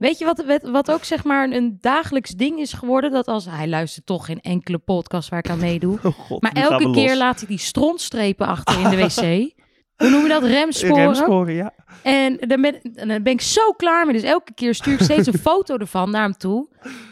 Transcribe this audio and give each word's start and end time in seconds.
Weet 0.00 0.18
je 0.18 0.24
wat, 0.24 0.60
wat, 0.62 0.90
ook 0.90 1.04
zeg 1.04 1.24
maar 1.24 1.50
een 1.50 1.78
dagelijks 1.80 2.30
ding 2.30 2.58
is 2.58 2.72
geworden? 2.72 3.10
Dat 3.10 3.26
als 3.26 3.44
hij 3.44 3.68
luistert 3.68 4.06
toch 4.06 4.24
geen 4.24 4.40
enkele 4.40 4.78
podcast 4.78 5.28
waar 5.28 5.38
ik 5.38 5.50
aan 5.50 5.58
meedoe. 5.58 5.98
Oh 6.02 6.14
god, 6.18 6.42
Maar 6.42 6.52
elke 6.52 6.90
keer 6.90 7.08
los. 7.08 7.18
laat 7.18 7.38
hij 7.38 7.48
die 7.48 7.58
strontstrepen 7.58 8.46
achter 8.46 8.80
in 8.80 8.90
de 8.90 8.96
wc. 9.04 9.52
Hoe 9.96 10.10
noem 10.10 10.22
je 10.22 10.28
dat? 10.28 10.42
Remsporen. 10.42 10.96
Remsporen, 10.96 11.54
ja. 11.54 11.72
En 12.02 12.36
dan 12.36 12.60
ben, 12.60 12.80
en 12.94 13.08
dan 13.08 13.22
ben 13.22 13.32
ik 13.32 13.40
zo 13.40 13.72
klaar 13.72 14.04
mee. 14.06 14.14
Dus 14.14 14.22
elke 14.22 14.54
keer 14.54 14.74
stuur 14.74 14.92
ik 14.94 15.00
steeds 15.02 15.26
een 15.26 15.38
foto 15.48 15.76
ervan 15.76 16.10
naar 16.10 16.22
hem 16.22 16.36
toe. 16.36 16.68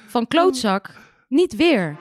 Van 0.07 0.27
klootzak. 0.27 0.91
Niet 1.29 1.57
weer. 1.57 1.97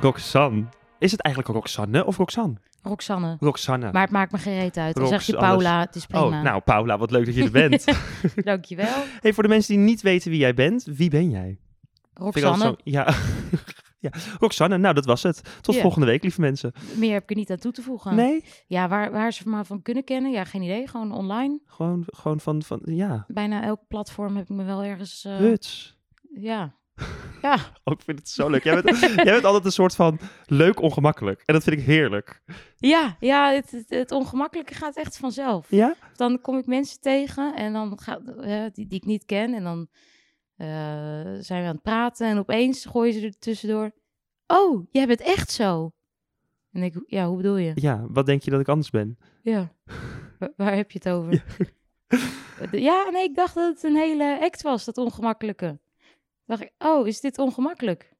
Roxanne. 0.00 0.68
Is 1.00 1.12
het 1.12 1.20
eigenlijk 1.20 1.54
Roxanne 1.54 2.06
of 2.06 2.16
Roxanne? 2.16 2.56
Roxanne. 2.82 3.36
Roxanne. 3.40 3.92
Maar 3.92 4.02
het 4.02 4.10
maakt 4.10 4.32
me 4.32 4.38
geen 4.38 4.58
reet 4.58 4.76
uit. 4.76 4.94
Dan 4.94 5.06
zeg 5.06 5.22
je. 5.22 5.36
Paula, 5.36 5.80
het 5.80 5.94
is 5.94 6.06
prima. 6.06 6.24
Oh, 6.24 6.42
nou 6.42 6.60
Paula, 6.60 6.98
wat 6.98 7.10
leuk 7.10 7.24
dat 7.26 7.34
je 7.34 7.44
er 7.44 7.50
bent. 7.50 7.84
Dankjewel. 8.44 9.02
hey, 9.20 9.32
voor 9.32 9.42
de 9.42 9.48
mensen 9.48 9.74
die 9.74 9.84
niet 9.84 10.02
weten 10.02 10.30
wie 10.30 10.40
jij 10.40 10.54
bent, 10.54 10.84
wie 10.84 11.10
ben 11.10 11.30
jij? 11.30 11.58
Roxanne. 12.14 12.78
ja. 12.84 13.14
ja, 14.04 14.10
Roxanne, 14.38 14.78
nou 14.78 14.94
dat 14.94 15.04
was 15.04 15.22
het. 15.22 15.58
Tot 15.60 15.76
volgende 15.76 16.06
week, 16.06 16.22
lieve 16.22 16.40
mensen. 16.40 16.72
Meer 16.94 17.12
heb 17.12 17.22
ik 17.22 17.30
er 17.30 17.36
niet 17.36 17.50
aan 17.50 17.56
toe 17.56 17.72
te 17.72 17.82
voegen. 17.82 18.14
Nee, 18.14 18.44
Ja, 18.66 18.88
waar, 18.88 19.12
waar 19.12 19.32
ze 19.32 19.48
me 19.48 19.64
van 19.64 19.82
kunnen 19.82 20.04
kennen? 20.04 20.30
Ja, 20.30 20.44
geen 20.44 20.62
idee. 20.62 20.88
Gewoon 20.88 21.12
online. 21.12 21.60
gewoon, 21.66 22.04
gewoon 22.06 22.40
van, 22.40 22.62
van, 22.62 22.80
ja, 22.84 23.24
Bijna 23.28 23.62
elk 23.62 23.80
platform 23.88 24.36
heb 24.36 24.50
ik 24.50 24.56
me 24.56 24.64
wel 24.64 24.82
ergens... 24.84 25.22
huts. 25.22 25.98
ja. 26.34 26.78
Ja, 27.42 27.54
Oh, 27.84 27.94
ik 27.94 28.00
vind 28.02 28.18
het 28.18 28.28
zo 28.28 28.48
leuk. 28.48 28.64
Jij 28.64 28.82
bent, 28.82 28.98
jij 29.00 29.24
bent 29.24 29.44
altijd 29.44 29.64
een 29.64 29.72
soort 29.72 29.94
van 29.94 30.18
leuk 30.46 30.80
ongemakkelijk. 30.80 31.42
En 31.46 31.54
dat 31.54 31.62
vind 31.62 31.78
ik 31.78 31.84
heerlijk. 31.86 32.42
ja, 32.76 33.16
ja 33.20 33.52
het, 33.52 33.70
het, 33.70 33.84
het 33.90 34.10
ongemakkelijke 34.10 34.74
gaat 34.74 34.96
echt 34.96 35.16
vanzelf. 35.16 35.70
Ja? 35.70 35.94
Dan 36.16 36.40
kom 36.40 36.58
ik 36.58 36.66
mensen 36.66 37.00
tegen 37.00 37.54
en 37.56 37.72
dan 37.72 37.98
gaat, 38.00 38.20
eh, 38.28 38.64
die, 38.72 38.86
die 38.86 38.98
ik 38.98 39.04
niet 39.04 39.24
ken. 39.24 39.54
En 39.54 39.62
dan 39.64 39.88
eh, 40.56 40.66
zijn 41.40 41.62
we 41.62 41.68
aan 41.68 41.74
het 41.74 41.82
praten 41.82 42.26
en 42.28 42.38
opeens 42.38 42.84
gooien 42.84 43.12
ze 43.14 43.26
er 43.26 43.38
tussendoor. 43.38 43.90
Oh, 44.46 44.86
jij 44.90 45.06
bent 45.06 45.20
echt 45.20 45.50
zo. 45.50 45.92
En 46.72 46.82
ik, 46.82 46.94
ja, 47.06 47.26
hoe 47.26 47.36
bedoel 47.36 47.56
je? 47.56 47.72
Ja, 47.74 48.06
wat 48.08 48.26
denk 48.26 48.42
je 48.42 48.50
dat 48.50 48.60
ik 48.60 48.68
anders 48.68 48.90
ben? 48.90 49.18
Ja, 49.42 49.72
Wa- 50.38 50.52
waar 50.56 50.74
heb 50.74 50.90
je 50.90 50.98
het 51.02 51.08
over? 51.08 51.44
Ja. 52.70 53.08
nee, 53.10 53.24
ik 53.24 53.34
dacht 53.34 53.54
dat 53.54 53.74
het 53.74 53.82
een 53.82 53.96
hele 53.96 54.38
act 54.40 54.62
was, 54.62 54.84
dat 54.84 54.98
ongemakkelijke. 54.98 55.78
Dacht 56.50 56.62
ik, 56.62 56.72
oh, 56.78 57.06
is 57.06 57.20
dit 57.20 57.38
ongemakkelijk? 57.38 58.12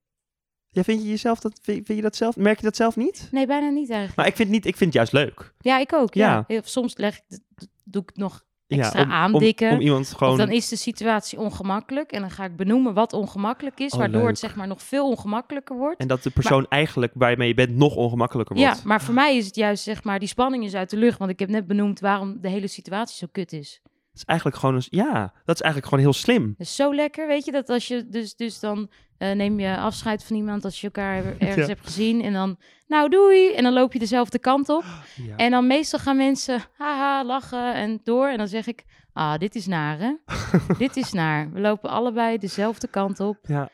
Ja, 0.69 0.83
vind 0.83 1.03
je 1.03 1.09
jezelf 1.09 1.41
dat, 1.41 1.59
vind, 1.63 1.87
je 1.87 2.01
dat 2.01 2.17
zelf, 2.17 2.37
merk 2.37 2.57
je 2.57 2.65
dat 2.65 2.77
zelf 2.77 2.97
niet? 2.97 3.29
Nee, 3.31 3.47
bijna 3.47 3.69
niet 3.69 3.89
eigenlijk. 3.89 4.17
Maar 4.17 4.27
ik 4.27 4.37
vind, 4.37 4.51
niet, 4.51 4.67
ik 4.67 4.77
vind 4.77 4.95
het 4.95 5.11
juist 5.11 5.13
leuk. 5.13 5.55
Ja, 5.59 5.79
ik 5.79 5.93
ook. 5.93 6.15
Ja. 6.15 6.47
Soms 6.63 6.97
leg 6.97 7.17
ik, 7.17 7.39
doe 7.85 8.03
ik 8.03 8.09
het 8.09 8.17
nog 8.17 8.45
extra 8.67 9.03
om, 9.03 9.07
om, 9.07 9.13
aandikken. 9.13 9.73
om 9.73 9.81
iemand 9.81 10.15
gewoon... 10.15 10.37
dan 10.37 10.51
is 10.51 10.69
de 10.69 10.77
situatie 10.77 11.39
ongemakkelijk 11.39 12.13
en 12.13 12.21
dan 12.21 12.31
ga 12.31 12.45
ik 12.45 12.57
benoemen 12.57 12.95
wat 12.95 13.13
ongemakkelijk 13.13 13.81
is, 13.81 13.93
Oh, 13.93 13.99
waardoor 13.99 14.21
leuk. 14.21 14.31
het 14.31 14.39
zeg 14.39 14.57
maar 14.57 14.67
nog 14.67 14.83
veel 14.83 15.09
ongemakkelijker 15.09 15.77
wordt. 15.77 16.01
En 16.01 16.09
dat 16.09 16.23
de 16.23 16.31
persoon 16.31 16.67
eigenlijk 16.69 17.13
waarmee 17.15 17.49
je 17.49 17.55
bent 17.55 17.77
nog 17.77 17.97
ongemakkelijker 17.97 18.57
wordt. 18.57 18.77
Ja, 18.77 18.83
maar 18.85 19.03
voor 19.03 19.15
mij 19.15 19.37
is 19.37 19.47
het 19.47 19.57
juist 19.57 19.83
zeg 19.83 20.05
maar 20.05 20.19
die 20.19 20.29
spanning 20.29 20.65
is 20.65 20.75
uit 20.75 20.91
de 20.91 20.97
lucht, 20.97 21.19
want 21.19 21.31
ik 21.31 21.39
heb 21.39 21.49
net 21.49 21.67
benoemd 21.67 22.01
waarom 22.01 22.41
de 22.41 22.49
hele 22.49 22.67
situatie 22.69 23.17
zo 23.17 23.27
kut 23.33 23.53
is. 23.53 23.81
Dat 24.11 24.21
is 24.21 24.25
eigenlijk 24.25 24.59
gewoon 24.59 24.75
een, 24.75 24.83
ja, 24.91 25.33
dat 25.45 25.55
is 25.55 25.61
eigenlijk 25.61 25.85
gewoon 25.93 26.05
heel 26.05 26.13
slim. 26.13 26.47
Dat 26.59 26.67
is 26.67 26.75
zo 26.77 26.95
lekker, 26.95 27.27
weet 27.27 27.45
je, 27.45 27.53
dat 27.53 27.69
als 27.69 27.89
je 27.89 28.09
dus, 28.09 28.35
dus 28.37 28.61
dan 28.61 28.91
eh, 29.19 29.33
neem 29.33 29.61
je 29.61 29.77
afscheid 29.77 30.25
van 30.25 30.37
iemand 30.37 30.65
als 30.65 30.81
je 30.81 30.87
elkaar 30.87 31.25
ergens 31.39 31.55
Ja. 31.57 31.67
hebt 31.67 31.85
gezien 31.87 32.23
en 32.23 32.33
dan, 32.33 32.57
nou 32.87 33.09
doei, 33.09 33.53
en 33.55 33.63
dan 33.63 33.73
loop 33.73 33.93
je 33.93 33.99
dezelfde 33.99 34.39
kant 34.39 34.69
op. 34.69 34.85
Ja. 35.27 35.37
En 35.37 35.51
dan 35.51 35.67
meestal 35.67 35.99
gaan 35.99 36.17
mensen, 36.17 36.61
haha, 36.77 37.25
lachen 37.25 37.75
en 37.75 38.01
door. 38.05 38.29
En 38.29 38.39
dan 38.39 38.49
zeg 38.49 38.67
ik, 38.67 38.85
ah, 39.13 39.39
dit 39.39 39.55
is 39.55 39.67
naar 39.67 39.99
hè, 39.99 40.13
dit 40.79 40.97
is 40.97 41.13
naar. 41.13 41.53
We 41.53 41.61
lopen 41.61 41.91
allebei 41.91 42.39
dezelfde 42.39 42.89
kant 42.89 43.21
op. 43.21 43.37
ja. 43.43 43.69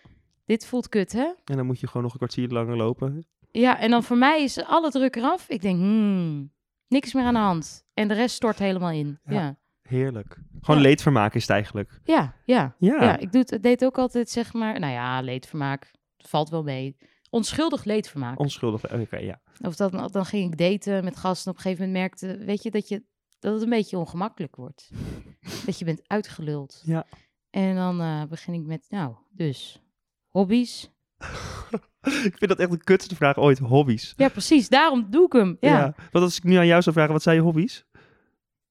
Dit 0.46 0.66
voelt 0.66 0.88
kut 0.88 1.12
hè. 1.12 1.32
En 1.44 1.56
dan 1.56 1.66
moet 1.66 1.80
je 1.80 1.86
gewoon 1.86 2.02
nog 2.02 2.12
een 2.12 2.18
kwartier 2.18 2.48
langer 2.48 2.76
lopen. 2.76 3.26
Ja, 3.50 3.78
en 3.78 3.90
dan 3.90 4.02
voor 4.02 4.16
mij 4.16 4.42
is 4.42 4.64
alle 4.64 4.90
druk 4.90 5.16
eraf. 5.16 5.48
Ik 5.48 5.60
denk, 5.62 5.78
hmm, 5.78 6.52
niks 6.88 7.12
meer 7.12 7.24
aan 7.24 7.34
de 7.34 7.40
hand. 7.40 7.84
En 7.94 8.08
de 8.08 8.14
rest 8.14 8.34
stort 8.34 8.58
helemaal 8.58 8.90
in. 8.90 9.18
Ja, 9.24 9.56
Heerlijk. 9.86 10.38
Gewoon 10.60 10.80
Ja. 10.80 10.86
leedvermaak 10.88 11.34
is 11.34 11.42
het 11.42 11.50
eigenlijk. 11.50 12.00
ja, 12.04 12.34
ja. 12.44 12.74
Ja. 12.78 13.18
ik 13.18 13.32
doe 13.32 13.44
het, 13.46 13.62
deed 13.62 13.84
ook 13.84 13.98
altijd, 13.98 14.30
zeg 14.30 14.52
maar, 14.52 14.80
nou 14.80 14.92
ja, 14.92 15.20
leedvermaak. 15.20 15.90
Valt 16.16 16.48
wel 16.48 16.62
mee. 16.62 16.96
Onschuldig 17.30 17.84
leedvermaak. 17.84 18.38
Onschuldig. 18.38 18.92
Oké, 18.92 19.16
ja. 19.16 19.40
Of 19.60 19.76
dan, 19.76 20.08
dan 20.12 20.24
ging 20.24 20.52
ik 20.52 20.58
daten 20.58 21.04
met 21.04 21.16
gasten. 21.16 21.50
Op 21.50 21.56
een 21.56 21.62
gegeven 21.62 21.86
moment 21.86 22.02
merkte, 22.20 22.44
weet 22.44 22.62
je, 22.62 22.70
dat, 22.70 22.88
je, 22.88 23.02
dat 23.38 23.52
het 23.52 23.62
een 23.62 23.68
beetje 23.68 23.98
ongemakkelijk 23.98 24.56
wordt. 24.56 24.90
dat 25.66 25.78
je 25.78 25.84
bent 25.84 26.02
uitgeluld. 26.06 26.82
Ja. 26.84 27.06
En 27.50 27.74
dan 27.74 28.00
eh, 28.00 28.22
begin 28.24 28.54
ik 28.54 28.66
met, 28.66 28.86
nou, 28.88 29.14
dus, 29.30 29.82
hobby's. 30.26 30.90
ik 32.28 32.36
vind 32.36 32.48
dat 32.48 32.58
echt 32.58 32.70
de 32.70 32.84
kutste 32.84 33.14
vraag 33.14 33.36
ooit. 33.36 33.58
Hobby's. 33.58 34.14
Ja, 34.16 34.28
precies. 34.28 34.68
Daarom 34.68 35.06
doe 35.10 35.26
ik 35.26 35.32
hem. 35.32 35.56
Ja, 35.60 35.94
Want 36.12 36.24
als 36.24 36.36
ik 36.36 36.44
nu 36.44 36.54
aan 36.54 36.66
jou 36.66 36.82
zou 36.82 36.94
vragen, 36.94 37.12
wat 37.12 37.22
zijn 37.22 37.36
je 37.36 37.42
hobby's? 37.42 37.85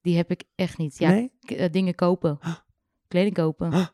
Die 0.06 0.18
heb 0.18 0.32
ik 0.32 0.44
echt 0.56 0.78
niet. 0.78 0.98
Ja, 0.98 1.10
Nee? 1.10 1.32
eh, 1.42 1.72
dingen 1.72 1.96
kopen. 1.96 2.40
Kleding 3.08 3.34
kopen. 3.36 3.72
Huh? 3.74 3.86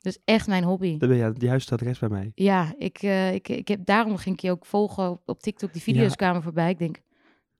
Dat 0.00 0.12
is 0.16 0.18
echt 0.24 0.46
mijn 0.46 0.64
hobby. 0.64 0.98
Dan 0.98 1.08
ben 1.08 1.18
je 1.18 1.24
het 1.24 1.40
juiste 1.42 1.72
adres 1.74 1.98
bij 1.98 2.08
mij. 2.08 2.32
Ja, 2.34 2.74
ik, 2.78 2.98
eh, 3.02 3.34
ik, 3.34 3.48
ik 3.48 3.68
heb, 3.68 3.84
daarom 3.84 4.16
ging 4.16 4.34
ik 4.34 4.40
je 4.42 4.50
ook 4.50 4.66
volgen 4.66 5.10
op, 5.10 5.22
op 5.28 5.40
TikTok. 5.42 5.72
Die 5.72 5.82
video's 5.82 6.08
Ja. 6.08 6.14
kwamen 6.14 6.42
voorbij. 6.42 6.70
Ik 6.70 6.78
denk, 6.78 7.00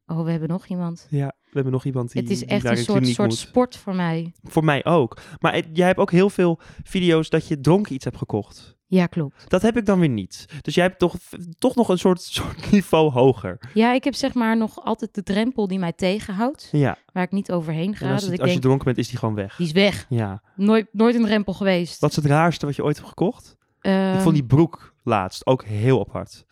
oh, 0.06 0.24
we 0.24 0.30
hebben 0.30 0.48
nog 0.48 0.66
iemand. 0.66 1.06
Ja, 1.10 1.26
we 1.42 1.50
hebben 1.52 1.72
nog 1.72 1.84
iemand 1.84 2.12
die 2.12 2.22
het 2.22 2.30
is 2.30 2.44
echt 2.44 2.64
een 2.64 2.76
soort, 2.76 3.06
soort 3.08 3.28
moet. 3.28 3.38
sport 3.38 3.76
voor 3.76 3.94
mij. 3.94 4.32
Voor 4.42 4.64
mij 4.64 4.84
ook. 4.84 5.18
Maar 5.40 5.62
jij 5.72 5.86
hebt 5.86 5.98
ook 5.98 6.10
heel 6.10 6.30
veel 6.30 6.60
video's 6.82 7.30
dat 7.30 7.48
je 7.48 7.60
dronken 7.60 7.94
iets 7.94 8.04
hebt 8.04 8.16
gekocht. 8.16 8.76
Ja, 8.94 9.06
klopt. 9.06 9.44
Dat 9.50 9.62
heb 9.62 9.76
ik 9.76 9.86
dan 9.86 9.98
weer 9.98 10.08
niet. 10.08 10.46
Dus 10.62 10.74
jij 10.74 10.84
hebt 10.84 10.98
toch, 10.98 11.14
toch 11.58 11.74
nog 11.74 11.88
een 11.88 11.98
soort, 11.98 12.22
soort 12.38 12.70
niveau 12.70 13.10
hoger. 13.10 13.58
Ja, 13.74 13.92
ik 13.92 14.04
heb 14.04 14.14
zeg 14.14 14.34
maar 14.34 14.56
nog 14.56 14.84
altijd 14.84 15.14
de 15.14 15.22
drempel 15.22 15.68
die 15.68 15.78
mij 15.78 15.92
tegenhoudt. 15.92 16.68
Ja. 16.72 16.96
Waar 17.12 17.22
ik 17.22 17.30
niet 17.30 17.52
overheen 17.52 17.96
ga. 17.96 18.06
En 18.06 18.12
als, 18.12 18.24
Dat 18.24 18.32
ik 18.32 18.40
als 18.40 18.52
je 18.52 18.58
dronken 18.58 18.84
bent, 18.84 18.98
is 18.98 19.08
die 19.08 19.18
gewoon 19.18 19.34
weg. 19.34 19.56
die 19.56 19.66
is 19.66 19.72
weg. 19.72 20.06
Ja. 20.08 20.42
Nooit, 20.56 20.86
nooit 20.92 21.14
een 21.14 21.22
drempel 21.22 21.52
geweest. 21.52 22.00
Wat 22.00 22.10
is 22.10 22.16
het 22.16 22.24
raarste 22.24 22.66
wat 22.66 22.76
je 22.76 22.84
ooit 22.84 22.96
hebt 22.96 23.08
gekocht? 23.08 23.56
ik 23.80 23.90
Ehm, 23.90 24.20
vond 24.20 24.34
die 24.34 24.44
broek 24.44 24.94
laatst 25.02 25.46
ook 25.46 25.64
heel 25.64 26.00
apart. 26.00 26.44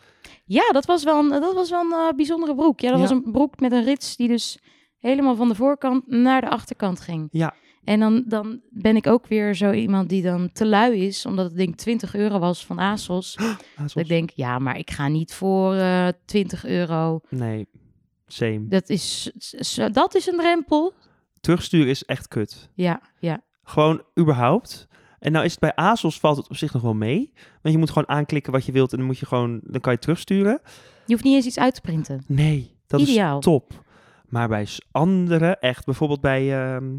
Ja, 0.45 0.71
dat 0.73 0.85
was 0.87 1.05
wel 1.05 1.19
een, 1.19 1.29
dat 1.29 1.55
was 1.55 1.71
wel 1.71 1.81
een 1.81 2.09
eh, 2.09 2.17
bijzondere 2.17 2.55
broek. 2.55 2.81
Ja, 2.81 2.89
dat 2.91 2.97
Ja. 3.01 3.03
was 3.07 3.13
een 3.25 3.33
broek 3.33 3.61
met 3.61 3.73
een 3.73 3.85
rits 3.85 4.17
die 4.17 4.29
dus 4.29 4.59
helemaal 4.99 5.37
van 5.37 5.49
de 5.49 5.55
voorkant 5.55 6.07
naar 6.07 6.41
de 6.41 6.49
achterkant 6.51 7.01
ging. 7.01 7.29
Ja. 7.31 7.55
En 7.85 8.01
dan, 8.01 8.25
dan 8.27 8.61
ben 8.71 8.97
ik 8.97 9.07
ook 9.07 9.27
weer 9.27 9.55
zo 9.55 9.73
iemand 9.73 10.09
die 10.09 10.23
dan 10.23 10.53
te 10.53 10.67
lui 10.67 11.07
is, 11.07 11.27
omdat 11.27 11.45
het 11.45 11.57
ding 11.57 11.77
20 11.77 12.15
euro 12.15 12.39
was 12.39 12.67
van 12.67 12.79
ASOS. 12.91 13.37
Dat 13.77 13.97
ik 13.97 14.09
denk, 14.09 14.31
ja, 14.31 14.59
maar 14.59 14.79
ik 14.79 14.91
ga 14.91 15.09
niet 15.09 15.35
voor 15.35 15.75
eh 15.75 16.09
20 16.25 16.65
euro. 16.67 17.21
Nee, 17.29 17.67
same. 18.27 18.69
Dat 18.69 18.89
is, 18.89 19.31
dat 19.93 20.15
is 20.15 20.27
een 20.27 20.37
drempel. 20.39 20.93
Terugsturen 21.41 21.89
is 21.89 22.05
echt 22.05 22.29
kut. 22.29 22.69
Ja, 22.75 23.01
ja. 23.19 23.43
Gewoon 23.63 24.03
überhaupt. 24.19 24.89
En 25.19 25.33
nou 25.33 25.45
is 25.45 25.51
het 25.51 25.61
bij 25.61 25.75
ASOS 25.75 26.21
valt 26.21 26.37
het 26.37 26.49
op 26.49 26.57
zich 26.57 26.73
nog 26.73 26.83
wel 26.83 26.95
mee. 26.95 27.33
Want 27.63 27.75
je 27.75 27.79
moet 27.81 27.89
gewoon 27.91 28.09
aanklikken 28.09 28.53
wat 28.53 28.65
je 28.65 28.73
wilt 28.73 28.93
en 28.93 28.99
dan 28.99 29.07
moet 29.07 29.19
je 29.19 29.27
gewoon, 29.27 29.61
dan 29.63 29.81
kan 29.81 29.93
je 29.93 29.99
terugsturen. 29.99 30.61
Je 31.07 31.13
hoeft 31.13 31.25
niet 31.25 31.35
eens 31.35 31.47
iets 31.47 31.59
uit 31.59 31.75
te 31.75 31.81
printen. 31.81 32.25
Nee, 32.27 32.77
dat 32.87 33.01
Ideaal. 33.01 33.39
is 33.39 33.45
top. 33.45 33.85
Maar 34.29 34.49
bij 34.49 34.65
s- 34.65 34.81
andere, 34.91 35.57
echt 35.57 35.85
bijvoorbeeld 35.85 36.21
bij 36.21 36.65
ehm 36.75 36.99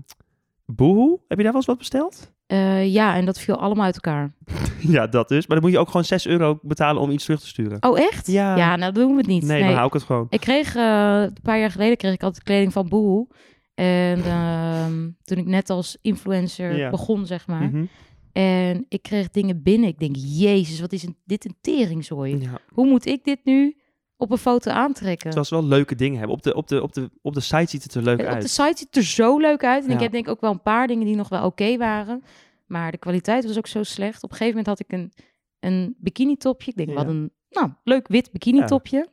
Boohoo, 0.75 1.23
heb 1.27 1.37
je 1.37 1.43
daar 1.43 1.53
wel 1.53 1.53
eens 1.55 1.65
wat 1.65 1.77
besteld? 1.77 2.33
Eh, 2.47 2.93
ja, 2.93 3.15
en 3.15 3.25
dat 3.25 3.39
viel 3.39 3.55
allemaal 3.55 3.85
uit 3.85 3.95
elkaar. 3.95 4.33
ja, 4.95 5.07
dat 5.07 5.27
dus. 5.27 5.47
Maar 5.47 5.55
dan 5.57 5.65
moet 5.65 5.75
je 5.75 5.81
ook 5.81 5.87
gewoon 5.89 6.05
6 6.05 6.25
euro 6.27 6.59
betalen 6.61 7.01
om 7.01 7.11
iets 7.11 7.23
terug 7.23 7.39
te 7.39 7.47
sturen. 7.47 7.77
Oh, 7.83 7.99
echt? 7.99 8.27
Ja. 8.27 8.55
Ja, 8.57 8.75
nou 8.75 8.93
doen 8.93 9.11
we 9.11 9.17
het 9.17 9.27
niet. 9.27 9.43
nee, 9.43 9.63
dan 9.63 9.73
hou 9.73 9.87
ik 9.87 9.93
het 9.93 10.03
gewoon. 10.03 10.27
Ik 10.29 10.39
kreeg 10.39 10.75
eh, 10.75 11.21
een 11.21 11.37
paar 11.43 11.59
jaar 11.59 11.71
geleden 11.71 11.97
kreeg 11.97 12.13
ik 12.13 12.23
altijd 12.23 12.43
kleding 12.43 12.73
van 12.73 12.89
Boohoo. 12.89 13.27
En 13.73 14.23
ehm, 14.23 15.09
toen 15.23 15.37
ik 15.37 15.45
net 15.45 15.69
als 15.69 15.97
influencer 16.01 16.77
Ja. 16.77 16.89
begon, 16.89 17.25
zeg 17.25 17.47
maar. 17.47 17.63
Mhm. 17.63 17.85
En 18.31 18.85
ik 18.89 19.01
kreeg 19.01 19.29
dingen 19.29 19.61
binnen. 19.63 19.89
Ik 19.89 19.99
denk, 19.99 20.15
jezus, 20.15 20.79
wat 20.79 20.91
is 20.93 21.03
een, 21.03 21.15
dit 21.25 21.45
een 21.45 21.55
teringzooi. 21.61 22.39
Ja, 22.39 22.59
Hoe 22.67 22.87
moet 22.87 23.05
ik 23.05 23.23
dit 23.23 23.39
nu 23.43 23.75
op 24.21 24.31
een 24.31 24.37
foto 24.37 24.71
aantrekken? 24.71 25.21
terwijl 25.31 25.45
ze 25.45 25.55
wel 25.55 25.63
leuke 25.63 25.95
dingen 25.95 26.17
hebben. 26.17 26.35
Op 26.35 26.43
de, 26.43 26.55
op 26.55 26.67
de, 26.67 26.81
op 26.81 26.93
de, 26.93 27.09
op 27.21 27.33
de 27.33 27.39
site 27.39 27.69
ziet 27.69 27.83
het 27.83 27.93
er 27.95 28.03
leuk 28.03 28.19
En 28.19 28.25
Op 28.25 28.31
uit. 28.31 28.41
de 28.41 28.47
site 28.47 28.77
ziet 28.77 28.79
het 28.87 28.95
er 28.95 29.03
zo 29.03 29.37
leuk 29.37 29.63
uit. 29.63 29.85
En 29.85 29.91
ik 29.91 29.99
heb 29.99 30.11
denk 30.11 30.25
ik 30.25 30.31
ook 30.31 30.41
wel 30.41 30.51
een 30.51 30.61
paar 30.61 30.87
dingen 30.87 31.05
die 31.05 31.15
nog 31.15 31.29
wel 31.29 31.45
oké 31.45 31.77
waren. 31.77 32.23
Maar 32.65 32.91
de 32.91 32.97
kwaliteit 32.97 33.45
was 33.45 33.57
ook 33.57 33.67
zo 33.67 33.83
slecht. 33.83 34.23
Op 34.23 34.31
een 34.31 34.37
gegeven 34.37 34.57
moment 34.57 34.67
had 34.67 34.79
ik 34.89 34.97
een, 34.99 35.13
een 35.59 35.95
bikini 35.97 36.35
topje. 36.37 36.71
Ik 36.71 36.77
denk, 36.77 36.89
Ja. 36.89 36.95
wat 36.95 37.07
een 37.07 37.31
nou, 37.49 37.69
leuk 37.83 38.07
wit 38.07 38.31
bikini 38.31 38.65
topje. 38.65 39.07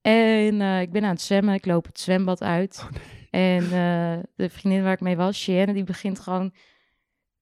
En 0.00 0.60
eh, 0.60 0.80
ik 0.80 0.92
ben 0.92 1.02
aan 1.04 1.10
het 1.10 1.20
zwemmen. 1.20 1.54
Ik 1.54 1.66
loop 1.66 1.86
het 1.86 2.00
zwembad 2.00 2.42
uit. 2.42 2.82
Oh, 2.84 2.96
En 3.30 3.62
eh, 3.62 4.18
de 4.36 4.50
vriendin 4.50 4.82
waar 4.82 4.92
ik 4.92 5.00
mee 5.00 5.16
was, 5.16 5.44
Cheyenne, 5.44 5.72
die 5.72 5.84
begint 5.84 6.20
gewoon 6.20 6.52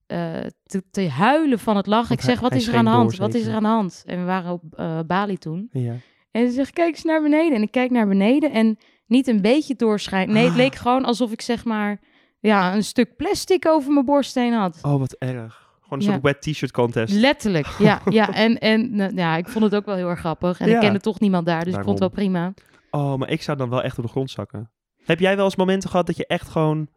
eh, 0.07 0.41
te, 0.63 0.83
te 0.91 1.09
huilen 1.09 1.59
van 1.59 1.77
het 1.77 1.87
lachen. 1.87 2.15
Ik 2.15 2.21
zeg, 2.23 2.41
wat 2.41 2.55
is 2.55 2.69
er 2.69 2.75
aan 2.77 2.85
de 2.85 2.91
hand? 2.91 3.11
door, 3.11 3.21
Wat 3.21 3.35
is 3.35 3.47
er 3.47 3.55
aan 3.55 3.63
de 3.63 3.69
hand? 3.69 4.03
En 4.07 4.19
we 4.19 4.25
waren 4.25 4.53
op 4.53 4.63
Bali 5.07 5.37
toen. 5.37 5.69
Ja. 5.73 5.95
En 6.35 6.47
ze 6.47 6.53
zegt, 6.53 6.71
kijk 6.73 6.95
eens 6.95 7.05
naar 7.05 7.23
beneden. 7.23 7.57
En 7.57 7.63
ik 7.63 7.71
kijk 7.71 7.91
naar 7.91 8.09
beneden 8.09 8.53
en 8.53 8.79
niet 9.07 9.27
een 9.27 9.41
beetje 9.41 9.75
doorschijn. 9.75 10.33
Nee, 10.33 10.43
het 10.43 10.51
Ah. 10.53 10.57
leek 10.57 10.75
gewoon 10.75 11.05
alsof 11.05 11.33
ik 11.33 11.41
zeg 11.41 11.65
maar 11.65 12.01
ja, 12.41 12.75
een 12.75 12.85
stuk 12.85 13.17
plastic 13.17 13.67
over 13.69 13.93
mijn 13.93 14.05
borst 14.07 14.35
heen 14.35 14.53
had. 14.53 14.79
Oh, 14.83 14.99
wat 14.99 15.13
erg. 15.19 15.73
Gewoon 15.83 15.99
een 15.99 16.05
Ja. 16.05 16.11
soort 16.11 16.23
wet 16.23 16.41
t-shirt 16.43 16.71
contest. 16.73 17.15
Letterlijk, 17.15 17.67
ja. 17.79 18.01
ja. 18.11 18.33
En, 18.35 18.59
en 18.59 18.97
nou, 18.97 19.15
ja, 19.15 19.37
ik 19.37 19.49
vond 19.49 19.65
het 19.65 19.75
ook 19.75 19.85
wel 19.87 19.95
heel 19.95 20.09
erg 20.09 20.19
grappig. 20.19 20.61
En 20.61 20.69
Ja. 20.69 20.75
ik 20.75 20.81
kende 20.81 21.01
toch 21.01 21.21
niemand 21.21 21.47
daar, 21.47 21.65
dus 21.65 21.75
ik 21.75 21.83
vond 21.83 21.89
het 21.91 21.99
wel 21.99 22.09
prima. 22.25 22.55
Oh, 22.91 23.15
maar 23.15 23.31
ik 23.31 23.43
zou 23.43 23.57
dan 23.59 23.69
wel 23.71 23.83
echt 23.83 23.99
op 23.99 24.05
de 24.05 24.11
grond 24.11 24.31
zakken. 24.31 24.71
Heb 25.05 25.21
jij 25.21 25.37
wel 25.37 25.45
eens 25.45 25.57
momenten 25.57 25.91
gehad 25.91 26.07
dat 26.07 26.17
je 26.17 26.27
echt 26.27 26.49
gewoon... 26.49 26.89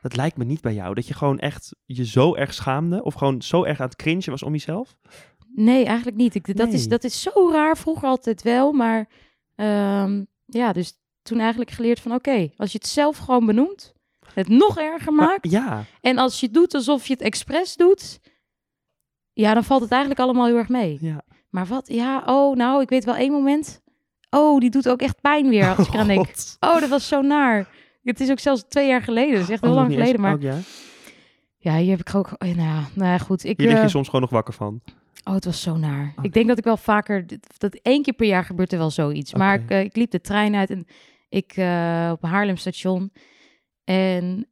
Dat 0.00 0.16
lijkt 0.16 0.36
me 0.36 0.44
niet 0.44 0.60
bij 0.60 0.74
jou. 0.74 0.94
Dat 0.94 1.06
je 1.06 1.14
gewoon 1.14 1.38
echt 1.38 1.74
je 1.84 2.04
zo 2.06 2.34
erg 2.34 2.54
schaamde. 2.54 3.02
Of 3.02 3.14
gewoon 3.14 3.42
zo 3.42 3.64
erg 3.64 3.80
aan 3.80 3.86
het 3.86 3.96
cringen 3.96 4.30
was 4.30 4.42
om 4.42 4.52
jezelf. 4.52 4.96
Nee, 5.58 5.84
eigenlijk 5.84 6.16
niet. 6.16 6.34
Ik, 6.34 6.56
dat, 6.56 6.72
is, 6.72 6.88
dat 6.88 7.04
is 7.04 7.22
zo 7.22 7.50
raar. 7.52 7.76
Vroeger 7.76 8.08
altijd 8.08 8.42
wel, 8.42 8.72
maar 8.72 9.08
ehm, 9.54 10.24
ja, 10.46 10.72
dus 10.72 10.92
toen 11.22 11.38
eigenlijk 11.40 11.70
geleerd 11.70 12.00
van 12.00 12.12
oké, 12.14 12.50
als 12.56 12.72
je 12.72 12.78
het 12.78 12.86
zelf 12.86 13.16
gewoon 13.18 13.46
benoemt, 13.46 13.94
het 14.34 14.48
nog 14.48 14.78
erger 14.78 15.12
Maar- 15.12 15.26
maakt. 15.26 15.50
ja. 15.50 15.84
En 16.00 16.18
als 16.18 16.40
je 16.40 16.50
doet 16.50 16.74
alsof 16.74 17.06
je 17.06 17.12
het 17.12 17.22
expres 17.22 17.76
doet, 17.76 18.18
ja, 19.32 19.54
dan 19.54 19.64
valt 19.64 19.80
het 19.82 19.90
eigenlijk 19.90 20.20
allemaal 20.20 20.46
heel 20.46 20.56
erg 20.56 20.68
mee. 20.68 20.98
ja. 21.00 21.22
Maar 21.48 21.66
wat, 21.66 21.88
ja, 21.88 22.22
oh, 22.26 22.56
nou, 22.56 22.82
ik 22.82 22.88
weet 22.88 23.04
wel 23.04 23.16
één 23.16 23.32
moment. 23.32 23.80
Oh, 24.30 24.60
die 24.60 24.70
doet 24.70 24.88
ook 24.88 25.00
echt 25.02 25.20
pijn 25.20 25.48
weer 25.48 25.76
als 25.76 25.86
ik 25.86 25.94
eraan 25.94 26.06
denk. 26.06 26.26
God. 26.26 26.56
Oh, 26.60 26.80
dat 26.80 26.88
was 26.88 27.08
zo 27.08 27.20
naar. 27.20 27.68
Het 28.02 28.20
is 28.20 28.30
ook 28.30 28.38
zelfs 28.38 28.64
twee 28.68 28.88
jaar 28.88 29.02
geleden. 29.02 29.32
Dat 29.34 29.42
is 29.42 29.48
echt 29.50 29.60
heel 29.60 29.70
Oh, 29.70 29.76
lang 29.76 29.92
geleden. 29.92 30.20
Maar 30.20 30.34
oh, 30.34 30.42
ja. 30.42 30.56
ja, 31.56 31.76
hier 31.76 31.90
heb 31.96 32.08
ik 32.08 32.14
ook. 32.14 32.26
Oh, 32.26 32.48
nou, 32.48 32.56
ja, 32.68 32.88
nou 32.94 33.18
goed. 33.20 33.44
Ik, 33.44 33.58
Hier 33.58 33.66
lig 33.68 33.76
je 33.76 33.82
eh, 33.82 33.88
soms 33.88 34.06
gewoon 34.06 34.20
nog 34.20 34.30
wakker 34.30 34.54
van. 34.54 34.80
Oh, 35.24 35.34
het 35.34 35.44
was 35.44 35.62
zo 35.62 35.76
naar. 35.76 36.12
Oké. 36.16 36.26
Ik 36.26 36.32
denk 36.32 36.48
dat 36.48 36.58
ik 36.58 36.64
wel 36.64 36.76
vaker, 36.76 37.24
dat 37.58 37.74
één 37.74 38.02
keer 38.02 38.14
per 38.14 38.26
jaar 38.26 38.44
gebeurt 38.44 38.72
er 38.72 38.78
wel 38.78 38.90
zoiets. 38.90 39.34
Maar 39.34 39.54
ik, 39.62 39.70
eh, 39.70 39.80
ik 39.80 39.96
liep 39.96 40.10
de 40.10 40.20
trein 40.20 40.54
uit 40.54 40.70
en 40.70 40.86
ik 41.28 41.52
eh, 41.56 42.08
op 42.12 42.22
Haarlem 42.22 42.56
station. 42.56 43.12
En, 43.84 44.46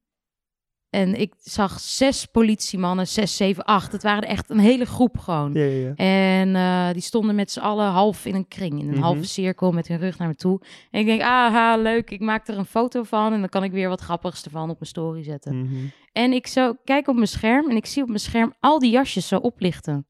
en 0.90 1.14
ik 1.20 1.34
zag 1.38 1.80
zes 1.80 2.24
politiemannen, 2.26 3.06
zes, 3.08 3.36
zeven, 3.36 3.64
acht. 3.64 3.92
Het 3.92 4.02
waren 4.02 4.28
echt 4.28 4.50
een 4.50 4.58
hele 4.58 4.84
groep 4.84 5.18
gewoon. 5.18 5.52
Ja, 5.52 5.64
ja, 5.64 5.86
ja. 5.88 5.94
En 5.94 6.56
eh, 6.56 6.92
die 6.92 7.02
stonden 7.02 7.34
met 7.34 7.50
z'n 7.50 7.60
allen 7.60 7.86
half 7.86 8.24
in 8.24 8.34
een 8.34 8.48
kring, 8.48 8.80
in 8.80 8.86
een 8.88 8.94
Mhm. 8.94 9.02
halve 9.02 9.24
cirkel 9.24 9.72
met 9.72 9.88
hun 9.88 9.98
rug 9.98 10.18
naar 10.18 10.28
me 10.28 10.34
toe. 10.34 10.60
En 10.90 11.00
ik 11.00 11.06
denk, 11.06 11.20
aha, 11.20 11.76
leuk, 11.76 12.10
ik 12.10 12.20
maak 12.20 12.48
er 12.48 12.58
een 12.58 12.64
foto 12.64 13.02
van 13.02 13.32
en 13.32 13.40
dan 13.40 13.48
kan 13.48 13.64
ik 13.64 13.72
weer 13.72 13.88
wat 13.88 14.00
grappigs 14.00 14.44
ervan 14.44 14.70
op 14.70 14.78
mijn 14.78 14.90
story 14.90 15.22
zetten. 15.22 15.60
Mhm. 15.62 15.74
En 16.12 16.32
ik 16.32 16.46
zo 16.46 16.74
kijk 16.84 17.08
op 17.08 17.14
mijn 17.14 17.28
scherm 17.28 17.70
en 17.70 17.76
ik 17.76 17.86
zie 17.86 18.02
op 18.02 18.08
mijn 18.08 18.20
scherm 18.20 18.54
al 18.60 18.78
die 18.78 18.90
jasjes 18.90 19.28
zo 19.28 19.36
oplichten. 19.36 20.06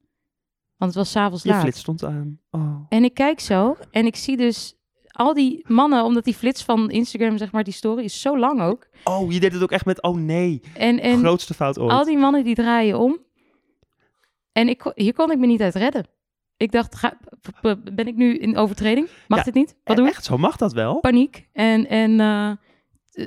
Want 0.76 0.94
het 0.94 0.94
was 0.94 1.10
s'avonds 1.10 1.44
laat. 1.44 1.60
flits 1.60 1.78
stond 1.80 2.04
aan. 2.04 2.40
Oh. 2.50 2.86
En 2.88 3.04
ik 3.04 3.14
kijk 3.14 3.40
zo 3.40 3.76
en 3.90 4.06
ik 4.06 4.16
zie 4.16 4.36
dus 4.36 4.74
al 5.06 5.34
die 5.34 5.64
mannen, 5.68 6.04
omdat 6.04 6.24
die 6.24 6.34
flits 6.34 6.62
van 6.64 6.90
Instagram, 6.90 7.38
zeg 7.38 7.52
maar, 7.52 7.64
die 7.64 7.72
story 7.72 8.04
is 8.04 8.20
zo 8.20 8.38
lang 8.38 8.60
ook. 8.62 8.88
oh, 9.04 9.32
je 9.32 9.40
deed 9.40 9.52
het 9.52 9.62
ook 9.62 9.70
echt 9.70 9.84
met... 9.84 10.02
Oh 10.02 10.16
nee. 10.16 10.60
En, 10.74 11.00
en 11.00 11.18
Grootste 11.18 11.54
fout 11.54 11.78
ooit. 11.78 11.90
al 11.92 12.04
die 12.04 12.18
mannen 12.18 12.44
die 12.44 12.54
draaien 12.54 12.98
om. 12.98 13.18
En 14.52 14.68
ik, 14.68 14.92
hier 14.94 15.12
kon 15.14 15.30
ik 15.30 15.38
me 15.38 15.46
niet 15.46 15.60
uit 15.60 15.74
redden. 15.74 16.06
Ik 16.56 16.72
dacht, 16.72 16.94
ga, 16.94 17.18
ben 17.92 18.06
ik 18.06 18.16
nu 18.16 18.36
in 18.38 18.56
overtreding? 18.56 19.08
Mag 19.28 19.38
Ja, 19.38 19.44
dit 19.44 19.54
niet? 19.54 19.76
Wat 19.84 19.96
doe 19.96 20.06
ik? 20.06 20.12
Echt, 20.12 20.24
zo 20.24 20.38
mag 20.38 20.56
dat 20.56 20.72
wel. 20.72 21.00
Paniek. 21.00 21.48
En, 21.52 21.88
en 21.88 22.20
eh, 22.20 22.50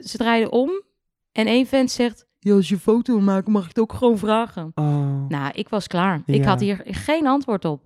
ze 0.04 0.18
draaiden 0.18 0.52
om. 0.52 0.84
En 1.32 1.48
één 1.48 1.66
vent 1.66 1.92
zegt, 1.92 2.28
ja, 2.40 2.54
als 2.54 2.68
je 2.70 2.74
een 2.76 2.82
foto 2.82 3.14
wil 3.14 3.24
maken, 3.24 3.52
mag 3.52 3.62
ik 3.62 3.68
het 3.68 3.80
ook 3.80 3.94
gewoon 3.94 4.18
vragen. 4.18 4.72
Oh. 4.76 5.28
Nou, 5.28 5.52
ik 5.54 5.70
was 5.70 5.88
klaar. 5.88 6.22
Ik 6.26 6.44
had 6.46 6.60
hier 6.60 6.82
geen 6.86 7.28
antwoord 7.28 7.66
op. 7.66 7.82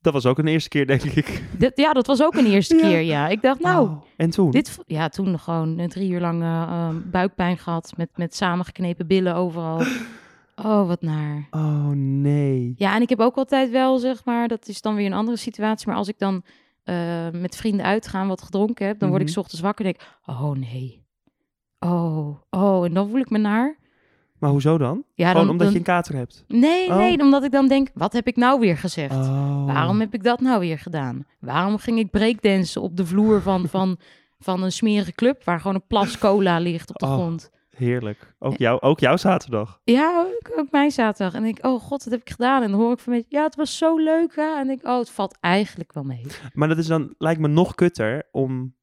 Dat 0.00 0.12
was 0.12 0.26
ook 0.26 0.38
een 0.38 0.46
eerste 0.46 0.68
keer, 0.68 0.86
denk 0.86 1.02
ik. 1.02 1.42
Ja, 1.74 1.92
dat 1.92 2.06
was 2.06 2.22
ook 2.22 2.34
een 2.34 2.46
eerste 2.46 2.74
Ja. 2.82 2.82
keer, 2.82 3.00
ja. 3.00 3.28
Ik 3.28 3.42
dacht, 3.42 3.60
nou, 3.60 3.88
Oh, 3.88 4.02
En 4.16 4.30
toen? 4.30 4.50
dit... 4.50 4.78
Ja, 4.86 5.08
toen 5.08 5.38
gewoon 5.38 5.78
eh, 5.78 5.88
drie 5.88 6.10
uur 6.10 6.20
lang 6.20 6.42
eh, 6.42 6.62
eh, 6.62 6.88
buikpijn 7.10 7.58
gehad 7.58 7.92
met, 7.96 8.08
met 8.14 8.34
samengeknepen 8.36 9.06
billen 9.06 9.34
overal. 9.34 9.82
Oh, 10.56 10.86
wat 10.86 11.02
naar. 11.02 11.46
Oh 11.50 11.88
nee. 11.94 12.74
Ja, 12.76 12.94
en 12.94 13.02
ik 13.02 13.08
heb 13.08 13.20
ook 13.20 13.36
altijd 13.36 13.70
wel, 13.70 13.98
zeg 13.98 14.24
maar, 14.24 14.48
dat 14.48 14.68
is 14.68 14.80
dan 14.80 14.94
weer 14.94 15.06
een 15.06 15.12
andere 15.12 15.36
situatie. 15.36 15.86
Maar 15.88 15.96
als 15.96 16.08
ik 16.08 16.18
dan 16.18 16.42
eh, 16.84 17.30
met 17.32 17.56
vrienden 17.56 17.86
uitgaan, 17.86 18.28
wat 18.28 18.42
gedronken 18.42 18.86
heb, 18.86 18.98
dan 18.98 19.08
word 19.08 19.20
ik 19.20 19.26
Mhm. 19.26 19.36
's 19.36 19.40
ochtends 19.40 19.62
wakker 19.62 19.84
en 19.86 19.92
denk, 19.92 20.10
oh 20.26 20.50
nee. 20.56 21.03
Oh, 21.84 22.36
oh, 22.50 22.84
en 22.84 22.94
dan 22.94 23.08
voel 23.08 23.20
ik 23.20 23.30
me 23.30 23.38
naar. 23.38 23.76
Maar 24.38 24.50
hoezo 24.50 24.78
dan? 24.78 25.04
Ja, 25.14 25.26
Gewoon 25.28 25.42
dan, 25.42 25.50
omdat 25.50 25.64
dan- 25.66 25.72
je 25.72 25.78
een 25.78 25.84
kater 25.84 26.14
hebt. 26.14 26.44
Nee, 26.48 26.88
Oh. 26.88 26.96
nee, 26.96 27.20
omdat 27.20 27.44
ik 27.44 27.50
dan 27.52 27.68
denk, 27.68 27.88
wat 27.94 28.12
heb 28.12 28.26
ik 28.26 28.36
nou 28.36 28.60
weer 28.60 28.76
gezegd? 28.76 29.14
Oh. 29.14 29.66
Waarom 29.66 30.00
heb 30.00 30.14
ik 30.14 30.22
dat 30.22 30.40
nou 30.40 30.60
weer 30.60 30.78
gedaan? 30.78 31.26
Waarom 31.40 31.78
ging 31.78 31.98
ik 31.98 32.10
breakdansen 32.10 32.82
op 32.82 32.96
de 32.96 33.06
vloer 33.06 33.42
van, 33.42 33.68
van, 33.76 33.96
van 34.38 34.62
een 34.62 34.72
smerige 34.72 35.12
club 35.12 35.44
waar 35.44 35.60
gewoon 35.60 35.74
een 35.74 35.86
plas 35.86 36.18
cola 36.18 36.58
ligt 36.58 36.88
op 36.90 36.98
de 36.98 37.06
Oh. 37.06 37.12
grond? 37.12 37.50
Heerlijk. 37.76 38.34
Ook, 38.38 38.56
jou, 38.56 38.80
ook 38.80 39.00
jouw 39.00 39.16
zaterdag. 39.16 39.80
Ja, 39.84 40.26
ook, 40.26 40.58
ook 40.58 40.70
mijn 40.70 40.90
zaterdag. 40.90 41.34
En 41.34 41.44
ik, 41.44 41.58
oh 41.66 41.80
god, 41.80 42.04
wat 42.04 42.12
heb 42.12 42.20
ik 42.20 42.30
gedaan? 42.30 42.62
En 42.62 42.70
dan 42.70 42.80
hoor 42.80 42.92
ik 42.92 42.98
van 42.98 43.12
mensen, 43.12 43.30
ja, 43.30 43.42
het 43.42 43.56
was 43.56 43.78
zo 43.78 43.96
leuk. 43.98 44.36
Hè? 44.36 44.58
En 44.58 44.70
ik, 44.70 44.86
oh, 44.86 44.98
het 44.98 45.10
valt 45.10 45.36
eigenlijk 45.40 45.92
wel 45.92 46.02
mee. 46.04 46.26
Maar 46.52 46.68
dat 46.68 46.78
is 46.78 46.86
dan, 46.86 47.14
lijkt 47.18 47.40
me 47.40 47.48
nog 47.48 47.74
kutter 47.74 48.28
om... 48.32 48.74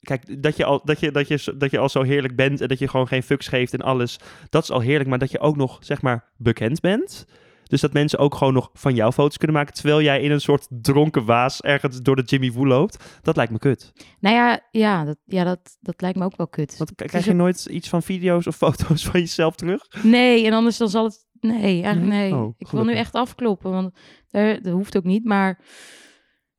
Kijk, 0.00 0.42
dat 0.42 0.56
je, 0.56 0.64
al, 0.64 0.80
dat, 0.84 1.00
je, 1.00 1.10
dat, 1.10 1.28
je, 1.28 1.54
dat 1.56 1.70
je 1.70 1.78
al 1.78 1.88
zo 1.88 2.02
heerlijk 2.02 2.36
bent 2.36 2.60
en 2.60 2.68
dat 2.68 2.78
je 2.78 2.88
gewoon 2.88 3.08
geen 3.08 3.22
fucks 3.22 3.48
geeft 3.48 3.72
en 3.72 3.80
alles. 3.80 4.18
Dat 4.50 4.62
is 4.62 4.70
al 4.70 4.80
heerlijk, 4.80 5.08
maar 5.08 5.18
dat 5.18 5.30
je 5.30 5.38
ook 5.40 5.56
nog, 5.56 5.78
zeg 5.80 6.02
maar, 6.02 6.24
bekend 6.36 6.80
bent. 6.80 7.26
Dus 7.70 7.80
dat 7.80 7.92
mensen 7.92 8.18
ook 8.18 8.34
gewoon 8.34 8.52
nog 8.52 8.70
van 8.72 8.94
jou 8.94 9.12
foto's 9.12 9.36
kunnen 9.36 9.56
maken... 9.56 9.74
terwijl 9.74 10.02
jij 10.02 10.20
in 10.20 10.30
een 10.30 10.40
soort 10.40 10.66
dronken 10.68 11.24
waas 11.24 11.60
ergens 11.60 12.02
door 12.02 12.16
de 12.16 12.22
Jimmy 12.22 12.52
Woo 12.52 12.66
loopt. 12.66 13.04
Dat 13.22 13.36
lijkt 13.36 13.52
me 13.52 13.58
kut. 13.58 13.92
Nou 14.20 14.36
ja, 14.36 14.60
ja, 14.70 15.04
dat, 15.04 15.16
ja 15.24 15.44
dat, 15.44 15.76
dat 15.80 16.00
lijkt 16.00 16.18
me 16.18 16.24
ook 16.24 16.36
wel 16.36 16.48
kut. 16.48 16.76
Want 16.76 16.94
krijg 16.94 17.24
je 17.24 17.32
nooit 17.32 17.64
iets 17.64 17.88
van 17.88 18.02
video's 18.02 18.46
of 18.46 18.56
foto's 18.66 19.04
van 19.04 19.20
jezelf 19.20 19.54
terug? 19.54 19.86
Nee, 20.02 20.46
en 20.46 20.52
anders 20.52 20.76
dan 20.76 20.88
zal 20.88 21.04
het... 21.04 21.28
Nee, 21.40 21.82
eigenlijk 21.82 22.06
Nee? 22.06 22.30
nee. 22.30 22.34
Oh, 22.34 22.54
ik 22.58 22.68
wil 22.68 22.84
nu 22.84 22.94
echt 22.94 23.14
afkloppen, 23.14 23.70
want 23.70 23.94
dat 24.30 24.72
hoeft 24.72 24.96
ook 24.96 25.04
niet. 25.04 25.24
Maar 25.24 25.60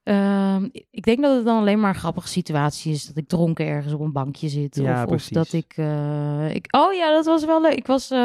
ehm, 0.03 0.68
ik 0.92 1.03
denk 1.03 1.21
dat 1.21 1.36
het 1.36 1.45
dan 1.45 1.57
alleen 1.59 1.80
maar 1.80 1.89
een 1.94 2.00
grappige 2.00 2.27
situatie 2.27 2.94
is... 2.94 3.06
dat 3.06 3.18
ik 3.18 3.27
dronken 3.27 3.65
ergens 3.65 3.94
op 3.94 4.00
een 4.00 4.12
bankje 4.12 4.50
zit. 4.50 4.75
Ja, 4.75 5.03
of, 5.06 5.12
of 5.12 5.27
dat 5.27 5.53
ik, 5.53 5.74
eh, 5.75 6.53
ik... 6.56 6.68
Oh 6.75 6.94
ja, 6.94 7.12
dat 7.12 7.25
was 7.25 7.45
wel 7.45 7.62
leuk. 7.62 7.74
Ik 7.75 7.88
was... 7.88 8.12
eh, 8.12 8.18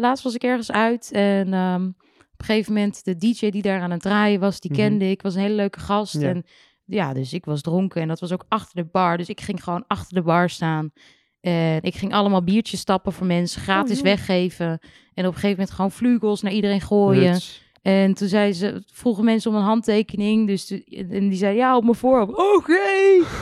laatst 0.00 0.24
was 0.24 0.34
ik 0.34 0.42
ergens 0.42 0.70
uit 0.72 1.10
en... 1.12 1.52
ehm, 1.54 1.84
op 2.32 2.46
een 2.46 2.54
gegeven 2.54 2.72
moment, 2.72 3.04
de 3.04 3.16
DJ 3.16 3.50
die 3.50 3.62
daar 3.62 3.80
aan 3.80 3.90
het 3.90 4.00
draaien 4.02 4.40
was, 4.40 4.60
die 4.60 4.70
Mhm. 4.70 4.80
kende 4.80 5.10
ik. 5.10 5.22
Was 5.22 5.34
een 5.34 5.40
hele 5.40 5.54
leuke 5.54 5.80
gast. 5.80 6.20
Ja. 6.20 6.28
En 6.28 6.44
ja, 6.84 7.12
dus 7.14 7.32
ik 7.32 7.44
was 7.44 7.60
dronken 7.60 8.02
en 8.02 8.08
dat 8.08 8.20
was 8.20 8.32
ook 8.32 8.44
achter 8.48 8.82
de 8.82 8.88
bar. 8.92 9.16
Dus 9.16 9.28
ik 9.28 9.40
ging 9.40 9.64
gewoon 9.64 9.84
achter 9.86 10.14
de 10.14 10.22
bar 10.22 10.50
staan. 10.50 10.92
En 11.40 11.82
ik 11.82 11.94
ging 11.94 12.12
allemaal 12.14 12.42
biertjes 12.44 12.80
stappen 12.80 13.12
voor 13.12 13.26
mensen, 13.26 13.60
gratis 13.62 13.94
joh. 13.96 14.02
weggeven. 14.04 14.66
En 15.14 15.26
op 15.26 15.32
een 15.34 15.40
gegeven 15.40 15.50
moment 15.50 15.70
gewoon 15.70 15.90
vlugels 15.90 16.42
naar 16.42 16.52
iedereen 16.52 16.80
gooien. 16.80 17.32
Huts. 17.32 17.62
En 17.82 18.14
toen 18.14 18.28
zei 18.28 18.52
ze, 18.52 18.82
vroegen 18.92 19.24
mensen 19.24 19.50
om 19.50 19.56
een 19.56 19.62
handtekening. 19.62 20.46
Dus 20.46 20.66
toen- 20.66 20.82
en 20.88 21.28
die 21.28 21.38
zei, 21.38 21.56
ja, 21.56 21.76
op 21.76 21.82
mijn 21.82 21.94
voorhoofd. 21.94 22.56
Oké. 22.56 22.78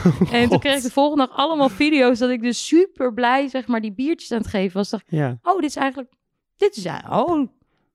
En 0.38 0.48
toen 0.48 0.58
kreeg 0.58 0.76
ik 0.76 0.82
de 0.82 0.90
volgende 0.90 1.26
dag 1.26 1.36
allemaal 1.36 1.68
video's 1.68 2.18
dat 2.18 2.30
ik 2.30 2.42
dus 2.42 2.66
super 2.66 3.14
blij, 3.14 3.48
zeg 3.48 3.66
maar, 3.66 3.80
die 3.80 3.92
biertjes 3.94 4.32
aan 4.32 4.38
het 4.38 4.46
geven 4.46 4.76
was. 4.76 4.90
Dacht 4.90 5.04
Ja, 5.08 5.38
oh, 5.42 5.54
dit 5.60 5.64
is 5.70 5.76
eigenlijk, 5.76 6.12
dit 6.56 6.76
is, 6.76 6.86
oh, 7.10 7.48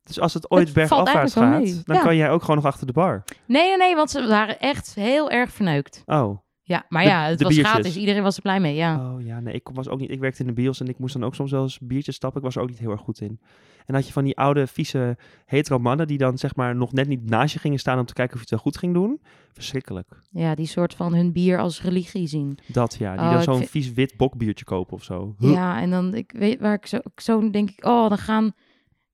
dus 0.03 0.19
als 0.19 0.33
het 0.33 0.51
ooit 0.51 0.65
Het 0.65 0.73
bergafwaarts 0.73 1.33
gaat, 1.33 1.85
dan 1.85 1.95
Ja. 1.95 2.01
kan 2.01 2.15
jij 2.15 2.29
ook 2.31 2.41
gewoon 2.41 2.55
nog 2.55 2.65
achter 2.65 2.87
de 2.87 2.93
bar. 2.93 3.23
Nee, 3.45 3.67
nee, 3.67 3.77
nee, 3.77 3.95
want 3.95 4.11
ze 4.11 4.27
waren 4.27 4.59
echt 4.59 4.95
heel 4.95 5.29
erg 5.29 5.51
verneukt. 5.51 6.03
Oh. 6.05 6.37
Ja, 6.73 6.85
maar 6.89 7.03
ja, 7.03 7.23
het 7.25 7.37
de 7.37 7.43
was 7.43 7.53
biertjes. 7.53 7.73
gratis. 7.73 7.97
Iedereen 7.97 8.23
was 8.23 8.35
er 8.35 8.41
blij 8.41 8.59
mee, 8.59 8.75
ja. 8.75 9.13
Oh 9.13 9.21
ja, 9.25 9.39
nee, 9.39 9.53
ik 9.53 9.69
was 9.73 9.87
ook 9.89 9.99
niet. 9.99 10.11
Ik 10.11 10.19
werkte 10.19 10.41
in 10.41 10.47
de 10.47 10.53
bios 10.53 10.79
en 10.79 10.87
ik 10.87 10.99
moest 10.99 11.13
dan 11.13 11.23
ook 11.23 11.35
soms 11.35 11.51
wel 11.51 11.63
eens 11.63 11.79
biertjes 11.79 12.15
stappen. 12.15 12.39
Ik 12.39 12.45
was 12.45 12.55
er 12.55 12.61
ook 12.61 12.69
niet 12.69 12.79
heel 12.79 12.91
erg 12.91 13.01
goed 13.01 13.21
in. 13.21 13.39
En 13.85 13.93
had 13.95 14.07
je 14.07 14.13
van 14.13 14.23
die 14.23 14.37
oude, 14.37 14.67
vieze, 14.67 15.17
hetero 15.45 15.79
mannen 15.79 16.07
die 16.07 16.17
dan 16.17 16.37
zeg 16.37 16.55
maar 16.55 16.75
nog 16.75 16.91
net 16.93 17.07
niet 17.07 17.29
naast 17.29 17.53
je 17.53 17.59
gingen 17.59 17.79
staan 17.79 17.99
om 17.99 18.05
te 18.05 18.13
kijken 18.13 18.33
of 18.33 18.39
je 18.39 18.55
het 18.55 18.63
wel 18.63 18.71
goed 18.71 18.77
ging 18.77 18.93
doen. 18.93 19.21
Verschrikkelijk. 19.53 20.07
Ja, 20.31 20.55
die 20.55 20.65
soort 20.65 20.93
van 20.93 21.13
hun 21.15 21.31
bier 21.31 21.59
als 21.59 21.81
religie 21.81 22.27
zien. 22.27 22.57
Dat 22.67 22.95
ja, 22.99 23.11
die 23.15 23.25
Oh, 23.25 23.33
dan 23.33 23.43
zo'n 23.43 23.57
vind- 23.57 23.69
vies 23.69 23.93
wit 23.93 24.17
bokbiertje 24.17 24.65
kopen 24.65 24.93
of 24.93 25.03
zo. 25.03 25.35
Huh. 25.39 25.51
Ja, 25.51 25.81
en 25.81 25.89
dan, 25.89 26.13
ik 26.15 26.31
weet 26.37 26.59
waar 26.59 26.73
ik 26.73 26.85
zo, 26.85 26.99
zo 27.15 27.49
denk 27.49 27.69
ik, 27.69 27.85
oh, 27.85 28.09
dan 28.09 28.17
gaan 28.17 28.53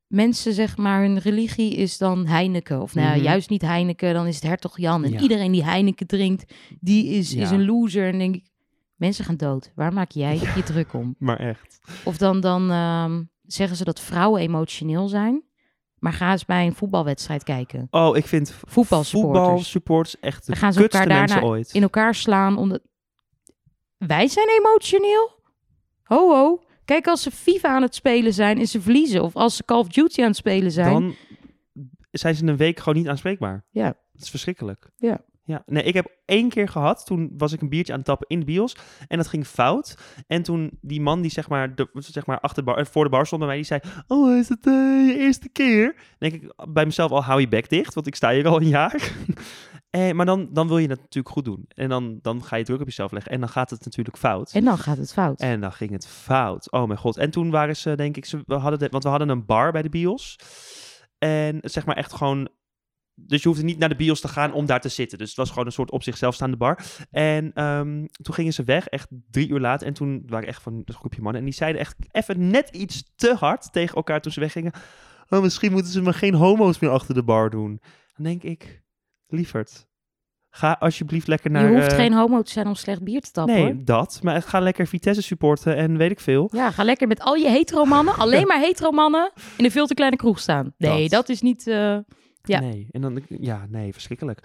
mensen, 0.09 0.53
zeg 0.53 0.77
maar, 0.77 1.01
hun 1.01 1.19
religie 1.19 1.75
is 1.75 1.97
dan 1.97 2.25
Heineken. 2.25 2.81
Of 2.81 2.95
nou 2.95 3.15
Mhm. 3.15 3.23
juist 3.23 3.49
niet 3.49 3.61
Heineken, 3.61 4.13
dan 4.13 4.27
is 4.27 4.35
het 4.35 4.43
Hertog 4.43 4.77
Jan. 4.79 5.03
En 5.03 5.11
Ja. 5.11 5.19
iedereen 5.19 5.51
die 5.51 5.63
Heineken 5.63 6.07
drinkt, 6.07 6.53
die 6.79 7.05
is, 7.05 7.33
is 7.33 7.51
een 7.51 7.65
loser. 7.65 8.07
En 8.07 8.17
denk 8.17 8.35
ik, 8.35 8.47
mensen 8.95 9.25
gaan 9.25 9.37
dood. 9.37 9.71
Waar 9.75 9.93
maak 9.93 10.11
jij 10.11 10.39
je 10.55 10.63
druk 10.63 10.93
om? 10.93 11.15
Maar 11.27 11.39
echt. 11.39 11.79
Of 12.03 12.17
dan, 12.17 12.39
dan 12.39 12.71
ehm, 12.71 13.23
zeggen 13.43 13.77
ze 13.77 13.83
dat 13.83 13.99
vrouwen 13.99 14.41
emotioneel 14.41 15.07
zijn. 15.07 15.43
Maar 15.99 16.13
ga 16.13 16.31
eens 16.31 16.45
bij 16.45 16.65
een 16.65 16.75
voetbalwedstrijd 16.75 17.43
kijken. 17.43 17.87
Oh, 17.91 18.17
ik 18.17 18.25
vind 18.25 18.51
Voetbalsupporters. 18.67 19.43
voetbalsupporters 19.45 20.19
echt 20.19 20.45
de 20.45 20.51
Dan 20.51 20.55
gaan 20.61 20.73
ze 20.73 20.81
elkaar 20.81 21.07
daarna 21.07 21.41
ooit. 21.41 21.73
in 21.73 21.81
elkaar 21.81 22.15
slaan. 22.15 22.57
Omdat... 22.57 22.81
Wij 23.97 24.27
zijn 24.27 24.47
emotioneel? 24.59 25.31
Ho, 26.03 26.29
ho. 26.33 26.61
Kijk, 26.89 27.07
als 27.07 27.21
ze 27.21 27.31
FIFA 27.31 27.67
aan 27.67 27.81
het 27.81 27.95
spelen 27.95 28.33
zijn 28.33 28.59
en 28.59 28.67
ze 28.67 28.81
verliezen. 28.81 29.23
Of 29.23 29.35
als 29.35 29.55
ze 29.55 29.65
Call 29.65 29.79
of 29.79 29.87
Duty 29.87 30.21
aan 30.21 30.27
het 30.27 30.35
spelen 30.35 30.71
zijn. 30.71 30.93
Dan 30.93 31.15
zijn 32.11 32.35
ze 32.35 32.45
een 32.45 32.57
week 32.57 32.79
gewoon 32.79 32.97
niet 32.97 33.07
aanspreekbaar. 33.07 33.65
Ja. 33.69 33.85
Dat 33.85 34.21
is 34.21 34.29
verschrikkelijk. 34.29 34.89
Ja. 34.97 35.21
Ja, 35.49 35.63
nee, 35.65 35.83
ik 35.83 35.93
heb 35.93 36.07
één 36.25 36.49
keer 36.49 36.67
gehad. 36.67 37.05
Toen 37.05 37.33
was 37.37 37.53
ik 37.53 37.61
een 37.61 37.69
biertje 37.69 37.91
aan 37.91 37.99
het 37.99 38.07
tappen 38.07 38.27
in 38.27 38.39
de 38.39 38.45
bios. 38.45 38.75
En 39.07 39.17
dat 39.17 39.27
ging 39.27 39.47
fout. 39.47 39.97
En 40.27 40.43
toen 40.43 40.77
die 40.81 41.01
man 41.01 41.21
die 41.21 41.31
zeg 41.31 41.49
maar, 41.49 41.75
de, 41.75 41.89
zeg 41.93 42.25
maar 42.25 42.39
achter 42.39 42.63
de 42.63 42.71
bar, 42.71 42.79
eh, 42.79 42.85
voor 42.85 43.03
de 43.03 43.09
bar 43.09 43.25
stond 43.25 43.41
bij 43.41 43.49
mij, 43.49 43.57
die 43.57 43.65
zei... 43.65 43.81
Oh, 44.07 44.37
is 44.37 44.49
het 44.49 44.67
eh, 44.67 44.73
je 45.07 45.15
eerste 45.17 45.49
keer? 45.49 45.85
Dan 45.93 46.29
denk 46.29 46.33
ik 46.33 46.53
bij 46.73 46.85
mezelf 46.85 47.11
al, 47.11 47.23
hou 47.23 47.39
je 47.39 47.47
bek 47.47 47.69
dicht, 47.69 47.93
want 47.93 48.07
ik 48.07 48.15
sta 48.15 48.31
hier 48.31 48.47
al 48.47 48.61
een 48.61 48.67
jaar. 48.67 49.11
eh, 49.89 50.11
maar 50.11 50.25
dan, 50.25 50.49
dan 50.51 50.67
wil 50.67 50.77
je 50.77 50.87
het 50.87 50.99
natuurlijk 50.99 51.33
goed 51.33 51.45
doen. 51.45 51.65
En 51.67 51.89
dan, 51.89 52.19
dan 52.21 52.43
ga 52.43 52.55
je 52.55 52.63
druk 52.63 52.79
op 52.79 52.85
jezelf 52.85 53.11
leggen. 53.11 53.31
En 53.31 53.39
dan 53.39 53.49
gaat 53.49 53.69
het 53.69 53.85
natuurlijk 53.85 54.17
fout. 54.17 54.51
En 54.51 54.65
dan 54.65 54.77
gaat 54.77 54.97
het 54.97 55.13
fout. 55.13 55.39
En 55.39 55.61
dan 55.61 55.71
ging 55.71 55.91
het 55.91 56.07
fout. 56.07 56.71
Oh 56.71 56.87
mijn 56.87 56.99
god. 56.99 57.17
En 57.17 57.31
toen 57.31 57.51
waren 57.51 57.75
ze, 57.75 57.95
denk 57.95 58.17
ik, 58.17 58.25
ze, 58.25 58.43
we 58.45 58.55
hadden 58.55 58.79
de, 58.79 58.87
want 58.89 59.03
we 59.03 59.09
hadden 59.09 59.29
een 59.29 59.45
bar 59.45 59.71
bij 59.71 59.81
de 59.81 59.89
bios. 59.89 60.39
En 61.17 61.57
zeg 61.61 61.85
maar 61.85 61.95
echt 61.95 62.13
gewoon. 62.13 62.49
Dus 63.27 63.41
je 63.41 63.47
hoefde 63.47 63.63
niet 63.63 63.77
naar 63.77 63.89
de 63.89 63.95
bios 63.95 64.19
te 64.21 64.27
gaan 64.27 64.53
om 64.53 64.65
daar 64.65 64.81
te 64.81 64.89
zitten. 64.89 65.17
Dus 65.17 65.27
het 65.27 65.37
was 65.37 65.49
gewoon 65.49 65.65
een 65.65 65.71
soort 65.71 65.91
op 65.91 66.03
zichzelf 66.03 66.35
staande 66.35 66.57
bar. 66.57 66.79
En 67.11 67.51
ehm, 67.53 68.05
toen 68.21 68.33
gingen 68.33 68.53
ze 68.53 68.63
weg, 68.63 68.87
echt 68.87 69.07
drie 69.31 69.49
uur 69.49 69.59
later. 69.59 69.87
En 69.87 69.93
toen 69.93 70.23
waren 70.27 70.47
echt 70.47 70.61
van 70.61 70.73
een 70.85 70.93
groepje 70.93 71.21
mannen. 71.21 71.41
En 71.41 71.47
die 71.47 71.57
zeiden 71.57 71.81
echt 71.81 71.95
even 72.11 72.49
net 72.49 72.69
iets 72.69 73.03
te 73.15 73.33
hard 73.39 73.73
tegen 73.73 73.95
elkaar 73.95 74.21
toen 74.21 74.31
ze 74.31 74.39
weggingen. 74.39 74.71
Oh, 75.29 75.41
misschien 75.41 75.71
moeten 75.71 75.91
ze 75.91 76.01
maar 76.01 76.13
geen 76.13 76.33
homo's 76.33 76.79
meer 76.79 76.91
achter 76.91 77.13
de 77.13 77.23
bar 77.23 77.49
doen. 77.49 77.81
Dan 78.15 78.25
denk 78.25 78.43
ik, 78.43 78.81
lieverd, 79.27 79.87
ga 80.49 80.75
alsjeblieft 80.79 81.27
lekker 81.27 81.51
naar... 81.51 81.69
je 81.71 81.75
hoeft 81.77 81.91
eh, 81.91 81.95
geen 81.97 82.13
homo 82.13 82.41
te 82.41 82.51
zijn 82.51 82.67
om 82.67 82.75
slecht 82.75 83.03
bier 83.03 83.21
te 83.21 83.31
tappen, 83.31 83.53
Nee, 83.55 83.63
hoor. 83.63 83.85
dat. 83.85 84.19
Maar 84.23 84.41
ga 84.41 84.59
lekker 84.59 84.87
Vitesse 84.87 85.21
supporten 85.21 85.75
en 85.75 85.97
weet 85.97 86.11
ik 86.11 86.19
veel. 86.19 86.49
Ja, 86.53 86.71
ga 86.71 86.83
lekker 86.83 87.07
met 87.07 87.19
al 87.21 87.35
je 87.35 87.49
hetero 87.49 87.85
mannen, 87.85 88.15
alleen 88.23 88.47
maar 88.47 88.59
hetero 88.59 88.91
mannen, 88.91 89.31
in 89.57 89.65
een 89.65 89.71
veel 89.71 89.87
te 89.87 89.93
kleine 89.93 90.15
kroeg 90.17 90.39
staan. 90.39 90.73
Nee, 90.77 91.01
Dat. 91.01 91.09
dat, 91.11 91.29
is 91.29 91.41
niet... 91.41 91.67
eh, 91.67 91.97
Ja. 92.41 92.59
Nee, 92.59 92.87
en 92.91 93.01
dan, 93.01 93.21
ja, 93.27 93.65
nee, 93.69 93.93
verschrikkelijk. 93.93 94.39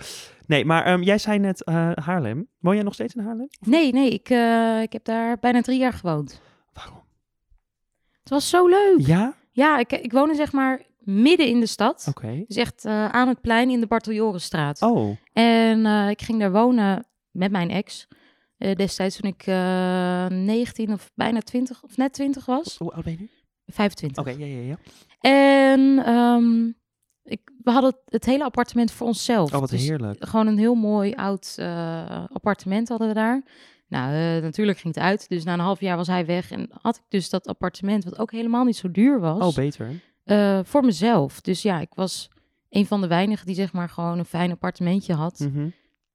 Nee, 0.47 0.65
maar 0.65 0.85
ehm, 0.85 1.03
jij 1.03 1.19
zei 1.19 1.39
net 1.39 1.65
eh, 1.65 1.91
Haarlem. 1.95 2.49
Woon 2.59 2.75
jij 2.75 2.85
nog 2.85 2.95
steeds 2.95 3.15
in 3.15 3.25
Haarlem? 3.25 3.49
Nee, 3.61 3.93
nee, 3.93 4.11
ik, 4.11 4.31
eh, 4.31 4.83
ik 4.83 4.93
heb 4.93 5.05
daar 5.05 5.39
bijna 5.39 5.61
drie 5.61 5.79
jaar 5.79 5.93
gewoond. 5.93 6.41
Waarom? 6.73 7.03
Het 8.21 8.29
was 8.31 8.49
zo 8.49 8.69
leuk. 8.69 9.07
Ja? 9.07 9.35
Ja, 9.53 9.79
ik, 9.79 9.93
ik 9.93 10.13
woonde 10.13 10.35
zeg 10.35 10.53
maar 10.53 10.83
midden 10.99 11.47
in 11.47 11.61
de 11.61 11.67
stad. 11.67 12.07
Oké. 12.09 12.45
Dus 12.47 12.57
echt 12.57 12.85
eh, 12.85 13.09
aan 13.09 13.29
het 13.29 13.41
plein 13.41 13.71
in 13.71 13.81
de 13.81 13.87
Barteljorenstraat. 13.87 14.83
Oh, 14.83 15.17
En 15.33 15.87
ik 16.11 16.23
ging 16.23 16.39
daar 16.39 16.53
wonen 16.53 17.07
met 17.31 17.51
mijn 17.51 17.71
ex. 17.71 18.09
Destijds 18.59 19.17
toen 19.17 19.31
ik 19.31 19.43
eh 19.47 20.27
19 20.27 20.93
of 20.93 21.11
bijna 21.15 21.41
20 21.41 21.83
of 21.83 21.97
net 21.97 22.13
20 22.13 22.47
was. 22.47 22.77
hoe 22.79 22.93
oud 22.93 23.05
ben 23.05 23.13
je 23.13 23.19
nu? 23.19 23.31
25. 23.67 24.27
Oké, 24.27 24.45
ja, 24.45 24.47
ja, 24.47 24.61
ja. 24.61 24.79
En 25.21 26.05
ehm, 26.05 26.71
ik, 27.25 27.41
we 27.63 27.71
hadden 27.71 27.97
het 28.07 28.25
hele 28.25 28.45
appartement 28.45 28.91
voor 28.93 29.07
onszelf. 29.07 29.53
Oh, 29.55 29.61
wat 29.61 29.71
Dus 29.71 29.83
heerlijk. 29.87 30.27
Gewoon 30.29 30.47
een 30.47 30.59
heel 30.59 30.75
mooi 30.75 31.13
oud 31.15 31.55
eh, 31.59 32.25
appartement 32.33 32.89
hadden 32.89 33.09
we 33.09 33.15
daar. 33.15 33.43
Nou, 33.89 34.15
eh, 34.15 34.43
natuurlijk 34.43 34.79
ging 34.79 34.95
het 34.95 35.05
uit. 35.05 35.29
Dus 35.29 35.45
na 35.45 35.53
een 35.53 35.59
half 35.59 35.81
jaar 35.81 35.97
was 35.97 36.07
hij 36.07 36.27
weg. 36.27 36.51
En 36.51 36.69
had 36.81 36.97
ik 36.97 37.03
dus 37.09 37.31
dat 37.31 37.47
appartement, 37.47 38.05
wat 38.05 38.19
ook 38.19 38.31
helemaal 38.33 38.65
niet 38.65 38.77
zo 38.77 38.91
duur 38.91 39.21
was, 39.21 39.47
Oh, 39.47 39.55
beter. 39.55 40.01
eh, 40.25 40.61
voor 40.65 40.85
mezelf. 40.85 41.41
Dus 41.41 41.63
ja, 41.63 41.81
ik 41.81 41.95
was 41.95 42.29
een 42.71 42.87
van 42.87 43.01
de 43.01 43.07
weinigen 43.07 43.47
die 43.47 43.55
zeg 43.55 43.73
maar 43.73 43.89
gewoon 43.89 44.19
een 44.19 44.25
fijn 44.25 44.51
appartementje 44.51 45.15
had. 45.15 45.39
Mhm. 45.39 45.69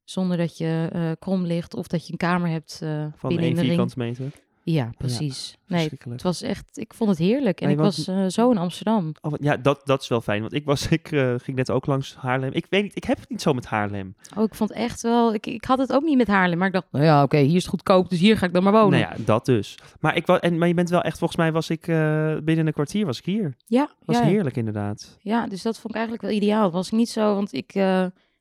Zonder 0.04 0.38
dat 0.38 0.58
je 0.58 1.16
krom 1.20 1.46
ligt 1.46 1.76
of 1.76 1.88
dat 1.88 2.06
je 2.06 2.12
een 2.12 2.18
kamer 2.18 2.50
hebt 2.50 2.78
Van 3.16 3.30
binnen 3.30 3.48
in 3.50 3.56
één 3.58 3.66
vierkante 3.66 3.98
meter. 3.98 4.32
Ja, 4.72 4.90
precies. 4.98 5.58
nee, 5.68 5.90
het 6.10 6.22
was 6.22 6.42
echt, 6.42 6.78
ik 6.78 6.94
vond 6.94 7.10
het 7.10 7.20
heerlijk. 7.20 7.62
En 7.62 7.70
ik 7.70 7.78
was 7.78 8.08
eh, 8.08 8.26
zo 8.28 8.52
in 8.52 8.58
Amsterdam. 8.58 9.12
Oh, 9.22 9.34
ja, 9.40 9.58
dat, 9.58 9.82
dat 9.84 10.02
is 10.02 10.08
wel 10.08 10.22
fijn. 10.22 10.42
Want 10.42 10.54
ik, 10.54 10.66
was, 10.66 10.88
ik 11.00 11.12
eh, 11.12 11.34
ging 11.38 11.58
net 11.58 11.72
ook 11.72 11.86
langs 11.86 12.16
Haarlem. 12.16 12.50
Ik 12.54 12.66
weet 12.70 12.84
niet, 12.84 12.96
ik 12.96 13.04
heb 13.04 13.20
het 13.20 13.30
niet 13.30 13.42
zo 13.42 13.54
met 13.54 13.66
Haarlem. 13.66 14.16
Oh, 14.38 14.44
ik 14.44 14.56
vond 14.56 14.72
echt 14.72 15.02
wel, 15.02 15.34
ik, 15.34 15.46
ik 15.46 15.64
had 15.64 15.78
het 15.78 15.94
ook 15.94 16.04
niet 16.04 16.18
met 16.18 16.28
Haarlem. 16.28 16.58
Maar 16.58 16.68
ik 16.68 16.74
dacht, 16.74 16.88
nou 16.92 17.06
ja, 17.06 17.24
oké, 17.24 17.38
hier 17.38 17.56
is 17.56 17.62
het 17.62 17.72
goedkoop, 17.72 18.10
dus 18.10 18.20
hier 18.20 18.38
ga 18.38 18.46
ik 18.46 18.54
dan 18.54 18.64
maar 18.64 18.72
wonen. 18.72 19.00
Nou 19.00 19.14
ja, 19.18 19.24
dat 19.26 19.46
dus. 19.46 19.78
Maar, 20.00 20.16
ik 20.16 20.26
was, 20.26 20.40
en, 20.40 20.58
maar 20.58 20.68
je 20.68 20.74
bent 20.74 20.90
wel 20.90 21.02
echt, 21.02 21.18
volgens 21.18 21.40
mij 21.40 21.52
was 21.52 21.70
ik 21.70 21.88
eh, 21.88 22.38
binnen 22.44 22.68
een 22.68 22.74
kwartier 22.74 23.06
was 23.06 23.18
ik 23.18 23.26
hier. 23.26 23.56
Ja, 23.66 23.90
Was 24.06 24.18
ja, 24.18 24.24
heerlijk 24.24 24.58
inderdaad. 24.58 25.18
ja, 25.22 25.48
dus 25.48 25.62
dat 25.62 25.76
vond 25.76 25.90
ik 25.90 26.00
eigenlijk 26.00 26.24
wel 26.24 26.42
ideaal. 26.42 26.64
Het 26.64 26.74
was 26.74 26.92
niet 26.92 27.10
zo, 27.10 27.36
want 27.36 27.54
ik, 27.54 27.76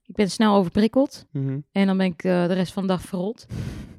ik 0.05 0.15
ben 0.15 0.31
snel 0.31 0.55
overprikkeld. 0.55 1.27
Mhm. 1.33 1.59
En 1.73 1.87
dan 1.87 1.97
ben 1.97 2.07
ik 2.07 2.23
de 2.23 2.53
rest 2.53 2.73
van 2.73 2.83
de 2.83 2.89
dag 2.89 3.01
verrot. 3.01 3.47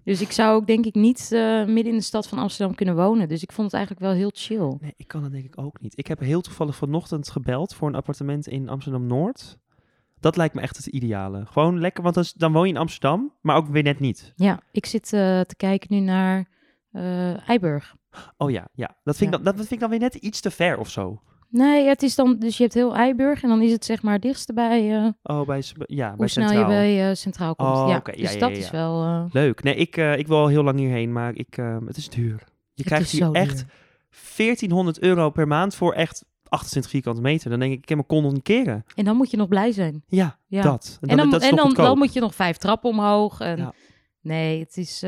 Dus 0.04 0.22
ik 0.22 0.32
zou 0.32 0.56
ook 0.56 0.68
denk 0.68 0.86
ik 0.86 0.96
niet 0.96 1.32
eh, 1.32 1.66
midden 1.66 1.92
in 1.92 1.98
de 1.98 2.02
stad 2.02 2.28
van 2.28 2.38
Amsterdam 2.38 2.76
kunnen 2.76 2.96
wonen. 2.96 3.28
Dus 3.28 3.44
ik 3.44 3.52
vond 3.52 3.72
het 3.72 3.76
eigenlijk 3.76 4.06
wel 4.06 4.16
heel 4.16 4.32
chill. 4.34 4.78
Nee, 4.80 4.94
ik 4.98 5.08
kan 5.08 5.22
dat 5.22 5.32
denk 5.32 5.46
ik 5.46 5.58
ook 5.58 5.82
niet. 5.82 5.98
Ik 5.98 6.08
heb 6.08 6.20
heel 6.20 6.42
toevallig 6.42 6.76
vanochtend 6.76 7.30
gebeld 7.30 7.76
voor 7.76 7.88
een 7.88 7.96
appartement 7.96 8.48
in 8.48 8.70
Amsterdam-Noord. 8.70 9.58
Dat 10.20 10.38
lijkt 10.38 10.56
me 10.56 10.62
echt 10.62 10.78
het 10.78 10.86
ideale. 10.86 11.46
Gewoon 11.46 11.80
lekker, 11.80 12.04
want 12.04 12.40
dan, 12.40 12.52
woon 12.52 12.68
je 12.68 12.74
in 12.74 12.80
Amsterdam, 12.80 13.34
maar 13.42 13.56
ook 13.56 13.68
weer 13.68 13.84
net 13.84 14.00
niet. 14.00 14.34
Ja, 14.36 14.60
ik 14.72 14.86
zit 14.86 15.14
eh, 15.14 15.42
te 15.42 15.56
kijken 15.58 15.96
nu 15.96 16.00
naar 16.00 16.48
eh 16.92 17.50
Eiburg. 17.50 17.96
Oh 18.38 18.52
ja, 18.52 18.68
ja. 18.74 18.96
Dat 19.04 19.18
vind, 19.18 19.32
Ja. 19.32 19.38
Ik 19.38 19.44
dan, 19.44 19.56
dat 19.56 19.56
vind 19.56 19.72
ik 19.72 19.80
dan 19.80 19.90
weer 19.90 20.00
net 20.00 20.16
iets 20.16 20.42
te 20.42 20.52
ver 20.52 20.78
of 20.78 20.90
zo. 20.90 21.22
Nee, 21.50 21.88
het 21.88 22.04
is 22.04 22.16
dan, 22.16 22.36
dus 22.40 22.58
je 22.58 22.64
hebt 22.64 22.76
heel 22.76 22.96
Eiburg 22.96 23.44
en 23.44 23.50
dan 23.50 23.62
is 23.62 23.72
het 23.72 23.86
zeg 23.86 24.02
maar 24.02 24.14
het 24.14 24.22
dichtste 24.22 24.54
bij 24.54 24.96
eh, 24.98 25.08
Oh, 25.24 25.46
bij, 25.48 25.64
ja, 25.86 26.08
hoe 26.10 26.18
bij 26.18 26.28
snel 26.28 26.48
Centraal. 26.48 26.70
je 26.72 26.76
bij 26.76 27.10
eh, 27.10 27.16
Centraal 27.16 27.56
komt. 27.56 27.70
Oh, 27.70 27.86
ja. 27.88 28.02
Ja, 28.06 28.12
dus 28.24 28.34
ja, 28.34 28.40
dat 28.40 28.50
ja, 28.50 28.56
is 28.58 28.70
wel... 28.72 29.04
eh, 29.04 29.26
Leuk. 29.32 29.64
Nee, 29.64 29.76
ik, 29.76 29.98
ik 29.98 30.28
wil 30.28 30.38
al 30.38 30.48
heel 30.48 30.64
lang 30.64 30.78
hierheen, 30.80 31.12
maar 31.12 31.36
ik, 31.36 31.56
het 31.86 31.98
is 31.98 32.10
duur. 32.10 32.44
Je 32.74 32.84
krijgt 32.84 33.10
hier 33.12 33.32
echt 33.32 33.58
duur. 33.58 33.66
1400 34.38 35.00
euro 35.00 35.30
per 35.30 35.48
maand 35.48 35.76
voor 35.76 35.94
echt 35.94 36.26
28 36.44 36.92
vierkante 36.92 37.22
meter. 37.22 37.50
Dan 37.50 37.60
denk 37.60 37.72
ik, 37.74 37.82
ik 37.82 37.90
heb 37.90 37.98
mijn 37.98 38.10
kon 38.22 38.34
nog 38.34 38.42
keren. 38.42 38.84
En 38.96 39.06
dan 39.06 39.16
moet 39.16 39.32
je 39.32 39.38
nog 39.38 39.48
blij 39.48 39.72
zijn. 39.72 40.04
Ja, 40.08 40.40
Ja. 40.48 40.62
dat. 40.62 40.98
En 41.02 41.18
dan, 41.18 41.30
dat 41.30 41.42
is 41.42 41.50
en 41.50 41.56
dan, 41.56 41.74
dan 41.74 41.98
moet 41.98 42.14
je 42.14 42.20
nog 42.20 42.36
vijf 42.36 42.58
trappen 42.58 42.90
omhoog. 42.90 43.40
En. 43.40 43.74
Nee, 44.22 44.60
het 44.60 44.78
is, 44.78 45.02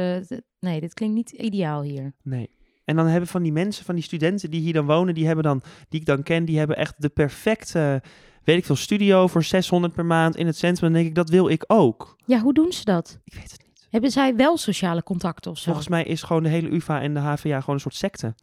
nee, 0.60 0.80
dit 0.80 0.94
klinkt 0.94 1.16
niet 1.16 1.32
ideaal 1.32 1.82
hier. 1.82 2.14
Nee. 2.24 2.50
En 2.86 2.96
dan 2.96 3.06
hebben 3.06 3.30
van 3.30 3.44
die 3.44 3.52
mensen, 3.52 3.86
van 3.86 3.96
die 3.96 4.04
studenten 4.04 4.52
die 4.52 4.62
hier 4.62 4.74
dan 4.74 4.86
wonen, 4.86 5.14
die 5.14 5.26
hebben 5.26 5.44
dan, 5.44 5.62
die 5.90 6.00
ik 6.00 6.06
dan 6.06 6.24
ken, 6.24 6.46
die 6.46 6.58
hebben 6.58 6.78
echt 6.78 6.94
de 6.98 7.10
perfecte, 7.10 8.02
weet 8.44 8.58
ik 8.58 8.66
veel, 8.66 8.76
studio 8.76 9.28
voor 9.28 9.44
600 9.44 9.94
per 9.94 10.06
maand 10.06 10.36
in 10.36 10.46
het 10.46 10.58
centrum. 10.58 10.84
Dan 10.92 10.98
denk 10.98 11.10
ik, 11.10 11.16
dat 11.16 11.30
wil 11.30 11.48
ik 11.50 11.64
ook. 11.68 12.16
Ja, 12.26 12.40
hoe 12.40 12.54
doen 12.54 12.72
ze 12.72 12.84
dat? 12.86 13.20
Ik 13.24 13.34
weet 13.34 13.52
het 13.52 13.62
niet. 13.66 13.88
Hebben 13.90 14.12
zij 14.12 14.36
wel 14.36 14.58
sociale 14.58 15.04
contacten 15.04 15.52
of 15.52 15.58
zo? 15.58 15.64
Volgens 15.64 15.88
mij 15.88 16.04
is 16.04 16.24
gewoon 16.24 16.44
de 16.44 16.50
hele 16.50 16.70
UvA 16.74 17.02
en 17.02 17.14
de 17.14 17.20
HVA 17.20 17.60
gewoon 17.60 17.76
een 17.76 17.82
soort 17.82 17.96
secte. 17.96 18.36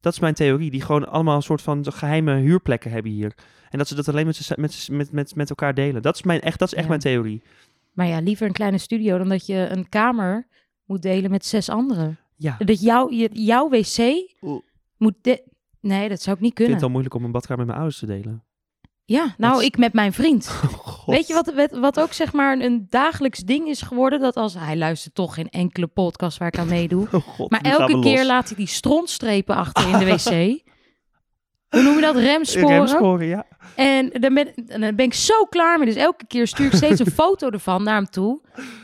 Dat 0.00 0.12
is 0.12 0.18
mijn 0.20 0.34
theorie. 0.34 0.70
Die 0.70 0.80
gewoon 0.82 1.08
allemaal 1.08 1.36
een 1.36 1.42
soort 1.42 1.62
van 1.62 1.92
geheime 1.92 2.34
huurplekken 2.34 2.90
hebben 2.90 3.12
hier. 3.12 3.34
En 3.70 3.78
dat 3.78 3.88
ze 3.88 3.94
dat 3.94 4.08
alleen 4.08 4.26
met, 4.26 4.56
met, 4.56 4.88
met, 4.90 5.12
met, 5.12 5.34
met 5.34 5.50
elkaar 5.50 5.74
delen. 5.74 6.02
Dat 6.02 6.14
is, 6.14 6.22
mijn, 6.22 6.40
echt, 6.40 6.58
dat 6.58 6.68
is 6.68 6.74
echt 6.74 6.82
Ja. 6.82 6.88
mijn 6.88 7.00
theorie. 7.00 7.42
Maar 7.92 8.06
ja, 8.06 8.18
liever 8.20 8.46
een 8.46 8.52
kleine 8.52 8.78
studio 8.78 9.18
dan 9.18 9.28
dat 9.28 9.46
je 9.46 9.66
een 9.70 9.88
kamer 9.88 10.46
moet 10.84 11.02
delen 11.02 11.30
met 11.30 11.46
zes 11.46 11.68
anderen. 11.68 12.18
Ja. 12.36 12.56
Dat 12.58 12.80
jouw, 12.80 13.10
jouw 13.32 13.68
wc 13.68 13.98
Oeh. 14.42 14.62
moet... 14.98 15.14
de- 15.22 15.42
nee, 15.80 16.08
dat 16.08 16.22
zou 16.22 16.36
ik 16.36 16.42
niet 16.42 16.50
Ik 16.50 16.56
vind 16.56 16.68
kunnen. 16.68 16.74
het 16.74 16.82
al 16.82 16.90
moeilijk 16.90 17.14
om 17.14 17.24
een 17.24 17.30
badkamer 17.32 17.58
met 17.58 17.66
mijn 17.66 17.78
ouders 17.78 17.98
te 18.00 18.06
delen. 18.06 18.44
Ja, 19.04 19.34
nou, 19.38 19.60
is- 19.60 19.66
ik 19.66 19.78
met 19.78 19.92
mijn 19.92 20.12
vriend. 20.12 20.46
Oh, 20.64 20.72
God. 20.72 21.14
Weet 21.14 21.26
je 21.26 21.34
wat, 21.34 21.70
wat, 21.80 22.00
ook 22.00 22.12
zeg 22.12 22.32
maar 22.32 22.60
een 22.60 22.86
dagelijks 22.88 23.38
ding 23.38 23.68
is 23.68 23.82
geworden? 23.82 24.20
Dat 24.20 24.36
als 24.36 24.54
hij 24.54 24.76
luistert 24.76 25.14
toch 25.14 25.34
geen 25.34 25.48
enkele 25.48 25.86
podcast 25.86 26.38
waar 26.38 26.48
ik 26.48 26.58
aan 26.58 26.68
meedoe. 26.68 27.06
Oh, 27.12 27.22
God, 27.22 27.50
Maar 27.50 27.60
elke 27.60 28.00
keer 28.00 28.16
los. 28.18 28.26
laat 28.26 28.46
hij 28.48 28.56
die 28.56 28.66
strontstrepen 28.66 29.56
achter 29.56 29.88
in 29.88 29.98
de 29.98 30.04
wc. 30.14 30.64
Hoe 31.68 31.82
noem 31.82 31.94
je 31.94 32.00
dat? 32.00 32.16
Remsporen. 32.16 32.68
Remsporen, 32.76 33.26
ja. 33.26 33.46
En 33.76 34.10
dan 34.10 34.34
ben, 34.34 34.54
en 34.54 34.80
dan 34.80 34.94
ben 34.96 35.06
ik 35.06 35.14
zo 35.14 35.44
klaar 35.44 35.78
mee. 35.78 35.86
Dus 35.86 35.96
elke 35.96 36.26
keer 36.26 36.46
stuur 36.46 36.66
ik 36.66 36.72
steeds 36.74 37.00
een 37.00 37.10
foto 37.10 37.50
ervan 37.50 37.82
naar 37.82 37.94
hem 37.94 38.06
toe. 38.10 38.40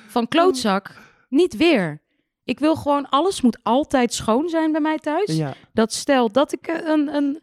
Van 0.09 0.29
klootzak, 0.29 0.95
niet 1.29 1.57
weer. 1.57 2.02
Ik 2.45 2.59
wil 2.59 2.77
gewoon, 2.77 3.09
alles 3.09 3.41
moet 3.41 3.59
altijd 3.63 4.15
schoon 4.15 4.49
zijn 4.49 4.73
bij 4.73 4.81
mij 4.81 4.99
thuis. 4.99 5.37
ja. 5.37 5.55
Dat 5.73 5.93
stel 5.93 6.33
dat 6.33 6.53
ik 6.53 6.83
een, 6.87 7.15
een 7.15 7.41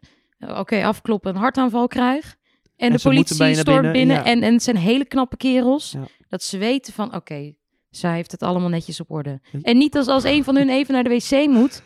oké, 0.58 0.84
afkloppen, 0.84 1.34
een 1.34 1.40
hartaanval 1.40 1.86
krijg. 1.86 2.36
En, 2.76 2.90
En 2.90 2.96
de 2.96 3.02
politie 3.02 3.34
stormt 3.54 3.64
binnen, 3.66 3.92
binnen. 3.92 4.16
ja. 4.16 4.24
En, 4.24 4.42
en 4.42 4.52
het 4.52 4.62
zijn 4.62 4.76
hele 4.76 5.04
knappe 5.04 5.36
kerels. 5.36 5.90
Ja. 5.92 6.04
Dat 6.28 6.42
ze 6.42 6.58
weten 6.58 6.92
van, 6.92 7.14
oké, 7.14 7.54
zij 7.90 8.14
heeft 8.14 8.30
het 8.32 8.42
allemaal 8.42 8.68
netjes 8.68 9.00
op 9.00 9.10
orde. 9.10 9.40
En 9.62 9.78
niet 9.78 9.96
als, 9.96 10.06
als 10.06 10.24
een 10.24 10.44
van 10.44 10.56
hun 10.56 10.68
even 10.68 10.94
naar 10.94 11.04
de 11.04 11.10
wc 11.10 11.46
moet, 11.48 11.82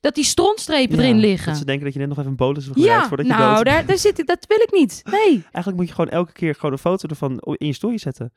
dat 0.00 0.14
die 0.14 0.24
strontstrepen 0.24 0.96
Ja, 0.96 1.02
erin 1.02 1.18
liggen. 1.18 1.48
Dat 1.48 1.56
ze 1.56 1.64
denken 1.64 1.84
dat 1.84 1.92
je 1.92 1.98
net 1.98 2.08
nog 2.08 2.18
even 2.18 2.30
een 2.30 2.36
bolus 2.36 2.64
hebt 2.64 2.76
gebruikt 2.76 3.02
Ja, 3.02 3.08
voordat 3.08 3.26
je 3.26 3.32
nou, 3.32 3.54
dood 3.54 3.64
daar, 3.64 3.86
daar 3.86 3.98
zit 3.98 4.18
ik, 4.18 4.26
dat 4.26 4.46
wil 4.46 4.60
ik 4.60 4.72
niet. 4.72 5.00
Nee. 5.10 5.20
Oké, 5.36 5.48
Eigenlijk 5.52 5.76
moet 5.76 5.88
je 5.88 5.94
gewoon 5.94 6.10
elke 6.10 6.32
keer 6.32 6.54
gewoon 6.54 6.72
een 6.72 6.78
foto 6.78 7.08
ervan 7.08 7.38
in 7.38 7.66
je 7.66 7.72
story 7.72 7.98
zetten. 7.98 8.32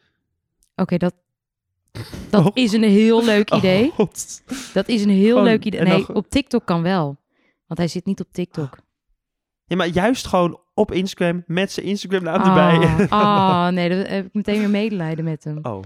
dat, 0.98 1.14
dat 2.30 2.46
Oh. 2.46 2.52
is 2.54 2.74
een 2.74 2.84
heel 2.84 3.24
leuk 3.26 3.52
idee. 3.54 3.92
Oh. 3.98 4.08
Dat 4.74 4.88
is 4.88 5.04
een 5.04 5.10
heel 5.10 5.28
Gewoon- 5.30 5.44
leuk 5.44 5.66
idee. 5.66 5.82
Nee, 5.82 6.06
dan- 6.06 6.16
op 6.16 6.30
TikTok 6.30 6.66
kan 6.66 6.82
wel. 6.82 7.20
Want 7.68 7.80
hij 7.80 7.88
zit 7.88 8.06
niet 8.06 8.20
op 8.20 8.28
TikTok. 8.32 8.78
Ja, 9.66 9.76
maar 9.76 9.88
juist 9.88 10.28
gewoon 10.28 10.60
op 10.74 10.92
Instagram 10.92 11.44
met 11.48 11.72
zijn 11.72 11.86
Instagram 11.86 12.24
naam 12.24 12.42
erbij. 12.42 13.08
Ah, 13.10 13.22
ah, 13.68 13.74
nee, 13.74 13.90
dan 13.90 13.98
heb 13.98 14.26
ik 14.26 14.34
meteen 14.34 14.60
weer 14.60 14.70
medelijden 14.70 15.24
met 15.26 15.44
hem. 15.44 15.60
Oh, 15.62 15.82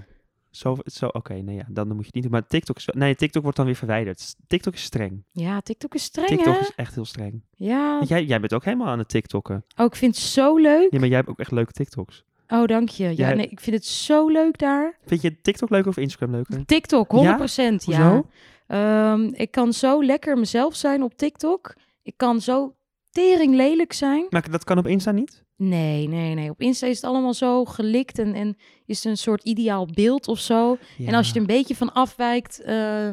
zo, 0.50 0.77
zo 0.85 1.05
oké, 1.07 1.33
nee 1.33 1.55
ja, 1.55 1.65
dan 1.69 1.88
moet 1.88 1.97
je 2.00 2.05
het 2.05 2.13
niet 2.13 2.24
doen. 2.24 2.31
Maar 2.31 2.47
TikTok 2.47 2.77
is, 2.77 2.85
wel- 2.85 2.95
nee, 3.03 3.15
TikTok 3.15 3.41
wordt 3.41 3.57
dan 3.57 3.65
weer 3.65 3.75
verwijderd. 3.75 4.35
TikTok 4.47 4.74
is 4.74 4.83
streng. 4.83 5.24
Ja, 5.31 5.62
TikTok 5.62 5.93
is 5.93 6.03
streng, 6.03 6.27
TikTok 6.29 6.53
hè? 6.53 6.59
is 6.59 6.71
echt 6.75 6.95
heel 6.95 7.05
streng. 7.05 7.43
Ja. 7.55 8.01
Jij, 8.07 8.24
jij 8.25 8.39
bent 8.39 8.53
ook 8.53 8.63
helemaal 8.63 8.88
aan 8.88 9.00
het 9.00 9.09
TikTokken. 9.09 9.65
Oh, 9.75 9.85
ik 9.85 9.95
vind 9.95 10.15
het 10.15 10.24
zo 10.25 10.57
leuk. 10.57 10.91
Ja, 10.91 11.00
maar 11.00 11.07
jij 11.07 11.17
hebt 11.17 11.29
ook 11.29 11.39
echt 11.39 11.51
leuke 11.51 11.71
TikToks. 11.71 12.24
Oh, 12.47 12.65
dank 12.65 12.89
je. 12.89 13.17
Ja, 13.17 13.33
nee, 13.33 13.47
ik 13.47 13.59
vind 13.59 13.75
het 13.75 13.85
zo 13.85 14.27
leuk 14.27 14.57
daar. 14.57 14.97
Vind 15.05 15.21
je 15.21 15.41
TikTok 15.41 15.69
leuker 15.69 15.89
of 15.89 15.97
Instagram 15.97 16.31
leuker? 16.31 16.65
TikTok, 16.65 17.11
100%. 17.11 17.85
Ja. 17.85 18.23
Ehm, 18.67 19.29
ik 19.33 19.51
kan 19.51 19.73
zo 19.73 20.03
lekker 20.03 20.37
mezelf 20.37 20.75
zijn 20.75 21.03
op 21.03 21.17
TikTok. 21.17 21.75
Ik 22.01 22.13
kan 22.17 22.41
zo 22.41 22.75
tering 23.11 23.55
lelijk 23.55 23.93
zijn. 23.93 24.25
Maar 24.29 24.51
dat 24.51 24.63
kan 24.63 24.77
op 24.77 24.87
Insta 24.87 25.11
niet? 25.11 25.43
Nee, 25.57 26.07
nee, 26.07 26.33
nee. 26.33 26.49
Op 26.49 26.61
Insta 26.61 26.87
is 26.87 26.95
het 26.95 27.05
allemaal 27.05 27.33
zo 27.33 27.65
gelikt 27.65 28.19
en, 28.19 28.33
en 28.33 28.57
is 28.85 29.03
het 29.03 29.05
een 29.05 29.17
soort 29.17 29.43
ideaal 29.43 29.87
beeld 29.93 30.27
of 30.27 30.39
zo. 30.39 30.77
En 30.97 31.13
als 31.13 31.27
je 31.27 31.33
er 31.33 31.39
een 31.39 31.45
beetje 31.45 31.75
van 31.75 31.93
afwijkt, 31.93 32.61
eh, 32.61 33.09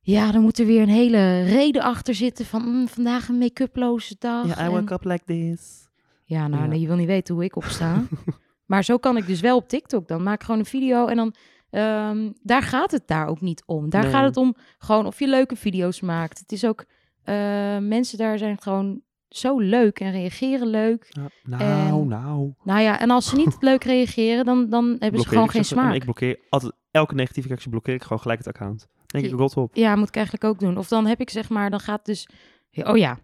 ja, 0.00 0.32
dan 0.32 0.42
moet 0.42 0.58
er 0.58 0.66
weer 0.66 0.82
een 0.82 0.88
hele 0.88 1.42
reden 1.42 1.82
achter 1.82 2.14
zitten 2.14 2.44
van 2.44 2.62
mm, 2.62 2.88
vandaag 2.88 3.28
een 3.28 3.38
make-uploze 3.38 4.16
dag. 4.18 4.46
Ja, 4.46 4.66
I 4.66 4.68
woke 4.68 4.92
up 4.92 5.04
like 5.04 5.24
this. 5.24 5.83
Ja, 6.24 6.48
nou, 6.48 6.62
Ja. 6.62 6.68
nee, 6.68 6.80
je 6.80 6.86
wil 6.86 6.96
niet 6.96 7.06
weten 7.06 7.34
hoe 7.34 7.44
ik 7.44 7.56
opsta. 7.56 8.02
maar 8.66 8.84
zo 8.84 8.96
kan 8.98 9.16
ik 9.16 9.26
dus 9.26 9.40
wel 9.40 9.56
op 9.56 9.68
TikTok. 9.68 10.08
Dan 10.08 10.22
maak 10.22 10.34
ik 10.34 10.42
gewoon 10.44 10.60
een 10.60 10.66
video 10.66 11.06
en 11.06 11.16
dan... 11.16 11.34
ehm, 11.70 12.30
daar 12.42 12.62
gaat 12.62 12.90
het 12.90 13.02
daar 13.06 13.26
ook 13.26 13.40
niet 13.40 13.62
om. 13.66 13.90
Daar 13.90 14.02
Nee. 14.02 14.10
gaat 14.12 14.24
het 14.24 14.36
om 14.36 14.54
gewoon 14.78 15.06
of 15.06 15.18
je 15.18 15.28
leuke 15.28 15.56
video's 15.56 16.00
maakt. 16.00 16.38
Het 16.38 16.52
is 16.52 16.64
ook... 16.64 16.84
eh, 17.22 17.34
mensen 17.78 18.18
daar 18.18 18.38
zijn 18.38 18.60
gewoon 18.60 19.00
zo 19.28 19.58
leuk 19.58 20.00
en 20.00 20.10
reageren 20.10 20.66
leuk. 20.66 21.06
Ja, 21.08 21.28
nou, 21.42 21.62
En- 21.62 22.08
nou. 22.08 22.52
Nou 22.64 22.80
ja, 22.80 23.00
en 23.00 23.10
als 23.10 23.28
ze 23.28 23.36
niet 23.36 23.56
leuk 23.70 23.84
reageren, 23.84 24.44
dan, 24.44 24.68
dan 24.68 24.96
hebben 24.98 25.20
ze 25.20 25.28
gewoon 25.28 25.50
geen 25.50 25.64
smaak. 25.64 25.94
Ik 25.94 26.04
blokkeer 26.04 26.38
altijd 26.48 26.72
elke 26.90 27.14
negatieve 27.14 27.48
reactie 27.48 27.70
blokkeer 27.70 27.94
ik 27.94 28.02
gewoon 28.02 28.20
gelijk 28.20 28.38
het 28.38 28.48
account. 28.48 28.88
Denk 29.06 29.24
ik, 29.24 29.32
rot 29.32 29.56
op. 29.56 29.74
Ja, 29.76 29.96
moet 29.96 30.08
ik 30.08 30.14
eigenlijk 30.16 30.44
ook 30.44 30.58
doen. 30.58 30.76
Of 30.78 30.88
dan 30.88 31.06
heb 31.06 31.20
ik 31.20 31.30
zeg 31.30 31.48
maar, 31.48 31.70
dan 31.70 31.80
gaat 31.80 32.04
dus... 32.04 32.28
Oh 32.72 32.96
ja, 32.96 33.18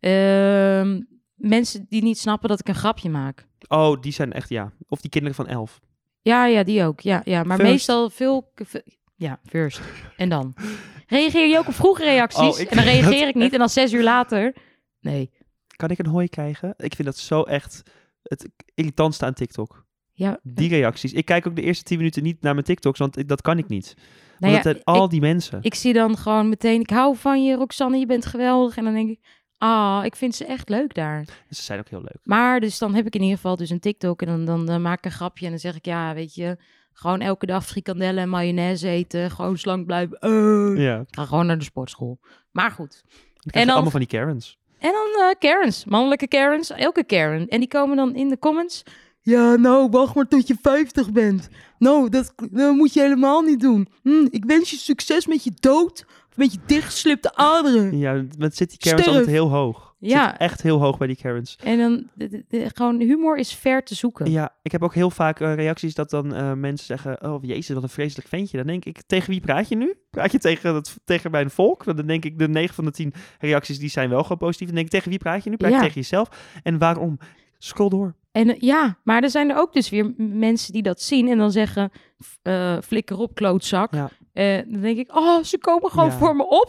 ehm, 0.00 1.00
mensen 1.48 1.86
die 1.88 2.02
niet 2.02 2.18
snappen 2.18 2.48
dat 2.48 2.60
ik 2.60 2.68
een 2.68 2.74
grapje 2.74 3.10
maak. 3.10 3.46
Oh, 3.68 4.00
die 4.00 4.12
zijn 4.12 4.32
echt, 4.32 4.48
ja. 4.48 4.72
Of 4.88 5.00
die 5.00 5.10
kinderen 5.10 5.36
van 5.36 5.46
elf. 5.46 5.80
Ja, 6.22 6.46
ja, 6.46 6.62
die 6.62 6.84
ook. 6.84 7.00
Ja, 7.00 7.22
ja. 7.24 7.42
Maar 7.42 7.56
First. 7.56 7.70
meestal 7.72 8.10
veel... 8.10 8.52
Ja, 9.16 9.40
first. 9.46 9.80
En 10.16 10.28
dan? 10.28 10.54
Reageer 11.06 11.48
je 11.48 11.58
ook 11.58 11.66
op 11.68 11.74
vroege 11.74 12.04
reacties? 12.04 12.54
Oh, 12.54 12.58
ik 12.58 12.70
en 12.70 12.76
dan 12.76 12.84
reageer 12.84 13.28
ik 13.28 13.34
niet. 13.34 13.52
En 13.52 13.58
dan 13.58 13.68
zes 13.68 13.92
uur 13.92 14.02
later... 14.02 14.54
Nee. 15.00 15.30
Kan 15.76 15.90
ik 15.90 15.98
een 15.98 16.06
hooi 16.06 16.28
krijgen? 16.28 16.74
Ik 16.76 16.94
vind 16.94 17.08
dat 17.08 17.16
zo 17.16 17.42
echt 17.42 17.82
het 18.22 18.48
irritantste 18.74 19.24
aan 19.24 19.34
TikTok. 19.34 19.84
Ja, 20.12 20.38
Die 20.42 20.68
reacties. 20.68 21.12
Ik 21.12 21.24
kijk 21.24 21.46
ook 21.46 21.56
de 21.56 21.62
eerste 21.62 21.84
tien 21.84 21.96
minuten 21.98 22.22
niet 22.22 22.42
naar 22.42 22.52
mijn 22.54 22.66
TikToks, 22.66 22.98
want 22.98 23.16
ik- 23.18 23.28
dat 23.28 23.40
kan 23.42 23.58
ik 23.58 23.68
niet. 23.68 23.94
nou 23.96 24.06
Want 24.38 24.52
ja, 24.52 24.58
het 24.58 24.62
zijn 24.84 24.96
al 24.96 25.04
ik, 25.04 25.10
die 25.10 25.20
mensen. 25.20 25.58
ik 25.62 25.74
zie 25.74 25.92
dan 25.92 26.16
gewoon 26.16 26.48
meteen... 26.48 26.80
Ik 26.80 26.90
hou 26.90 27.16
van 27.16 27.44
je, 27.44 27.54
Roxanne. 27.56 27.98
Je 27.98 28.06
bent 28.06 28.26
geweldig. 28.26 28.76
En 28.76 28.84
dan 28.84 28.94
denk 28.94 29.10
ik... 29.10 29.20
Ah, 29.64 30.04
ik 30.04 30.16
vind 30.16 30.34
ze 30.34 30.44
echt 30.44 30.68
leuk 30.68 30.94
daar. 30.94 31.24
Ze 31.50 31.62
zijn 31.62 31.78
ook 31.78 31.88
heel 31.88 32.00
leuk. 32.00 32.18
Maar 32.22 32.60
dus 32.60 32.78
dan 32.78 32.94
heb 32.94 33.06
ik 33.06 33.14
in 33.14 33.20
ieder 33.20 33.36
geval 33.36 33.56
dus 33.56 33.70
een 33.70 33.80
TikTok. 33.80 34.22
En 34.22 34.26
dan, 34.28 34.44
dan, 34.44 34.66
dan 34.66 34.82
maak 34.82 34.98
ik 34.98 35.04
een 35.04 35.10
grapje. 35.10 35.44
En 35.44 35.50
dan 35.50 35.60
zeg 35.60 35.76
ik... 35.76 35.84
Ja, 35.84 36.14
weet 36.14 36.34
je... 36.34 36.56
Gewoon 36.92 37.20
elke 37.20 37.46
dag 37.46 37.66
frikandellen 37.66 38.22
en 38.22 38.28
mayonaise 38.28 38.88
eten. 38.88 39.30
Gewoon 39.30 39.58
slank 39.58 39.86
blijven. 39.86 40.18
Eh. 40.18 40.84
Ja. 40.84 40.98
Ik 41.00 41.06
ga 41.10 41.24
gewoon 41.24 41.46
naar 41.46 41.58
de 41.58 41.64
sportschool. 41.64 42.18
Maar 42.50 42.70
goed. 42.70 43.02
Dan 43.40 43.60
je 43.60 43.66
dan- 43.66 43.68
allemaal 43.74 43.90
van 43.90 44.00
die 44.00 44.08
Karens. 44.08 44.58
En 44.78 44.92
dan 44.92 45.28
eh 45.28 45.34
Karens, 45.38 45.84
mannelijke 45.84 46.26
Karens, 46.28 46.70
elke 46.70 47.04
Karen. 47.04 47.48
En 47.48 47.58
die 47.58 47.68
komen 47.68 47.96
dan 47.96 48.14
in 48.14 48.28
de 48.28 48.38
comments. 48.38 48.82
Ja, 49.20 49.54
nou, 49.54 49.88
wacht 49.90 50.14
maar 50.14 50.28
tot 50.28 50.46
je 50.46 50.56
50 50.62 51.12
bent. 51.12 51.48
Nou, 51.78 52.08
dat, 52.08 52.32
dat 52.50 52.74
moet 52.74 52.92
je 52.92 53.00
helemaal 53.00 53.40
niet 53.40 53.60
doen. 53.60 53.88
Hm, 54.02 54.26
ik 54.30 54.44
wens 54.44 54.70
je 54.70 54.76
succes 54.76 55.26
met 55.26 55.44
je 55.44 55.52
dood 55.60 56.04
of 56.32 56.38
met 56.38 56.52
je 56.52 56.58
dichtgeslipte 56.66 57.34
aderen. 57.34 57.98
Ja, 57.98 58.24
met 58.38 58.56
zit 58.56 58.68
die 58.68 58.78
Karens 58.78 59.02
Sterf. 59.02 59.16
altijd 59.16 59.34
heel 59.36 59.50
hoog. 59.50 59.94
Ja. 59.98 60.30
Zit 60.30 60.38
echt 60.40 60.62
heel 60.62 60.80
hoog 60.80 60.98
bij 60.98 61.06
die 61.06 61.16
Karens. 61.16 61.58
En 61.64 61.78
dan, 61.78 62.08
de, 62.14 62.28
de- 62.28 62.44
de- 62.48 62.70
gewoon, 62.74 63.00
humor 63.00 63.36
is 63.38 63.54
ver 63.54 63.84
te 63.84 63.94
zoeken. 63.94 64.30
Ja, 64.30 64.54
ik 64.62 64.72
heb 64.72 64.82
ook 64.82 64.94
heel 64.94 65.10
vaak 65.10 65.40
eh, 65.40 65.54
reacties 65.54 65.94
dat 65.94 66.10
dan 66.10 66.34
eh, 66.34 66.52
mensen 66.52 66.86
zeggen... 66.86 67.22
Oh, 67.32 67.42
jezus, 67.44 67.74
wat 67.74 67.82
een 67.82 67.88
vreselijk 67.88 68.28
ventje. 68.28 68.56
Dan 68.56 68.66
denk 68.66 68.84
ik, 68.84 69.02
tegen 69.06 69.30
wie 69.30 69.40
praat 69.40 69.68
je 69.68 69.76
nu? 69.76 69.94
Praat 70.10 70.32
je 70.32 70.38
tegen, 70.38 70.74
het, 70.74 70.96
tegen 71.04 71.30
mijn 71.30 71.50
volk? 71.50 71.84
Want 71.84 71.96
dan 71.96 72.06
denk 72.06 72.24
ik, 72.24 72.38
de 72.38 72.48
9 72.48 72.74
van 72.74 72.84
de 72.84 72.90
10 72.90 73.12
reacties 73.38 73.78
die 73.78 73.88
zijn 73.90 74.08
wel 74.08 74.22
gewoon 74.22 74.38
positief. 74.38 74.66
Dan 74.66 74.74
denk 74.74 74.86
ik, 74.86 74.92
tegen 74.92 75.10
wie 75.10 75.18
praat 75.18 75.44
je 75.44 75.50
nu? 75.50 75.56
Praat 75.56 75.70
je 75.70 75.76
Ja. 75.76 75.82
tegen 75.82 76.00
jezelf? 76.00 76.28
En 76.62 76.78
waarom? 76.78 77.18
Scroll 77.58 77.88
door. 77.88 78.14
En 78.32 78.48
eh, 78.54 78.60
ja, 78.60 78.96
maar 79.04 79.22
er 79.22 79.30
zijn 79.30 79.50
er 79.50 79.56
ook 79.56 79.72
dus 79.72 79.90
weer 79.90 80.12
mensen 80.16 80.72
die 80.72 80.82
dat 80.82 81.02
zien 81.02 81.28
en 81.28 81.38
dan 81.38 81.50
zeggen, 81.52 81.90
eh, 82.42 82.76
flikker 82.84 83.18
op, 83.18 83.34
klootzak. 83.34 83.94
Ja. 83.94 84.10
Eh, 84.32 84.56
dan 84.66 84.80
denk 84.80 84.98
ik, 84.98 85.16
oh, 85.16 85.42
ze 85.42 85.58
komen 85.58 85.90
gewoon 85.90 86.08
Ja. 86.10 86.16
voor 86.18 86.36
me 86.36 86.46
op. 86.48 86.68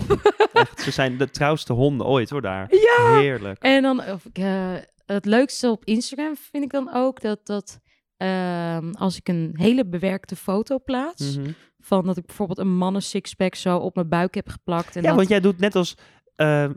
Echt, 0.54 0.82
ze 0.86 0.92
zijn 0.92 1.18
de 1.18 1.30
trouwste 1.30 1.74
honden 1.74 2.08
ooit 2.08 2.30
hoor 2.30 2.42
daar. 2.42 2.68
ja! 2.76 3.18
Heerlijk. 3.20 3.64
En 3.64 3.82
dan, 3.82 4.00
of 4.00 4.26
ik, 4.26 4.38
eh, 4.38 4.74
het 5.06 5.26
leukste 5.26 5.70
op 5.70 5.86
Instagram 5.86 6.36
vind 6.36 6.64
ik 6.64 6.72
dan 6.72 6.94
ook 6.94 7.22
dat, 7.22 7.40
dat 7.46 7.80
ehm, 8.18 8.92
als 8.92 9.18
ik 9.18 9.28
een 9.30 9.52
hele 9.54 9.86
bewerkte 9.86 10.36
foto 10.36 10.80
plaats, 10.80 11.38
Mhm. 11.38 11.52
van 11.80 12.06
dat 12.06 12.18
ik 12.18 12.26
bijvoorbeeld 12.26 12.60
een 12.60 12.76
mannen 12.78 13.02
sixpack 13.02 13.56
zo 13.56 13.78
op 13.78 13.96
mijn 13.96 14.10
buik 14.10 14.36
heb 14.36 14.50
geplakt. 14.50 14.96
En 14.96 15.02
Ja, 15.02 15.08
dat, 15.08 15.16
want 15.18 15.30
jij 15.30 15.40
doet 15.40 15.60
net 15.60 15.76
als 15.76 15.96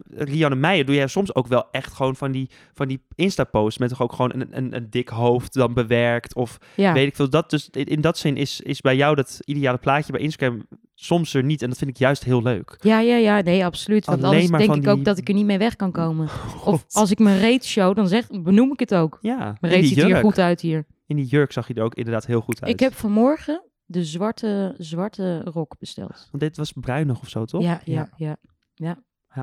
Rianne 0.09 0.57
Meijer, 0.57 0.85
doe 0.85 0.95
jij 0.95 1.07
soms 1.07 1.35
ook 1.35 1.47
wel 1.47 1.71
echt 1.71 1.93
gewoon 1.93 2.17
van 2.17 2.33
die, 2.33 2.51
van 2.75 2.89
die 2.89 3.03
Insta-posts 3.15 3.79
met 3.79 3.89
toch 3.89 4.03
ook 4.03 4.13
gewoon 4.13 4.33
een, 4.35 4.47
een, 4.51 4.77
een 4.77 4.91
dik 4.91 5.09
hoofd 5.09 5.55
dan 5.55 5.75
bewerkt 5.75 6.35
of 6.35 6.59
ja. 6.75 6.93
weet 6.93 7.07
ik 7.07 7.17
veel. 7.17 7.31
Dat 7.31 7.51
dus, 7.51 7.69
in, 7.71 7.85
in 7.85 8.01
dat 8.01 8.19
zin 8.19 8.37
is, 8.37 8.61
is 8.61 8.81
bij 8.81 8.97
jou 8.97 9.15
dat 9.15 9.41
ideale 9.45 9.79
plaatje 9.79 10.13
bij 10.13 10.21
Instagram 10.21 10.67
soms 10.95 11.35
er 11.35 11.45
niet 11.45 11.63
en 11.63 11.69
dat 11.69 11.79
vind 11.79 11.91
ik 11.91 11.97
juist 11.97 12.25
heel 12.25 12.43
leuk. 12.43 12.77
ja, 12.81 13.01
ja, 13.01 13.17
ja, 13.17 13.41
nee, 13.41 13.65
absoluut. 13.65 14.05
Want 14.05 14.19
Alleen 14.19 14.33
anders 14.33 14.51
maar 14.51 14.61
denk 14.61 14.73
van 14.73 14.83
ik 14.83 14.89
ook 14.89 15.05
dat 15.05 15.19
ik 15.19 15.29
er 15.29 15.35
niet 15.35 15.47
mee 15.47 15.59
weg 15.59 15.77
kan 15.77 15.93
komen. 15.93 16.29
Of 16.65 16.85
als 16.91 17.11
ik 17.11 17.19
mijn 17.19 17.39
reet 17.39 17.65
show, 17.65 17.97
dan 17.97 18.09
zeg, 18.09 18.27
benoem 18.43 18.73
ik 18.73 18.81
het 18.81 18.95
ook. 18.95 19.19
ja, 19.21 19.57
Mijn 19.61 19.73
reet 19.73 19.87
ziet 19.87 19.99
er 19.99 20.17
goed 20.17 20.39
uit 20.39 20.61
hier. 20.61 20.87
in 21.07 21.17
die 21.17 21.27
jurk 21.27 21.53
zag 21.53 21.69
je 21.69 21.75
er 21.75 21.83
ook 21.83 21.95
inderdaad 21.95 22.27
heel 22.27 22.41
goed 22.41 22.63
uit. 22.63 22.73
Ik 22.73 22.81
heb 22.81 22.95
vanmorgen 22.95 23.63
de 23.85 24.05
zwarte, 24.05 24.75
zwarte 24.79 25.41
rok 25.45 25.79
besteld. 25.79 26.29
Want 26.31 26.43
dit 26.43 26.57
was 26.57 26.73
bruinig 26.73 27.21
of 27.21 27.29
zo, 27.29 27.45
toch? 27.45 27.63
Ja, 27.63 27.81
ja, 27.85 28.09
ja. 28.17 28.37
Ja, 28.75 28.99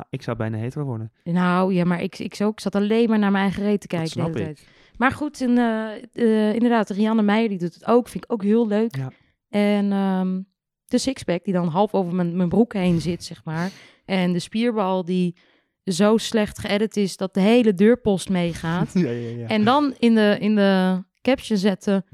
ik 0.10 0.22
zou 0.22 0.38
bijna 0.38 0.58
hetero 0.58 0.86
worden. 0.86 1.12
Nou, 1.24 1.74
ja, 1.74 1.84
maar 1.86 2.02
ik, 2.02 2.20
ik, 2.20 2.36
zo, 2.36 2.50
ik 2.50 2.60
zat 2.60 2.76
alleen 2.76 3.10
maar 3.10 3.20
naar 3.20 3.32
mijn 3.32 3.44
eigen 3.44 3.64
reet 3.64 3.82
te 3.82 3.88
kijken 3.88 4.14
de 4.14 4.22
hele 4.22 4.40
ik. 4.40 4.46
tijd. 4.46 4.68
Maar 4.98 5.12
goed, 5.12 5.42
en, 5.42 5.58
eh, 5.58 5.92
eh, 6.14 6.54
inderdaad, 6.54 6.90
Rianne 6.90 7.22
Meijer 7.22 7.50
die 7.50 7.58
doet 7.58 7.74
het 7.74 7.88
ook. 7.88 8.08
Vind 8.08 8.24
ik 8.24 8.32
ook 8.32 8.44
heel 8.44 8.68
leuk. 8.68 8.96
Ja. 8.96 9.12
En 9.50 9.92
ehm, 9.92 10.42
de 10.86 10.98
sixpack 10.98 11.44
die 11.44 11.54
dan 11.54 11.68
half 11.68 11.94
over 11.94 12.16
mijn, 12.16 12.36
mijn 12.36 12.50
broek 12.50 12.74
heen 12.74 13.02
zit, 13.02 13.24
zeg 13.24 13.44
maar. 13.44 13.72
En 14.06 14.34
de 14.34 14.40
spierbal 14.40 15.06
die 15.06 15.36
zo 15.84 16.18
slecht 16.18 16.60
geëdit 16.60 16.98
is 16.98 17.18
dat 17.18 17.34
de 17.34 17.40
hele 17.40 17.74
deurpost 17.74 18.30
meegaat. 18.30 18.94
ja, 19.08 19.10
ja, 19.10 19.30
ja. 19.30 19.48
En 19.48 19.64
dan 19.64 19.96
in 20.00 20.16
de, 20.16 20.38
in 20.40 20.56
de 20.56 21.04
caption 21.22 21.58
zetten, 21.58 22.06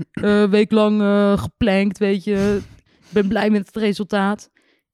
week 0.49 0.71
lang 0.71 1.01
eh, 1.01 1.37
geplankt, 1.37 1.97
weet 1.97 2.23
je. 2.23 2.61
Ik 2.99 3.15
ben 3.15 3.27
blij 3.27 3.49
met 3.49 3.65
het 3.65 3.75
resultaat. 3.75 4.49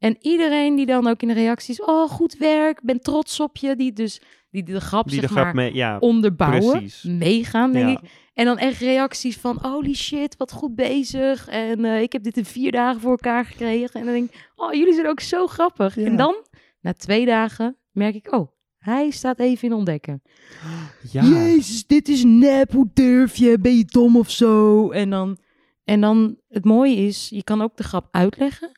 En 0.06 0.18
iedereen 0.22 0.76
die 0.76 0.86
dan 0.86 1.08
ook 1.08 1.22
in 1.22 1.28
de 1.28 1.34
reacties, 1.34 1.82
oh, 1.82 2.10
goed 2.10 2.38
werk, 2.38 2.82
ben 2.84 3.02
trots 3.02 3.40
op 3.40 3.58
je. 3.58 3.76
Die 3.76 3.94
dus 3.94 4.22
die 4.52 4.64
de 4.64 4.82
grap, 4.82 5.10
die 5.10 5.16
de 5.16 5.22
zeg 5.22 5.32
grap 5.32 5.44
maar, 5.44 5.56
mee, 5.56 5.74
ja. 5.74 5.98
onderbouwen, 6.00 6.78
precies. 6.78 7.04
meegaan, 7.04 7.72
denk 7.72 7.88
ja. 7.88 7.94
ik. 7.94 8.10
En 8.34 8.46
dan 8.46 8.58
echt 8.58 8.80
reacties 8.80 9.38
van, 9.38 9.58
holy 9.62 9.94
shit, 9.94 10.38
wat 10.38 10.52
goed 10.52 10.76
bezig. 10.76 11.48
En 11.48 11.86
eh, 11.86 12.02
ik 12.02 12.12
heb 12.12 12.24
dit 12.24 12.38
in 12.38 12.46
vier 12.46 12.72
dagen 12.72 13.02
voor 13.02 13.12
elkaar 13.12 13.46
gekregen. 13.46 14.00
En 14.00 14.06
dan 14.06 14.16
denk 14.16 14.30
ik, 14.30 14.52
oh, 14.56 14.74
jullie 14.74 14.94
zijn 14.94 15.08
ook 15.08 15.20
zo 15.20 15.48
grappig. 15.48 15.96
Ja. 15.96 16.06
En 16.06 16.16
dan, 16.16 16.36
na 16.82 16.94
twee 16.94 17.26
dagen, 17.26 17.78
merk 17.92 18.16
ik, 18.16 18.32
oh, 18.32 18.48
hij 18.78 19.10
staat 19.10 19.40
even 19.40 19.68
in 19.68 19.74
ontdekken. 19.74 20.22
ja. 21.12 21.24
Jezus, 21.24 21.88
dit 21.88 22.08
is 22.08 22.24
nep, 22.24 22.72
hoe 22.72 22.90
durf 22.94 23.36
je? 23.36 23.60
Ben 23.60 23.78
je 23.78 23.86
dom 23.86 24.18
of 24.18 24.32
zo? 24.32 24.90
En 24.92 25.10
dan, 25.10 25.38
en 25.84 26.02
dan, 26.02 26.38
het 26.50 26.66
mooie 26.66 26.96
is, 26.96 27.30
je 27.30 27.44
kan 27.44 27.62
ook 27.62 27.78
de 27.78 27.84
grap 27.84 28.08
uitleggen. 28.12 28.72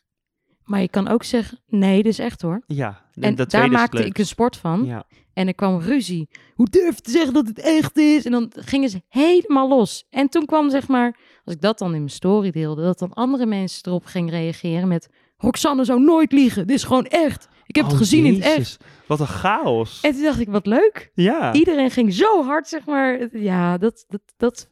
Maar 0.68 0.82
je 0.82 0.90
kan 0.90 1.08
ook 1.08 1.24
zeggen, 1.24 1.60
nee, 1.68 2.04
dit 2.04 2.12
is 2.12 2.20
echt 2.20 2.42
hoor. 2.42 2.64
Ja, 2.68 3.02
En 3.14 3.36
dat 3.36 3.52
daar 3.52 3.70
maakte 3.72 4.06
ik 4.06 4.18
een 4.18 4.26
sport 4.26 4.58
van. 4.58 4.86
Ja. 4.86 5.06
En 5.34 5.48
er 5.48 5.56
kwam 5.56 5.80
ruzie. 5.80 6.30
Hoe 6.54 6.68
durf 6.70 6.96
je 6.96 7.02
te 7.02 7.12
zeggen 7.12 7.34
dat 7.34 7.48
het 7.48 7.60
echt 7.60 7.98
is? 7.98 8.26
En 8.26 8.32
dan 8.32 8.52
gingen 8.56 8.90
ze 8.90 9.02
helemaal 9.10 9.68
los. 9.68 10.06
En 10.10 10.30
toen 10.30 10.46
kwam 10.46 10.70
zeg 10.70 10.88
maar, 10.88 11.18
als 11.46 11.56
ik 11.56 11.62
dat 11.62 11.78
dan 11.80 11.92
in 11.94 11.98
mijn 12.00 12.10
story 12.10 12.52
deelde, 12.52 12.82
dat 12.82 13.00
dan 13.00 13.14
andere 13.14 13.46
mensen 13.46 13.82
erop 13.86 14.06
gingen 14.06 14.30
reageren 14.34 14.88
met... 14.88 15.10
Roxanne 15.40 15.84
zou 15.84 16.00
nooit 16.02 16.32
liegen, 16.32 16.68
dit 16.68 16.76
is 16.76 16.84
gewoon 16.84 17.06
echt. 17.06 17.48
Ik 17.66 17.76
heb 17.76 17.84
het 17.86 17.94
Oh, 17.94 18.00
gezien 18.00 18.26
in 18.26 18.34
het 18.34 18.44
echt. 18.44 18.56
Jezus, 18.56 18.78
Wat 19.08 19.20
een 19.20 19.28
chaos. 19.28 20.02
En 20.02 20.14
toen 20.14 20.24
dacht 20.24 20.40
ik, 20.40 20.48
wat 20.50 20.66
leuk. 20.66 21.12
ja. 21.14 21.54
Iedereen 21.54 21.92
ging 21.92 22.14
zo 22.14 22.44
hard, 22.44 22.68
zeg 22.68 22.86
maar. 22.86 23.38
Ja, 23.38 23.78
dat, 23.78 24.06
dat, 24.08 24.22
dat 24.38 24.70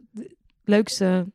leukste 0.64 1.26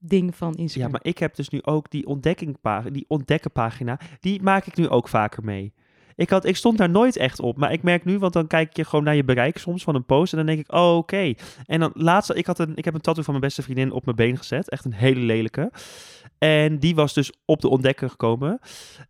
ding 0.00 0.34
van 0.36 0.52
Ja, 0.52 0.58
Instagram. 0.58 0.90
maar 0.90 1.00
ik 1.04 1.18
heb 1.18 1.34
dus 1.34 1.48
nu 1.48 1.62
ook 1.62 1.90
die, 1.90 2.06
ontdekkingpagina, 2.06 2.90
die 2.92 3.04
ontdekkenpagina, 3.08 4.00
die 4.20 4.42
maak 4.42 4.66
ik 4.66 4.76
nu 4.76 4.88
ook 4.88 5.08
vaker 5.08 5.44
mee. 5.44 5.72
Ik, 6.20 6.30
had, 6.30 6.44
ik 6.44 6.56
stond 6.56 6.78
daar 6.78 6.90
nooit 6.90 7.16
echt 7.16 7.40
op. 7.40 7.56
Maar 7.56 7.72
ik 7.72 7.82
merk 7.82 8.04
nu, 8.04 8.18
want 8.18 8.32
dan 8.32 8.46
kijk 8.46 8.76
je 8.76 8.84
gewoon 8.84 9.04
naar 9.04 9.14
je 9.14 9.24
bereik 9.24 9.58
soms 9.58 9.82
van 9.82 9.94
een 9.94 10.04
post. 10.04 10.32
En 10.32 10.38
dan 10.38 10.46
denk 10.46 10.58
ik, 10.58 10.72
oh, 10.72 10.96
oké. 10.96 11.34
En 11.66 11.80
dan 11.80 11.90
laatst, 11.94 12.30
ik, 12.34 12.46
had 12.46 12.58
een, 12.58 12.72
ik 12.74 12.84
heb 12.84 12.94
een 12.94 13.00
tattoo 13.00 13.22
van 13.22 13.32
mijn 13.32 13.46
beste 13.46 13.62
vriendin 13.62 13.92
op 13.92 14.04
mijn 14.04 14.16
been 14.16 14.36
gezet. 14.36 14.70
Echt 14.70 14.84
een 14.84 14.92
hele 14.92 15.20
lelijke. 15.20 15.72
En 16.38 16.78
die 16.78 16.94
was 16.94 17.14
dus 17.14 17.32
op 17.44 17.60
de 17.60 17.68
ontdekker 17.68 18.10
gekomen. 18.10 18.58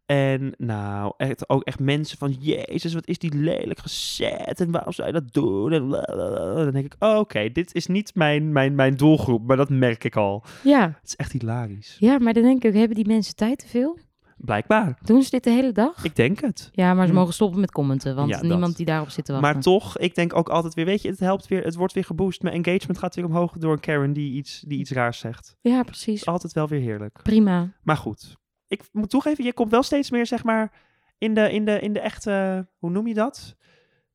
En 0.06 0.54
nou, 0.58 1.12
echt, 1.16 1.48
ook 1.48 1.62
echt 1.62 1.78
mensen 1.78 2.18
van, 2.18 2.32
jezus, 2.32 2.94
wat 2.94 3.06
is 3.06 3.18
die 3.18 3.34
lelijk 3.34 3.78
gezet? 3.78 4.60
En 4.60 4.70
waarom 4.70 4.92
zou 4.92 5.06
je 5.06 5.12
dat 5.12 5.32
doen? 5.32 5.72
En 5.72 5.86
blablabla. 5.86 6.54
dan 6.54 6.72
denk 6.72 6.84
ik, 6.84 6.96
oh, 6.98 7.18
oké, 7.18 7.52
dit 7.52 7.74
is 7.74 7.86
niet 7.86 8.14
mijn, 8.14 8.52
mijn, 8.52 8.74
mijn 8.74 8.96
doelgroep. 8.96 9.46
Maar 9.46 9.56
dat 9.56 9.70
merk 9.70 10.04
ik 10.04 10.16
al. 10.16 10.44
Ja. 10.64 10.82
Het 11.00 11.08
is 11.08 11.16
echt 11.16 11.32
hilarisch. 11.32 11.96
ja, 11.98 12.18
maar 12.18 12.32
dan 12.32 12.42
denk 12.42 12.64
ik 12.64 12.70
ook, 12.70 12.78
hebben 12.78 12.96
die 12.96 13.06
mensen 13.06 13.34
tijd 13.36 13.58
te 13.58 13.68
veel? 13.68 13.98
Blijkbaar. 14.44 14.98
Doen 15.02 15.22
ze 15.22 15.30
dit 15.30 15.44
de 15.44 15.50
hele 15.50 15.72
dag? 15.72 16.04
Ik 16.04 16.16
denk 16.16 16.40
het. 16.40 16.68
Ja, 16.72 16.94
maar 16.94 17.06
ze 17.06 17.12
Hm. 17.12 17.18
mogen 17.18 17.34
stoppen 17.34 17.60
met 17.60 17.70
commenten, 17.72 18.14
want 18.14 18.28
Ja, 18.28 18.36
dat. 18.40 18.50
niemand 18.50 18.76
die 18.76 18.86
daarop 18.86 19.08
zit 19.10 19.24
te 19.24 19.32
wachten. 19.32 19.52
Maar 19.52 19.62
toch, 19.62 19.98
ik 19.98 20.14
denk 20.14 20.36
ook 20.36 20.48
altijd 20.48 20.74
weer, 20.74 20.84
weet 20.84 21.02
je, 21.02 21.08
het 21.08 21.20
helpt 21.20 21.48
weer, 21.48 21.64
het 21.64 21.74
wordt 21.74 21.92
weer 21.92 22.04
geboost. 22.04 22.42
Mijn 22.42 22.64
engagement 22.64 22.98
gaat 22.98 23.14
weer 23.14 23.24
omhoog 23.24 23.52
door 23.52 23.72
een 23.72 23.80
Karen 23.80 24.12
die 24.12 24.32
iets, 24.32 24.60
die 24.66 24.78
iets 24.78 24.90
raars 24.90 25.18
zegt. 25.18 25.56
Ja, 25.60 25.82
precies. 25.82 26.20
is 26.20 26.26
altijd 26.26 26.52
wel 26.52 26.68
weer 26.68 26.80
heerlijk. 26.80 27.18
Prima. 27.22 27.72
Maar 27.82 27.96
goed, 27.96 28.36
ik 28.68 28.82
moet 28.92 29.10
toegeven, 29.10 29.44
je 29.44 29.52
komt 29.52 29.70
wel 29.70 29.82
steeds 29.82 30.10
meer, 30.10 30.26
zeg 30.26 30.44
maar, 30.44 30.72
in 31.18 31.34
de, 31.34 31.52
in 31.52 31.64
de, 31.64 31.80
in 31.80 31.92
de 31.92 32.00
echte, 32.00 32.66
hoe 32.78 32.90
noem 32.90 33.06
je 33.06 33.14
dat? 33.14 33.56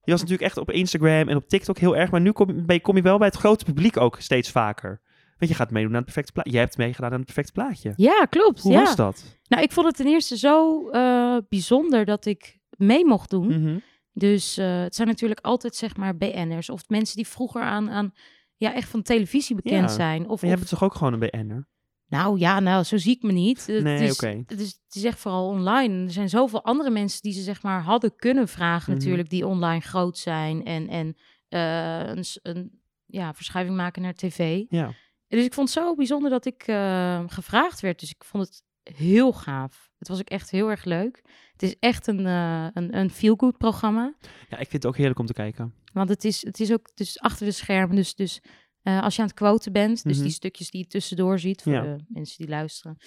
Je 0.04 0.12
was 0.12 0.22
natuurlijk 0.22 0.48
echt 0.50 0.58
op 0.58 0.72
Instagram 0.72 1.28
en 1.30 1.36
op 1.36 1.48
TikTok 1.48 1.78
heel 1.78 1.96
erg, 1.98 2.12
maar 2.12 2.22
nu 2.22 2.32
kom, 2.32 2.66
ben 2.66 2.76
je- 2.76 2.82
kom 2.82 2.96
je 2.96 3.02
wel 3.02 3.18
bij 3.18 3.28
het 3.28 3.36
grote 3.38 3.66
publiek 3.66 3.98
ook 3.98 4.20
steeds 4.20 4.52
vaker. 4.52 5.02
Want 5.38 5.52
je 5.52 5.58
gaat 5.58 5.72
meedoen 5.72 5.90
aan 5.92 5.96
het 5.96 6.06
perfecte 6.06 6.32
plaatje. 6.32 6.52
Jij 6.52 6.62
hebt 6.62 6.78
meegedaan 6.78 7.12
aan 7.12 7.16
het 7.18 7.26
perfecte 7.26 7.52
plaatje. 7.52 7.94
Ja, 7.96 8.26
klopt. 8.30 8.62
Hoe 8.62 8.72
ja. 8.72 8.80
was 8.80 8.96
dat? 8.96 9.38
Nou, 9.48 9.64
ik 9.64 9.72
vond 9.72 9.86
het 9.88 9.96
ten 9.96 10.08
eerste 10.08 10.38
zo 10.38 10.90
eh, 10.90 11.38
bijzonder 11.50 12.06
dat 12.06 12.26
ik 12.26 12.60
mee 12.78 13.06
mocht 13.06 13.30
doen. 13.30 13.48
Mhm. 13.62 13.78
Dus 14.14 14.58
eh, 14.58 14.80
het 14.82 14.96
zijn 14.96 15.08
natuurlijk 15.08 15.40
altijd 15.40 15.76
zeg 15.76 15.96
maar 15.98 16.18
BN'ers 16.18 16.70
of 16.70 16.84
mensen 16.90 17.16
die 17.16 17.28
vroeger 17.28 17.62
aan, 17.62 17.90
aan 17.90 18.12
ja, 18.56 18.74
echt 18.74 18.90
van 18.90 19.02
televisie 19.02 19.56
bekend 19.56 19.90
Ja. 19.90 19.96
zijn. 19.96 20.22
Of, 20.30 20.42
Maar 20.42 20.50
je 20.50 20.56
of- 20.56 20.60
hebt 20.62 20.70
toch 20.72 20.84
ook 20.84 20.96
gewoon 20.96 21.14
een 21.14 21.20
BN'er? 21.20 21.68
nou 22.08 22.40
ja, 22.40 22.60
nou 22.60 22.84
zo 22.84 22.98
zie 22.98 23.16
ik 23.16 23.22
me 23.22 23.32
niet. 23.32 23.66
Nee, 23.68 24.04
is, 24.08 24.12
oké. 24.14 24.44
het, 24.46 24.60
is, 24.60 24.80
het 24.86 24.96
is 24.96 25.04
echt 25.04 25.20
vooral 25.20 25.48
online. 25.48 26.04
Er 26.06 26.12
zijn 26.12 26.30
zoveel 26.30 26.64
andere 26.64 26.90
mensen 26.90 27.22
die 27.22 27.34
ze 27.34 27.42
zeg 27.42 27.62
maar 27.64 27.82
hadden 27.82 28.16
kunnen 28.16 28.48
vragen 28.48 28.92
Mhm. 28.94 29.02
natuurlijk, 29.02 29.30
die 29.30 29.48
online 29.48 29.82
groot 29.82 30.18
zijn 30.18 30.66
en, 30.66 30.88
en 30.88 31.16
eh, 31.50 32.00
een, 32.16 32.24
een 32.42 32.80
ja, 33.06 33.34
verschuiving 33.34 33.78
maken 33.78 34.02
naar 34.02 34.14
tv. 34.14 34.64
Ja. 34.70 34.92
Dus 35.28 35.46
ik 35.46 35.54
vond 35.54 35.74
het 35.74 35.84
zo 35.84 35.96
bijzonder 35.96 36.30
dat 36.30 36.46
ik 36.46 36.64
eh, 36.68 37.24
gevraagd 37.28 37.80
werd. 37.82 38.00
Dus 38.00 38.10
ik 38.12 38.24
vond 38.24 38.44
het 38.48 38.64
heel 38.98 39.34
gaaf. 39.34 39.92
Het 39.98 40.08
was 40.08 40.20
ook 40.20 40.30
echt 40.30 40.50
heel 40.50 40.70
erg 40.70 40.84
leuk. 40.84 41.22
Het 41.52 41.64
is 41.64 41.76
echt 41.80 42.08
een, 42.08 42.26
eh, 42.26 42.68
een, 42.74 42.98
een 42.98 43.10
feel-good 43.10 43.58
programma. 43.58 44.14
ja, 44.50 44.58
ik 44.58 44.70
vind 44.70 44.72
het 44.72 44.86
ook 44.86 44.98
heerlijk 44.98 45.20
om 45.20 45.26
te 45.26 45.34
kijken. 45.34 45.74
Want 45.94 46.10
het 46.10 46.24
is, 46.24 46.46
het 46.46 46.60
is 46.60 46.72
ook 46.74 46.96
dus 46.96 47.20
achter 47.20 47.46
de 47.46 47.52
schermen. 47.52 47.96
Dus, 47.96 48.16
dus 48.16 48.42
eh, 48.82 49.02
als 49.02 49.16
je 49.16 49.22
aan 49.22 49.28
het 49.28 49.38
quoten 49.38 49.72
bent, 49.72 50.04
dus 50.04 50.14
Mhm. 50.16 50.24
die 50.24 50.34
stukjes 50.34 50.70
die 50.72 50.82
je 50.82 50.88
tussendoor 50.88 51.40
ziet, 51.40 51.62
voor 51.62 51.72
Ja. 51.74 51.82
de 51.82 52.04
mensen 52.08 52.38
die 52.38 52.48
luisteren, 52.48 52.98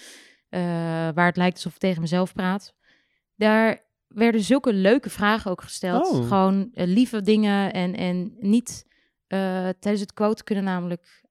eh, 0.49 0.61
waar 1.13 1.25
het 1.25 1.37
lijkt 1.37 1.55
alsof 1.55 1.73
ik 1.73 1.79
tegen 1.79 2.01
mezelf 2.01 2.33
praat, 2.33 2.73
daar 3.35 3.87
werden 4.07 4.41
zulke 4.41 4.73
leuke 4.73 5.09
vragen 5.09 5.51
ook 5.51 5.61
gesteld. 5.61 6.07
Oh. 6.09 6.27
Gewoon 6.27 6.69
lieve 6.73 7.21
dingen 7.21 7.73
en, 7.73 7.95
en 7.95 8.35
niet 8.39 8.85
tijdens 9.79 9.99
het 9.99 10.13
quoten 10.13 10.45
kunnen 10.45 10.63
namelijk 10.63 11.23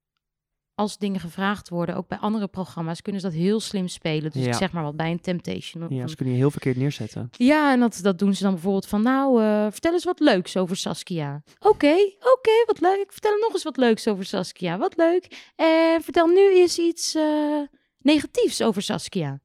als 0.79 0.97
dingen 0.97 1.19
gevraagd 1.19 1.69
worden, 1.69 1.95
ook 1.95 2.07
bij 2.07 2.17
andere 2.17 2.47
programma's, 2.47 3.01
kunnen 3.01 3.21
ze 3.21 3.27
dat 3.27 3.35
heel 3.37 3.59
slim 3.59 3.87
spelen. 3.87 4.31
Dus 4.31 4.41
Ja. 4.43 4.47
ik 4.47 4.53
zeg 4.53 4.71
maar 4.71 4.83
wat 4.83 4.95
bij 4.95 5.11
een 5.11 5.21
Temptation. 5.21 5.83
of 5.83 5.89
Ja, 5.89 6.07
ze 6.07 6.15
kunnen 6.15 6.33
je 6.33 6.39
heel 6.39 6.51
verkeerd 6.51 6.77
neerzetten. 6.77 7.29
ja, 7.37 7.71
en 7.71 7.79
dat, 7.79 7.99
dat 8.01 8.19
doen 8.19 8.33
ze 8.35 8.43
dan 8.43 8.53
bijvoorbeeld 8.53 8.87
van, 8.87 9.01
nou, 9.01 9.41
eh, 9.43 9.67
vertel 9.71 9.93
eens 9.93 10.03
wat 10.03 10.19
leuks 10.19 10.57
over 10.57 10.75
Saskia. 10.75 11.41
Oké, 11.59 11.95
oké, 12.19 12.51
wat 12.65 12.79
leuk. 12.81 13.05
Vertel 13.11 13.37
nog 13.41 13.53
eens 13.53 13.63
wat 13.63 13.77
leuks 13.77 14.07
over 14.07 14.25
Saskia. 14.25 14.77
Wat 14.77 14.97
leuk. 14.97 15.51
En 15.55 16.01
vertel 16.01 16.27
nu 16.27 16.53
eens 16.55 16.77
iets 16.77 17.15
eh, 17.15 17.23
negatiefs 18.01 18.61
over 18.61 18.81
Saskia. 18.81 19.39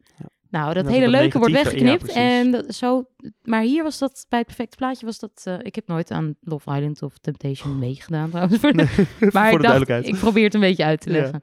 Nou, 0.54 0.74
dat 0.74 0.84
dat 0.84 0.92
hele 0.92 1.08
leuke 1.08 1.38
wordt 1.38 1.54
ja, 1.54 1.62
weggeknipt. 1.62 2.08
en 2.12 2.50
dat, 2.50 2.74
zo, 2.74 3.04
maar 3.42 3.62
hier 3.62 3.82
was 3.82 3.98
dat, 3.98 4.26
bij 4.28 4.38
het 4.38 4.46
perfecte 4.46 4.76
plaatje 4.76 5.06
was 5.06 5.18
dat... 5.18 5.40
eh, 5.44 5.54
ik 5.62 5.74
heb 5.74 5.86
nooit 5.86 6.10
aan 6.10 6.34
Love 6.40 6.70
Island 6.76 7.02
of 7.02 7.18
Temptation 7.18 7.78
meegedaan 7.78 8.30
trouwens. 8.30 8.58
Voor 8.60 8.72
de- 8.72 8.76
Nee, 9.20 9.30
maar 9.32 9.50
voor 9.50 9.60
ik 9.80 9.86
dacht, 9.86 10.06
ik 10.06 10.14
probeer 10.16 10.44
het 10.44 10.54
een 10.54 10.60
beetje 10.60 10.84
uit 10.84 11.00
te 11.00 11.10
Ja. 11.12 11.16
leggen. 11.20 11.40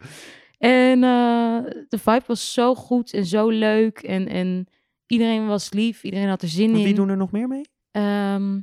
En 0.58 1.04
eh, 1.04 1.58
de 1.90 1.98
vibe 1.98 2.24
was 2.28 2.54
zo 2.54 2.76
goed 2.76 3.14
en 3.14 3.26
zo 3.26 3.50
leuk. 3.50 4.00
En, 4.00 4.28
en 4.28 4.68
iedereen 5.08 5.48
was 5.48 5.74
lief. 5.74 6.04
Iedereen 6.04 6.28
had 6.30 6.42
er 6.42 6.48
zin 6.48 6.76
in. 6.76 6.84
Wie 6.84 6.94
doen 6.94 7.10
er 7.10 7.18
nog 7.18 7.32
meer 7.32 7.48
mee? 7.48 7.62
Ehm, 7.92 8.60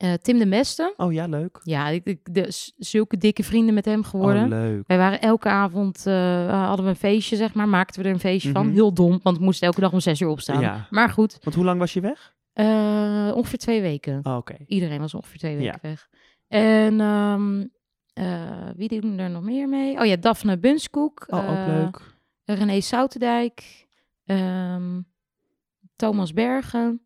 eh, 0.00 0.12
Tim 0.12 0.38
de 0.38 0.48
Beste. 0.48 0.94
Oh 0.96 1.12
ja, 1.12 1.26
leuk. 1.26 1.60
Ja, 1.62 1.88
ik, 1.88 2.04
ik- 2.06 2.34
de, 2.34 2.72
zulke 2.78 3.16
dikke 3.16 3.42
vrienden 3.44 3.74
met 3.74 3.84
hem 3.84 4.02
geworden. 4.04 4.42
Oh, 4.42 4.48
leuk. 4.48 4.82
Wij 4.86 4.96
waren 4.98 5.20
elke 5.20 5.48
avond, 5.48 6.06
eh, 6.06 6.66
hadden 6.66 6.84
we 6.84 6.90
een 6.90 6.96
feestje, 6.96 7.36
zeg 7.36 7.54
maar. 7.54 7.68
Maakten 7.68 8.02
we 8.02 8.08
er 8.08 8.14
een 8.14 8.20
feestje 8.20 8.50
van. 8.52 8.64
Mhm. 8.66 8.74
Heel 8.74 8.92
dom, 8.92 9.20
want 9.22 9.36
ik 9.36 9.42
moest 9.42 9.62
elke 9.62 9.80
dag 9.80 9.92
om 9.92 10.00
zes 10.00 10.20
uur 10.20 10.28
opstaan. 10.28 10.60
Ja. 10.60 10.86
Maar 10.90 11.08
goed, 11.10 11.38
Want 11.42 11.56
hoe 11.56 11.64
lang 11.64 11.78
was 11.78 11.92
je 11.92 12.00
weg? 12.00 12.34
eh, 12.52 13.30
ongeveer 13.34 13.58
twee 13.58 13.80
weken. 13.80 14.20
Oh, 14.22 14.36
oké. 14.36 14.54
Iedereen 14.66 15.00
was 15.00 15.14
ongeveer 15.14 15.38
twee 15.38 15.56
weken 15.56 15.72
Ja. 15.82 15.88
weg. 15.88 16.08
En 16.48 17.00
eh, 18.12 18.68
wie 18.76 19.00
doen 19.00 19.18
er 19.18 19.30
nog 19.30 19.42
meer 19.42 19.68
mee? 19.68 19.98
Oh 20.00 20.06
ja, 20.06 20.16
Daphne 20.16 20.58
Bunskoek. 20.58 21.24
Oh, 21.26 21.50
ook 21.50 21.66
leuk. 21.66 22.00
René 22.44 22.80
Soutendijk. 22.80 23.86
ehm, 24.24 25.00
Thomas 25.96 26.32
Bergen. 26.32 27.00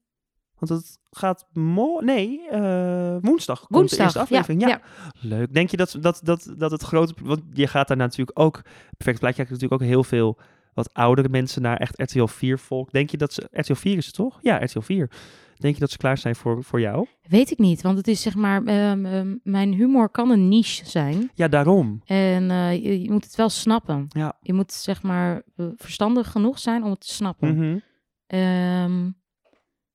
Want 0.69 0.81
het 0.81 0.99
gaat 1.11 1.47
mo 1.53 2.01
nee, 2.01 2.49
eh, 2.49 3.17
woensdag 3.21 3.59
komt 3.59 3.71
de 3.71 3.77
Woensdag, 3.77 4.01
eerste 4.01 4.19
aflevering. 4.19 4.61
Ja, 4.61 4.69
ja. 4.69 4.81
leuk. 5.21 5.55
Denk 5.55 5.71
je 5.71 5.77
dat, 5.77 5.97
dat, 6.01 6.21
dat, 6.23 6.55
dat 6.57 6.71
het 6.71 6.83
grote... 6.83 7.15
Want 7.23 7.41
je 7.53 7.67
gaat 7.67 7.89
daar 7.89 7.97
natuurlijk 7.97 8.39
ook... 8.39 8.63
Perfect 8.97 9.19
Plaatje 9.19 9.37
kijkt 9.37 9.51
natuurlijk 9.51 9.83
ook 9.83 9.89
heel 9.89 10.05
veel 10.05 10.39
wat 10.75 10.95
oudere 10.95 11.29
mensen 11.29 11.63
naar 11.63 11.77
echt 11.77 12.01
RTL 12.01 12.27
4 12.27 12.59
volk. 12.59 12.93
Denk 12.93 13.11
je 13.11 13.17
dat 13.17 13.33
ze... 13.33 13.49
RTL 13.51 13.75
4 13.75 13.97
is 13.97 14.07
het 14.07 14.15
toch? 14.15 14.39
Ja, 14.43 14.57
RTL 14.59 14.81
4. 14.81 15.11
Denk 15.59 15.75
je 15.75 15.81
dat 15.81 15.91
ze 15.91 15.97
klaar 15.97 16.19
zijn 16.19 16.37
voor, 16.37 16.65
voor 16.65 16.81
jou? 16.81 17.07
Weet 17.23 17.51
ik 17.51 17.59
niet, 17.59 17.83
want 17.83 17.97
het 17.97 18.09
is 18.09 18.23
zeg 18.23 18.35
maar, 18.35 18.65
ehm, 18.65 19.07
ehm, 19.07 19.37
mijn 19.43 19.73
humor 19.73 20.09
kan 20.09 20.31
een 20.31 20.49
niche 20.49 20.87
zijn. 20.87 21.31
Ja, 21.35 21.49
daarom. 21.49 22.01
En 22.05 22.51
eh, 22.51 22.85
je, 22.85 23.03
je 23.03 23.11
moet 23.11 23.25
het 23.25 23.35
wel 23.35 23.49
snappen. 23.49 24.07
Ja. 24.09 24.37
Je 24.43 24.53
moet 24.53 24.73
zeg 24.73 25.03
maar 25.03 25.43
eh, 25.57 25.67
verstandig 25.77 26.31
genoeg 26.31 26.59
zijn 26.59 26.83
om 26.83 26.91
het 26.91 27.01
te 27.01 27.13
snappen. 27.13 27.55
Mhm. 27.57 27.79
Ehm, 28.27 29.11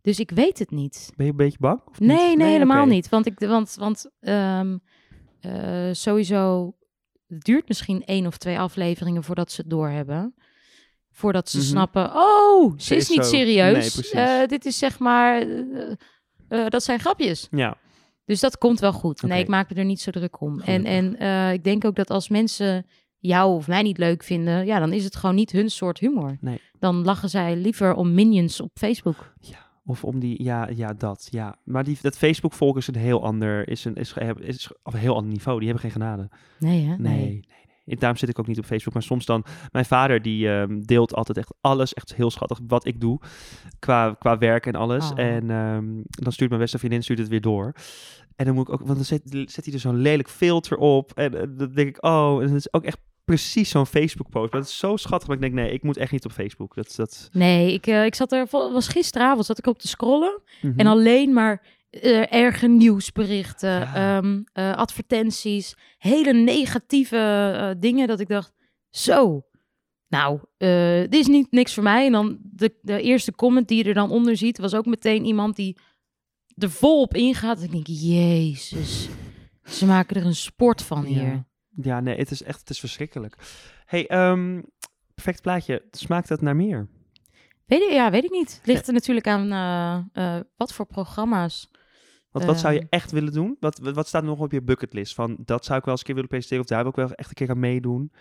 dus 0.10 0.19
ik 0.19 0.32
weet 0.32 0.60
het 0.60 0.72
niet. 0.72 1.12
Ben 1.15 1.26
je 1.26 1.32
een 1.32 1.38
beetje 1.38 1.58
bang? 1.60 1.82
Of 1.86 2.00
niet? 2.00 2.10
Nee, 2.10 2.36
nee, 2.38 2.52
helemaal 2.52 2.86
niet. 2.86 3.10
Want, 3.10 3.26
ik, 3.26 3.39
want, 3.39 3.76
want 3.80 4.10
ehm, 4.19 4.78
eh, 5.39 5.89
sowieso 5.91 6.74
het 7.28 7.43
duurt 7.43 7.67
misschien 7.67 8.04
één 8.06 8.26
of 8.26 8.38
twee 8.38 8.60
afleveringen 8.60 9.24
voordat 9.24 9.52
ze 9.52 9.62
het 9.62 9.69
doorhebben. 9.69 10.34
Voordat 11.12 11.50
ze 11.50 11.58
Mhm. 11.58 11.65
snappen, 11.65 12.12
oh, 12.15 12.74
ze 12.78 12.86
Ze 12.86 12.95
is 12.95 13.02
is 13.02 13.10
niet 13.10 13.26
zo- 13.26 13.30
serieus. 13.36 14.12
nee. 14.12 14.24
Eh, 14.24 14.48
dit 14.48 14.65
is 14.65 14.78
zeg 14.78 15.00
maar, 15.00 15.41
eh, 16.48 16.67
dat 16.67 16.84
zijn 16.84 17.00
grapjes. 17.00 17.48
Ja, 17.52 17.78
Dus 18.26 18.39
dat 18.39 18.58
komt 18.58 18.80
wel 18.80 18.93
goed. 18.93 19.22
Nee, 19.22 19.41
ik 19.41 19.48
maak 19.48 19.69
me 19.69 19.76
er 19.76 19.86
niet 19.86 20.02
zo 20.02 20.12
druk 20.12 20.41
om. 20.41 20.60
En, 20.62 20.86
Gelukkig. 20.86 21.19
en 21.19 21.54
ik 21.54 21.63
denk 21.63 21.86
ook 21.86 21.95
dat 21.95 22.10
als 22.10 22.30
mensen 22.30 22.86
jou 23.19 23.56
of 23.56 23.67
mij 23.67 23.82
niet 23.82 23.98
leuk 23.98 24.24
vinden, 24.24 24.65
ja, 24.65 24.80
dan 24.80 24.93
is 24.93 25.04
het 25.04 25.15
gewoon 25.15 25.36
niet 25.36 25.52
hun 25.52 25.69
soort 25.69 26.00
humor. 26.00 26.38
Nee. 26.41 26.62
Dan 26.80 27.04
lachen 27.04 27.30
zij 27.30 27.56
liever 27.56 27.93
om 27.93 28.13
minions 28.13 28.62
op 28.62 28.69
Facebook. 28.74 29.34
Of 29.89 30.04
om 30.04 30.19
die, 30.19 30.43
ja, 30.43 30.67
ja, 30.75 30.93
dat, 30.93 31.28
ja. 31.32 31.56
Maar 31.63 31.84
die, 31.84 31.97
dat 32.02 32.17
Facebook-volk 32.17 32.78
is 32.78 32.88
een 32.88 32.95
heel 32.95 33.23
ander, 33.23 33.69
is 33.69 33.86
een, 33.86 33.95
is, 33.95 34.13
is, 34.13 34.34
is 34.39 34.71
op 34.84 34.93
een 34.93 34.99
heel 34.99 35.15
ander 35.15 35.32
niveau. 35.32 35.60
Die 35.60 35.67
hebben 35.67 35.89
geen 35.89 36.02
genade. 36.02 36.30
Nee, 36.60 36.86
hè? 36.86 36.95
Nee, 36.95 37.17
nee, 37.17 37.45
nee. 37.86 37.97
Daarom 37.97 38.17
zit 38.17 38.30
ik 38.30 38.39
ook 38.39 38.47
niet 38.47 38.58
op 38.58 38.65
Facebook. 38.65 38.93
Maar 38.93 39.04
soms 39.04 39.25
dan, 39.25 39.45
mijn 39.71 39.86
vader 39.86 40.21
die 40.21 40.49
ehm, 40.49 40.82
deelt 40.82 41.13
altijd 41.13 41.38
echt 41.38 41.54
alles, 41.62 41.93
echt 41.93 42.15
heel 42.15 42.32
schattig, 42.32 42.60
wat 42.67 42.86
ik 42.86 43.02
doe. 43.02 43.19
Qua, 43.80 44.15
qua 44.19 44.38
werk 44.38 44.65
en 44.65 44.75
alles. 44.75 45.12
Oh. 45.12 45.19
En 45.19 45.49
ehm, 45.49 46.02
dan 46.04 46.32
stuurt 46.32 46.49
mijn 46.49 46.62
beste 46.62 46.78
vriendin 46.78 47.04
stuurt 47.04 47.19
het 47.19 47.28
weer 47.28 47.41
door. 47.41 47.73
En 48.36 48.45
dan 48.45 48.54
moet 48.54 48.67
ik 48.67 48.73
ook, 48.73 48.82
want 48.82 48.95
dan 48.95 49.06
zet, 49.06 49.21
zet 49.52 49.65
hij 49.65 49.73
er 49.73 49.80
zo'n 49.80 50.02
lelijk 50.02 50.30
filter 50.30 50.78
op. 50.78 51.12
En 51.15 51.34
eh, 51.34 51.47
dan 51.58 51.71
denk 51.71 51.88
ik, 51.88 52.06
oh, 52.06 52.41
en 52.41 52.47
het 52.47 52.56
is 52.56 52.73
ook 52.73 52.84
echt 52.84 52.99
precies 53.30 53.70
zo'n 53.70 53.86
Facebook-post. 53.86 54.52
Maar 54.52 54.62
het 54.62 54.70
is 54.70 54.78
zo 54.78 54.96
schattig. 54.98 55.28
Maar 55.28 55.36
ik 55.38 55.42
denk, 55.42 55.54
nee, 55.54 55.72
ik 55.74 55.84
moet 55.84 55.98
echt 55.98 56.12
niet 56.12 56.26
op 56.26 56.32
Facebook. 56.32 56.76
Dat, 56.76 56.94
dat, 56.96 57.30
Nee, 57.32 57.74
ik, 57.74 57.88
eh, 57.88 58.06
ik 58.06 58.15
zat 58.15 58.32
er, 58.32 58.48
was 58.52 58.88
gisteravond 58.88 59.46
zat 59.46 59.58
ik 59.58 59.68
op 59.68 59.80
te 59.80 59.88
scrollen 59.88 60.42
Mhm. 60.62 60.80
en 60.80 60.88
alleen 60.88 61.34
maar 61.34 61.78
eh, 61.89 62.34
erge 62.34 62.68
nieuwsberichten, 62.68 63.70
Ja. 63.70 64.18
ehm, 64.18 64.42
eh, 64.54 64.76
advertenties, 64.76 65.76
hele 65.98 66.34
negatieve 66.34 67.76
dingen 67.80 68.08
dat 68.08 68.20
ik 68.20 68.28
dacht, 68.28 68.54
zo, 68.89 69.46
nou, 70.08 70.39
dit 71.10 71.15
is 71.15 71.28
niet 71.28 71.52
niks 71.52 71.74
voor 71.74 71.84
mij. 71.84 72.06
En 72.06 72.12
dan 72.12 72.38
de, 72.44 72.76
de 72.82 73.02
eerste 73.02 73.32
comment 73.36 73.68
die 73.68 73.78
je 73.78 73.84
er 73.84 73.94
dan 73.94 74.12
onder 74.12 74.38
ziet, 74.38 74.58
was 74.58 74.74
ook 74.74 74.86
meteen 74.86 75.26
iemand 75.26 75.56
die 75.56 75.78
er 76.58 76.70
volop 76.70 77.15
ingaat. 77.15 77.63
Ik 77.63 77.72
denk, 77.72 77.88
jezus, 77.88 79.10
ze 79.63 79.86
maken 79.86 80.15
er 80.15 80.26
een 80.26 80.36
sport 80.36 80.82
van 80.82 81.02
Ja. 81.02 81.08
hier. 81.08 81.48
Ja, 81.82 82.00
nee, 82.00 82.18
het 82.18 82.32
is 82.32 82.44
echt, 82.44 82.60
het 82.60 82.70
is 82.70 82.80
verschrikkelijk. 82.80 83.36
hey, 83.86 84.08
ehm, 84.08 84.62
perfect 85.13 85.42
plaatje. 85.42 85.84
Smaakt 85.92 86.28
dat 86.28 86.42
naar 86.42 86.56
meer? 86.56 86.88
Weet 87.65 87.82
ik, 87.82 87.92
ja, 87.92 88.12
weet 88.12 88.24
ik 88.24 88.32
niet. 88.32 88.62
Ligt 88.63 88.88
er 88.88 88.94
natuurlijk 88.94 89.28
aan 89.28 89.52
eh, 89.52 90.36
eh, 90.36 90.42
wat 90.58 90.74
voor 90.74 90.86
programma's. 90.86 91.72
Want 92.32 92.46
wat 92.46 92.60
zou 92.60 92.74
je 92.74 92.80
Ehm. 92.80 92.88
echt 92.89 93.12
willen 93.12 93.34
doen? 93.34 93.58
Wat, 93.60 93.78
wat 93.80 93.96
wat 93.96 94.08
staat 94.08 94.24
nog 94.24 94.39
op 94.39 94.52
je 94.52 94.62
bucketlist? 94.62 95.13
Van 95.13 95.38
dat 95.46 95.65
zou 95.65 95.78
ik 95.80 95.84
wel 95.86 95.94
eens 95.94 96.00
een 96.00 96.06
keer 96.06 96.15
willen 96.15 96.30
presenteren 96.30 96.63
of 96.63 96.70
daar 96.70 96.80
wil 96.82 96.89
ik 96.89 96.96
wel 96.96 97.12
echt 97.12 97.30
een 97.30 97.36
keer 97.36 97.50
aan 97.50 97.60
meedoen. 97.60 98.12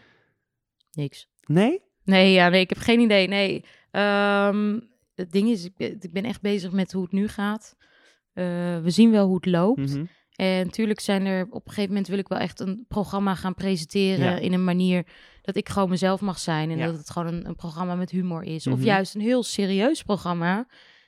Niks. 0.92 1.28
Nee? 1.44 1.82
Nee, 2.04 2.32
ja, 2.32 2.48
nee, 2.48 2.60
ik 2.60 2.68
heb 2.68 2.78
geen 2.78 3.00
idee. 3.00 3.28
Nee. 3.28 3.64
Ehm, 3.90 4.80
het 5.14 5.32
ding 5.32 5.48
is, 5.48 5.64
ik 5.64 5.76
ben, 5.76 5.96
ik 6.00 6.12
ben 6.12 6.24
echt 6.24 6.40
bezig 6.40 6.72
met 6.72 6.92
hoe 6.92 7.02
het 7.02 7.12
nu 7.12 7.28
gaat. 7.28 7.76
Eh, 8.32 8.44
we 8.80 8.90
zien 8.90 9.10
wel 9.10 9.26
hoe 9.26 9.36
het 9.36 9.46
loopt. 9.46 9.78
Mhm. 9.94 10.04
En 10.38 10.64
natuurlijk 10.64 11.00
zijn 11.00 11.26
er 11.26 11.42
op 11.50 11.54
een 11.66 11.72
gegeven 11.72 11.88
moment 11.88 12.08
wil 12.08 12.18
ik 12.18 12.28
wel 12.28 12.38
echt 12.38 12.60
een 12.60 12.84
programma 12.88 13.34
gaan 13.34 13.54
presenteren 13.54 14.24
Ja. 14.30 14.36
in 14.36 14.52
een 14.52 14.64
manier 14.64 15.06
dat 15.42 15.56
ik 15.56 15.68
gewoon 15.68 15.88
mezelf 15.88 16.20
mag 16.20 16.38
zijn 16.38 16.70
en 16.70 16.78
Ja. 16.78 16.86
dat 16.86 16.96
het 16.96 17.10
gewoon 17.10 17.34
een, 17.34 17.46
een 17.46 17.54
programma 17.54 17.94
met 17.94 18.10
humor 18.10 18.42
is. 18.42 18.66
Of 18.66 18.74
Mhm. 18.76 18.84
juist 18.84 19.14
een 19.14 19.20
heel 19.20 19.42
serieus 19.42 20.02
programma 20.02 20.66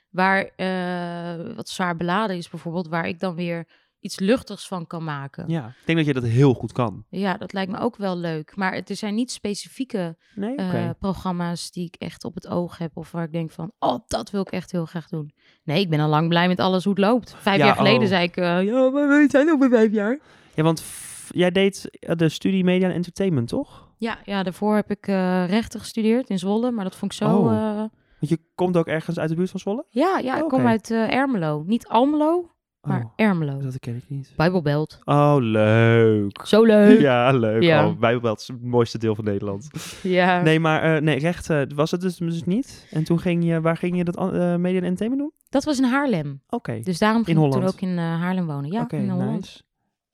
waar 0.09 0.49
eh, 0.55 1.55
wat 1.55 1.69
zwaar 1.69 1.95
beladen 1.95 2.37
is 2.37 2.49
bijvoorbeeld, 2.49 2.87
waar 2.87 3.07
ik 3.07 3.19
dan 3.19 3.35
weer 3.35 3.67
iets 4.01 4.19
luchtigs 4.19 4.67
van 4.67 4.87
kan 4.87 5.03
maken. 5.03 5.43
Ja. 5.47 5.59
Ja, 5.61 5.67
ik 5.67 5.85
denk 5.85 5.97
dat 5.97 6.07
je 6.07 6.13
dat 6.13 6.23
heel 6.23 6.53
goed 6.53 6.71
kan. 6.71 7.05
dat 7.39 7.53
lijkt 7.53 7.71
me 7.71 7.77
ook 7.79 7.95
wel 7.95 8.17
leuk. 8.17 8.55
Maar 8.55 8.73
het- 8.73 8.89
er 8.89 8.95
zijn 8.95 9.15
niet 9.15 9.31
specifieke 9.31 10.17
Nee? 10.35 10.55
Eh, 10.55 10.89
programma's 10.99 11.71
die 11.71 11.85
ik 11.85 11.95
echt 11.95 12.23
op 12.23 12.35
het 12.35 12.47
oog 12.47 12.77
heb 12.77 12.97
of 12.97 13.11
waar 13.11 13.23
ik 13.23 13.31
denk 13.31 13.51
van, 13.51 13.71
oh, 13.79 13.99
dat 14.07 14.29
wil 14.29 14.41
ik 14.41 14.49
echt 14.51 14.71
heel 14.71 14.85
graag 14.85 15.07
doen. 15.07 15.33
Nee, 15.63 15.79
ik 15.79 15.89
ben 15.89 15.99
al 15.99 16.09
lang 16.09 16.27
blij 16.29 16.47
met 16.47 16.59
alles 16.59 16.83
hoe 16.83 16.93
het 16.93 17.01
loopt. 17.03 17.35
Vijf 17.37 17.57
Ja, 17.57 17.65
jaar 17.65 17.75
geleden 17.75 18.01
oh. 18.01 18.07
zei 18.07 18.23
ik, 18.23 18.37
eh, 18.37 18.63
ja, 18.63 18.89
maar 18.89 19.07
we 19.07 19.25
zijn 19.29 19.45
nog 19.45 19.59
bij 19.59 19.69
vijf 19.69 19.91
jaar. 19.91 20.19
Ja, 20.55 20.63
want 20.63 20.83
jij 21.29 21.51
deed 21.51 21.89
eh, 21.99 22.15
de 22.15 22.29
studie 22.29 22.63
Media 22.63 22.87
en 22.87 22.93
Entertainment, 22.95 23.47
toch? 23.47 23.89
Ja, 23.97 24.17
ja 24.25 24.43
daarvoor 24.43 24.75
heb 24.75 24.89
ik 24.91 25.05
rechten 25.49 25.79
gestudeerd 25.79 26.29
in 26.29 26.39
Zwolle, 26.39 26.71
maar 26.71 26.83
dat 26.83 26.95
vond 26.95 27.11
ik 27.11 27.17
zo... 27.17 27.37
Oh. 27.37 27.77
Want 28.19 28.33
je 28.33 28.39
komt 28.55 28.77
ook 28.77 28.87
ergens 28.87 29.19
uit 29.19 29.29
de 29.29 29.35
buurt 29.35 29.49
van 29.49 29.59
Zwolle? 29.59 29.85
ja, 29.89 30.19
ja, 30.23 30.35
ik 30.37 30.47
kom 30.47 30.59
Oké. 30.59 30.67
uit 30.69 30.91
Ermelo. 30.91 31.63
Niet 31.65 31.87
Almelo, 31.87 32.51
maar 32.81 33.01
Oh, 33.03 33.11
Ermelo. 33.15 33.59
dat 33.59 33.79
ken 33.79 33.95
ik 33.95 34.03
niet. 34.07 34.33
Bijbelbelt. 34.35 34.99
Oh, 35.05 35.35
leuk. 35.39 36.45
Zo 36.45 36.63
leuk. 36.63 36.99
Ja, 36.99 37.31
leuk. 37.31 37.61
Ja. 37.63 37.87
Oh, 37.87 37.99
Bijbelbelt 37.99 38.39
is 38.39 38.47
het 38.47 38.63
mooiste 38.63 38.97
deel 38.97 39.15
van 39.15 39.23
Nederland. 39.25 39.69
Ja. 40.03 40.41
Nee, 40.41 40.59
maar 40.59 40.95
eh, 40.95 41.01
nee, 41.01 41.19
recht 41.19 41.49
eh, 41.49 41.61
was 41.75 41.91
het 41.91 42.01
dus, 42.01 42.17
dus 42.17 42.43
niet. 42.43 42.87
En 42.91 43.03
toen 43.03 43.19
ging 43.19 43.45
je, 43.45 43.61
waar 43.61 43.77
ging 43.77 43.97
je 43.97 44.03
dat 44.03 44.15
eh, 44.17 44.55
Media 44.55 44.79
en 44.79 44.83
Entertainment 44.85 45.21
doen? 45.21 45.31
Dat 45.49 45.63
was 45.63 45.77
in 45.77 45.83
Haarlem. 45.83 46.41
Oké, 46.49 46.79
Dus 46.79 46.99
daarom 46.99 47.23
ging 47.23 47.37
ik 47.37 47.43
toen 47.43 47.53
Holland? 47.53 47.73
ook 47.73 47.81
in 47.81 47.97
eh, 47.97 48.03
Haarlem 48.03 48.45
wonen. 48.45 48.71
Ja, 48.71 48.81
oké, 48.81 48.95
in 48.95 49.09
Holland. 49.09 49.31
nice. 49.39 49.61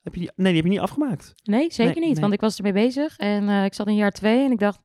Heb 0.02 0.14
je 0.14 0.20
die, 0.20 0.30
nee, 0.36 0.46
die 0.46 0.54
heb 0.56 0.64
je 0.64 0.70
niet 0.70 0.80
afgemaakt. 0.80 1.34
Nee, 1.42 1.72
zeker 1.72 1.94
Nee, 1.94 2.04
niet. 2.04 2.12
nee. 2.12 2.20
Want 2.20 2.32
ik 2.32 2.40
was 2.40 2.56
ermee 2.56 2.72
bezig 2.72 3.16
en 3.16 3.48
eh, 3.48 3.64
ik 3.64 3.74
zat 3.74 3.86
in 3.86 3.94
jaar 3.94 4.10
twee 4.10 4.44
en 4.44 4.50
ik 4.52 4.58
dacht, 4.58 4.80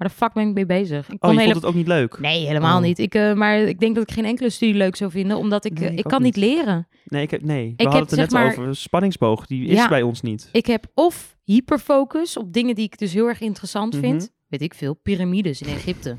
waar 0.00 0.08
de 0.08 0.14
fuck 0.14 0.32
ben 0.32 0.48
ik 0.48 0.54
mee 0.54 0.66
bezig? 0.66 1.08
Ik 1.10 1.24
Oh, 1.24 1.30
je 1.32 1.38
hele- 1.38 1.50
vond 1.52 1.62
het 1.64 1.72
ook 1.72 1.78
niet 1.78 1.86
leuk? 1.86 2.18
Nee, 2.20 2.46
helemaal 2.46 2.76
Oh. 2.76 2.82
niet. 2.82 2.98
Ik, 2.98 3.14
eh, 3.14 3.32
maar 3.34 3.58
ik 3.58 3.80
denk 3.80 3.94
dat 3.94 4.08
ik 4.08 4.14
geen 4.14 4.24
enkele 4.24 4.50
studie 4.50 4.74
leuk 4.74 4.96
zou 4.96 5.10
vinden, 5.10 5.36
omdat 5.36 5.64
ik, 5.64 5.72
Nee, 5.78 5.88
eh, 5.88 5.92
ik 5.92 5.98
ik 5.98 6.04
kan 6.04 6.22
niet 6.22 6.36
leren. 6.36 6.88
Nee, 7.04 7.22
ik 7.22 7.30
heb, 7.30 7.42
nee. 7.42 7.64
we 7.76 7.82
heb, 7.82 7.92
hadden 7.92 8.00
het 8.02 8.10
er 8.12 8.18
net 8.18 8.30
maar- 8.30 8.46
over. 8.46 8.76
Spanningsboog, 8.76 9.46
die 9.46 9.66
is 9.66 9.76
Ja. 9.76 9.88
bij 9.88 10.02
ons 10.02 10.20
niet. 10.20 10.48
Ik 10.52 10.66
heb 10.66 10.86
of 10.94 11.36
hyperfocus 11.44 12.36
op 12.36 12.52
dingen 12.52 12.74
die 12.74 12.84
ik 12.84 12.98
dus 12.98 13.12
heel 13.12 13.26
erg 13.28 13.40
interessant 13.40 13.92
Mhm. 13.92 14.02
vind. 14.02 14.30
Weet 14.48 14.62
ik 14.62 14.74
veel, 14.74 14.94
piramides 14.94 15.62
in 15.62 15.68
Egypte. 15.74 16.16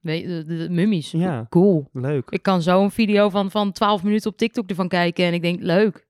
Weet, 0.00 0.26
de, 0.26 0.44
de, 0.44 0.56
de 0.56 0.70
mummies. 0.70 1.10
Ja. 1.10 1.46
Cool. 1.50 1.88
Leuk. 1.92 2.30
Ik 2.30 2.42
kan 2.42 2.62
zo 2.62 2.82
een 2.82 2.90
video 2.90 3.28
van, 3.28 3.50
van 3.50 3.72
12 3.72 4.02
minuten 4.02 4.30
op 4.30 4.36
TikTok 4.36 4.68
ervan 4.68 4.88
kijken 4.88 5.24
en 5.24 5.34
ik 5.34 5.42
denk, 5.42 5.62
leuk. 5.62 6.06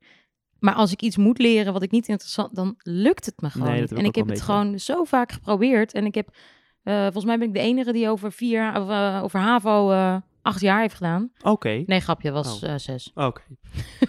Maar 0.59 0.75
als 0.75 0.93
ik 0.93 1.03
iets 1.03 1.17
moet 1.17 1.39
leren 1.39 1.73
wat 1.73 1.83
ik 1.83 1.91
niet 1.91 2.09
interessant, 2.09 2.55
dan 2.55 2.75
lukt 2.79 3.27
het 3.27 3.41
me 3.41 3.51
gewoon. 3.51 3.69
Nee, 3.69 3.81
niet. 3.81 3.89
dat 3.89 3.99
heb 3.99 3.99
en 3.99 4.05
ik 4.05 4.17
ik 4.17 4.23
heb 4.23 4.29
het 4.35 4.43
gewoon 4.45 4.79
zo 4.79 5.05
vaak 5.05 5.33
geprobeerd. 5.33 5.93
En 5.93 6.07
ik 6.07 6.15
heb, 6.15 6.29
eh, 6.87 7.03
volgens 7.03 7.25
mij 7.25 7.39
ben 7.39 7.49
ik 7.49 7.55
de 7.55 7.61
enige 7.61 7.93
die 7.93 8.09
over 8.09 8.33
vier, 8.33 8.69
of, 8.81 8.89
eh, 8.91 9.21
over 9.23 9.41
HAVO 9.41 9.91
eh, 9.93 10.17
acht 10.43 10.61
jaar 10.61 10.81
heeft 10.81 10.95
gedaan. 10.95 11.31
Oké. 11.43 11.83
Nee, 11.87 12.01
grapje, 12.01 12.31
was 12.31 12.63
Oh. 12.63 12.71
eh, 12.71 12.79
zes. 12.79 13.11
Oké. 13.15 13.43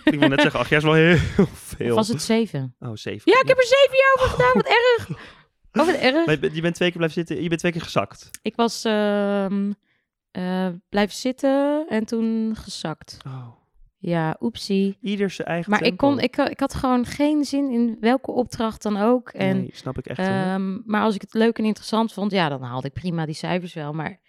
ik 0.04 0.20
wil 0.20 0.30
net 0.30 0.42
zeggen, 0.42 0.60
ach, 0.60 0.70
jij 0.70 0.78
is 0.78 0.84
wel 0.84 0.94
heel 0.94 1.18
veel. 1.54 1.90
Of 1.90 1.96
was 1.96 2.08
het 2.08 2.22
zeven? 2.22 2.76
Oh, 2.80 2.92
zeven. 2.94 3.32
Ja, 3.32 3.40
ik 3.42 3.48
heb 3.48 3.58
er 3.58 3.64
zeven 3.66 3.98
jaar 3.98 4.16
over 4.18 4.30
gedaan. 4.30 4.54
Wat 4.54 4.66
erg. 4.68 5.10
Oh, 5.74 5.86
wat 5.86 5.96
erg. 5.96 6.26
Maar 6.26 6.34
je 6.36 6.40
bent- 6.40 6.56
je 6.56 6.62
bent 6.62 6.76
twee 6.76 6.90
keer 6.90 6.98
blijven 6.98 7.18
zitten, 7.26 7.42
je 7.44 7.48
bent 7.50 7.60
twee 7.60 7.72
keer 7.72 7.82
gezakt. 7.82 8.30
Ik 8.42 8.56
was 8.56 8.84
ehm, 8.86 9.72
eh, 10.32 10.68
blijven 10.90 11.16
zitten 11.16 11.86
en 11.90 12.06
toen 12.06 12.56
gezakt. 12.56 13.18
Oh. 13.28 13.48
Ja, 14.00 14.38
oepsie. 14.40 14.98
Ieder 15.02 15.30
zijn 15.30 15.48
eigen 15.48 15.72
Maar 15.72 15.84
ik, 15.84 15.98
kon, 15.98 16.20
ik, 16.20 16.38
ik 16.38 16.60
had 16.60 16.74
gewoon 16.74 17.06
geen 17.06 17.44
zin 17.46 17.70
in 17.72 17.98
welke 18.00 18.32
opdracht 18.32 18.82
dan 18.82 18.98
ook. 18.98 19.30
En, 19.30 19.58
Nee, 19.58 19.70
snap 19.74 19.98
ik 19.98 20.06
echt. 20.06 20.20
ehm, 20.20 20.78
maar 20.86 21.02
als 21.02 21.16
ik 21.16 21.22
het 21.22 21.34
leuk 21.34 21.58
en 21.58 21.66
interessant 21.66 22.14
vond, 22.14 22.32
ja, 22.32 22.50
dan 22.50 22.62
haalde 22.62 22.88
ik 22.88 22.94
prima 22.94 23.26
die 23.26 23.36
cijfers 23.36 23.74
wel. 23.74 23.94
Maar 23.94 24.20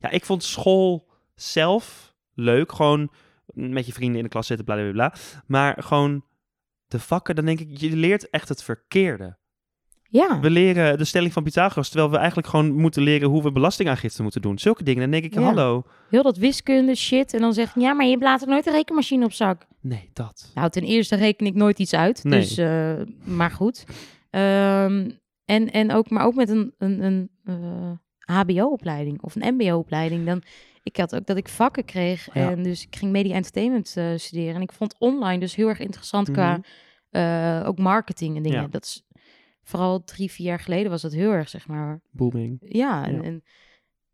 Ja, 0.00 0.10
ik 0.10 0.24
vond 0.24 0.44
school 0.44 1.08
zelf 1.34 2.14
leuk. 2.34 2.72
Gewoon 2.72 3.10
met 3.54 3.86
je 3.86 3.92
vrienden 3.92 4.16
in 4.16 4.22
de 4.24 4.30
klas 4.30 4.46
zitten, 4.46 4.64
bla 4.66 4.74
bla 4.74 4.90
bla. 4.92 5.14
Maar 5.46 5.82
gewoon 5.82 6.24
de 6.86 6.98
vakken, 7.00 7.34
dan 7.34 7.44
denk 7.44 7.60
ik, 7.60 7.78
je 7.78 7.96
leert 7.96 8.30
echt 8.30 8.48
het 8.48 8.62
verkeerde. 8.62 9.38
Ja, 10.10 10.40
We 10.40 10.50
leren 10.50 10.98
de 10.98 11.04
stelling 11.04 11.32
van 11.32 11.42
Pythagoras, 11.42 11.88
terwijl 11.88 12.10
we 12.10 12.16
eigenlijk 12.16 12.48
gewoon 12.48 12.72
moeten 12.74 13.02
leren 13.02 13.28
hoe 13.28 13.42
we 13.42 13.52
belastingaangifte 13.52 14.22
moeten 14.22 14.42
doen. 14.42 14.58
Zulke 14.58 14.82
dingen. 14.84 15.00
Dan 15.00 15.10
denk 15.10 15.24
ik, 15.24 15.34
Ja. 15.34 15.40
hallo. 15.40 15.82
heel 16.10 16.22
dat 16.22 16.36
wiskunde 16.36 16.94
shit. 16.94 17.34
En 17.34 17.40
dan 17.40 17.52
zeg 17.52 17.74
je, 17.74 17.80
ja, 17.80 17.92
maar 17.92 18.04
je 18.04 18.10
hebt 18.10 18.22
later 18.22 18.48
nooit 18.48 18.66
een 18.66 18.72
rekenmachine 18.72 19.24
op 19.24 19.32
zak. 19.32 19.66
Nee, 19.80 20.10
dat. 20.12 20.50
Nou, 20.54 20.70
ten 20.70 20.82
eerste 20.82 21.16
reken 21.16 21.46
ik 21.46 21.54
nooit 21.54 21.78
iets 21.78 21.94
uit. 21.94 22.24
Nee. 22.24 22.40
Dus, 22.40 22.56
eh, 22.56 22.92
maar 23.24 23.50
goed. 23.50 23.84
Ehm, 24.30 25.10
en, 25.44 25.70
en 25.70 25.92
ook, 25.92 26.10
maar 26.10 26.24
ook 26.24 26.34
met 26.34 26.48
een, 26.48 26.74
een, 26.78 27.02
een 27.02 27.30
eh, 27.44 28.36
HBO-opleiding 28.38 29.22
of 29.22 29.34
een 29.36 29.54
MBO-opleiding. 29.54 30.26
Dan, 30.26 30.42
ik 30.82 30.96
had 30.96 31.14
ook 31.14 31.26
dat 31.26 31.36
ik 31.36 31.48
vakken 31.48 31.84
kreeg. 31.84 32.28
Ja. 32.34 32.50
En 32.50 32.62
dus 32.62 32.82
ik 32.86 32.96
ging 32.96 33.12
media 33.12 33.34
entertainment 33.34 33.92
eh, 33.96 34.06
studeren. 34.16 34.54
En 34.54 34.60
ik 34.62 34.72
vond 34.72 34.94
online 34.98 35.38
dus 35.40 35.54
heel 35.54 35.68
erg 35.68 35.78
interessant 35.80 36.30
qua 36.30 36.60
Mhm. 37.10 37.62
ook 37.66 37.78
marketing 37.78 38.36
en 38.36 38.42
dingen. 38.42 38.60
Ja. 38.60 38.66
Dat 38.70 38.84
is 38.84 39.04
vooral 39.62 40.04
drie, 40.04 40.30
vier 40.30 40.46
jaar 40.46 40.60
geleden 40.60 40.90
was 40.90 41.02
dat 41.02 41.12
heel 41.12 41.30
erg, 41.30 41.48
zeg 41.48 41.66
maar. 41.68 42.00
Booming. 42.10 42.56
Ja, 42.60 43.04
en, 43.06 43.12
Ja. 43.14 43.22
en 43.22 43.42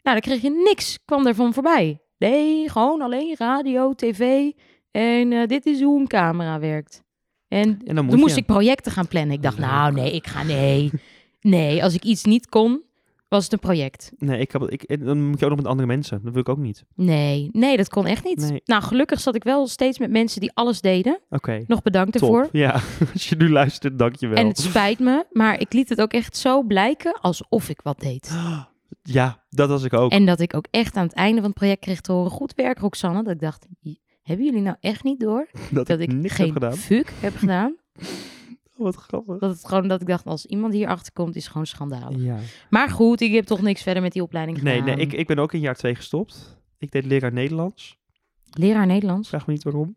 nou, 0.02 0.20
dan 0.20 0.20
kreeg 0.20 0.42
je 0.42 0.50
niks, 0.50 0.98
kwam 1.04 1.26
ervan 1.26 1.54
voorbij. 1.54 2.00
Nee, 2.18 2.70
gewoon 2.70 3.00
alleen 3.00 3.34
radio, 3.38 3.94
tv 3.94 4.50
en 4.90 5.32
eh, 5.32 5.46
dit 5.46 5.66
is 5.66 5.80
hoe 5.82 6.00
een 6.00 6.06
camera 6.06 6.58
werkt. 6.58 7.04
En, 7.48 7.60
En 7.62 7.78
dan 7.84 7.94
toen 7.94 8.04
moet 8.04 8.16
moest 8.16 8.34
je. 8.34 8.40
ik 8.40 8.46
projecten 8.46 8.92
gaan 8.92 9.08
plannen. 9.08 9.34
Ik 9.36 9.42
dacht, 9.42 9.58
nou 9.58 9.92
nee, 9.92 10.12
ik 10.12 10.26
ga 10.26 10.42
nee. 10.42 10.90
Nee, 11.40 11.82
als 11.82 11.94
ik 11.94 12.04
iets 12.04 12.24
niet 12.24 12.48
kon, 12.48 12.82
was 13.28 13.44
het 13.44 13.52
een 13.52 13.58
project. 13.58 14.12
Nee, 14.18 14.40
ik 14.40 14.52
heb, 14.52 14.62
ik, 14.70 15.04
dan 15.04 15.24
moet 15.28 15.38
je 15.38 15.44
ook 15.44 15.50
nog 15.50 15.60
met 15.60 15.68
andere 15.70 15.88
mensen. 15.88 16.20
Dat 16.22 16.32
wil 16.32 16.40
ik 16.40 16.48
ook 16.48 16.58
niet. 16.58 16.84
Nee, 16.94 17.48
nee, 17.52 17.76
dat 17.76 17.88
kon 17.88 18.06
echt 18.06 18.24
niet. 18.24 18.50
Nee. 18.50 18.60
Nou, 18.64 18.82
gelukkig 18.82 19.20
zat 19.20 19.34
ik 19.34 19.44
wel 19.44 19.66
steeds 19.66 19.98
met 19.98 20.10
mensen 20.10 20.40
die 20.40 20.50
alles 20.54 20.80
deden. 20.80 21.20
Oké. 21.30 21.64
Nog 21.66 21.82
bedankt 21.82 22.12
Top. 22.12 22.20
ervoor. 22.22 22.48
Ja, 22.52 22.80
als 23.12 23.28
je 23.28 23.36
nu 23.36 23.50
luistert, 23.50 23.98
dank 23.98 24.16
je 24.16 24.26
wel. 24.26 24.36
En 24.36 24.46
het 24.46 24.58
spijt 24.58 24.98
me, 24.98 25.24
maar 25.32 25.60
ik 25.60 25.72
liet 25.72 25.88
het 25.88 26.00
ook 26.00 26.12
echt 26.12 26.36
zo 26.36 26.62
blijken 26.62 27.20
alsof 27.20 27.68
ik 27.68 27.80
wat 27.82 28.00
deed. 28.00 28.30
Ja, 29.02 29.44
dat 29.48 29.68
was 29.68 29.82
ik 29.84 29.92
ook. 29.92 30.10
En 30.10 30.26
dat 30.26 30.40
ik 30.40 30.54
ook 30.54 30.66
echt 30.70 30.96
aan 30.96 31.04
het 31.06 31.12
einde 31.14 31.36
van 31.40 31.44
het 31.50 31.58
project 31.58 31.80
kreeg 31.80 32.00
te 32.00 32.12
horen, 32.12 32.30
goed 32.30 32.54
werk 32.54 32.78
Roxanne. 32.78 33.22
Dat 33.22 33.32
ik 33.32 33.40
dacht, 33.40 33.66
"J- 33.80 33.94
hebben 34.22 34.44
jullie 34.46 34.60
nou 34.60 34.76
echt 34.80 35.04
niet 35.04 35.20
door 35.20 35.48
dat, 35.70 35.86
dat 35.96 36.00
ik 36.00 36.10
geen 36.22 36.52
heb 36.60 36.72
fuck 36.74 37.12
heb 37.20 37.36
gedaan? 37.36 37.76
Wat 38.86 38.96
grappig. 38.96 39.38
Dat 39.38 39.50
het 39.50 39.66
gewoon 39.66 39.88
dat 39.88 40.00
ik 40.00 40.06
dacht, 40.06 40.26
als 40.26 40.46
iemand 40.46 40.72
hier 40.72 40.88
achter 40.88 41.12
komt, 41.12 41.36
is 41.36 41.42
het 41.42 41.52
gewoon 41.52 41.66
schandalig. 41.66 42.22
Ja. 42.22 42.36
Maar 42.70 42.90
goed, 42.90 43.20
ik 43.20 43.32
heb 43.32 43.44
toch 43.44 43.62
niks 43.62 43.82
verder 43.82 44.02
met 44.02 44.12
die 44.12 44.22
opleiding 44.22 44.62
Nee, 44.62 44.78
gedaan. 44.78 44.96
nee 44.96 45.06
ik, 45.06 45.12
ik 45.12 45.26
ben 45.26 45.38
ook 45.38 45.52
in 45.52 45.60
jaar 45.60 45.74
twee 45.74 45.94
gestopt. 45.94 46.58
Ik 46.78 46.90
deed 46.90 47.04
leraar 47.04 47.32
Nederlands. 47.32 47.98
Leraar 48.50 48.86
Nederlands. 48.86 49.28
Vraag 49.28 49.46
me 49.46 49.52
niet 49.52 49.62
waarom. 49.64 49.96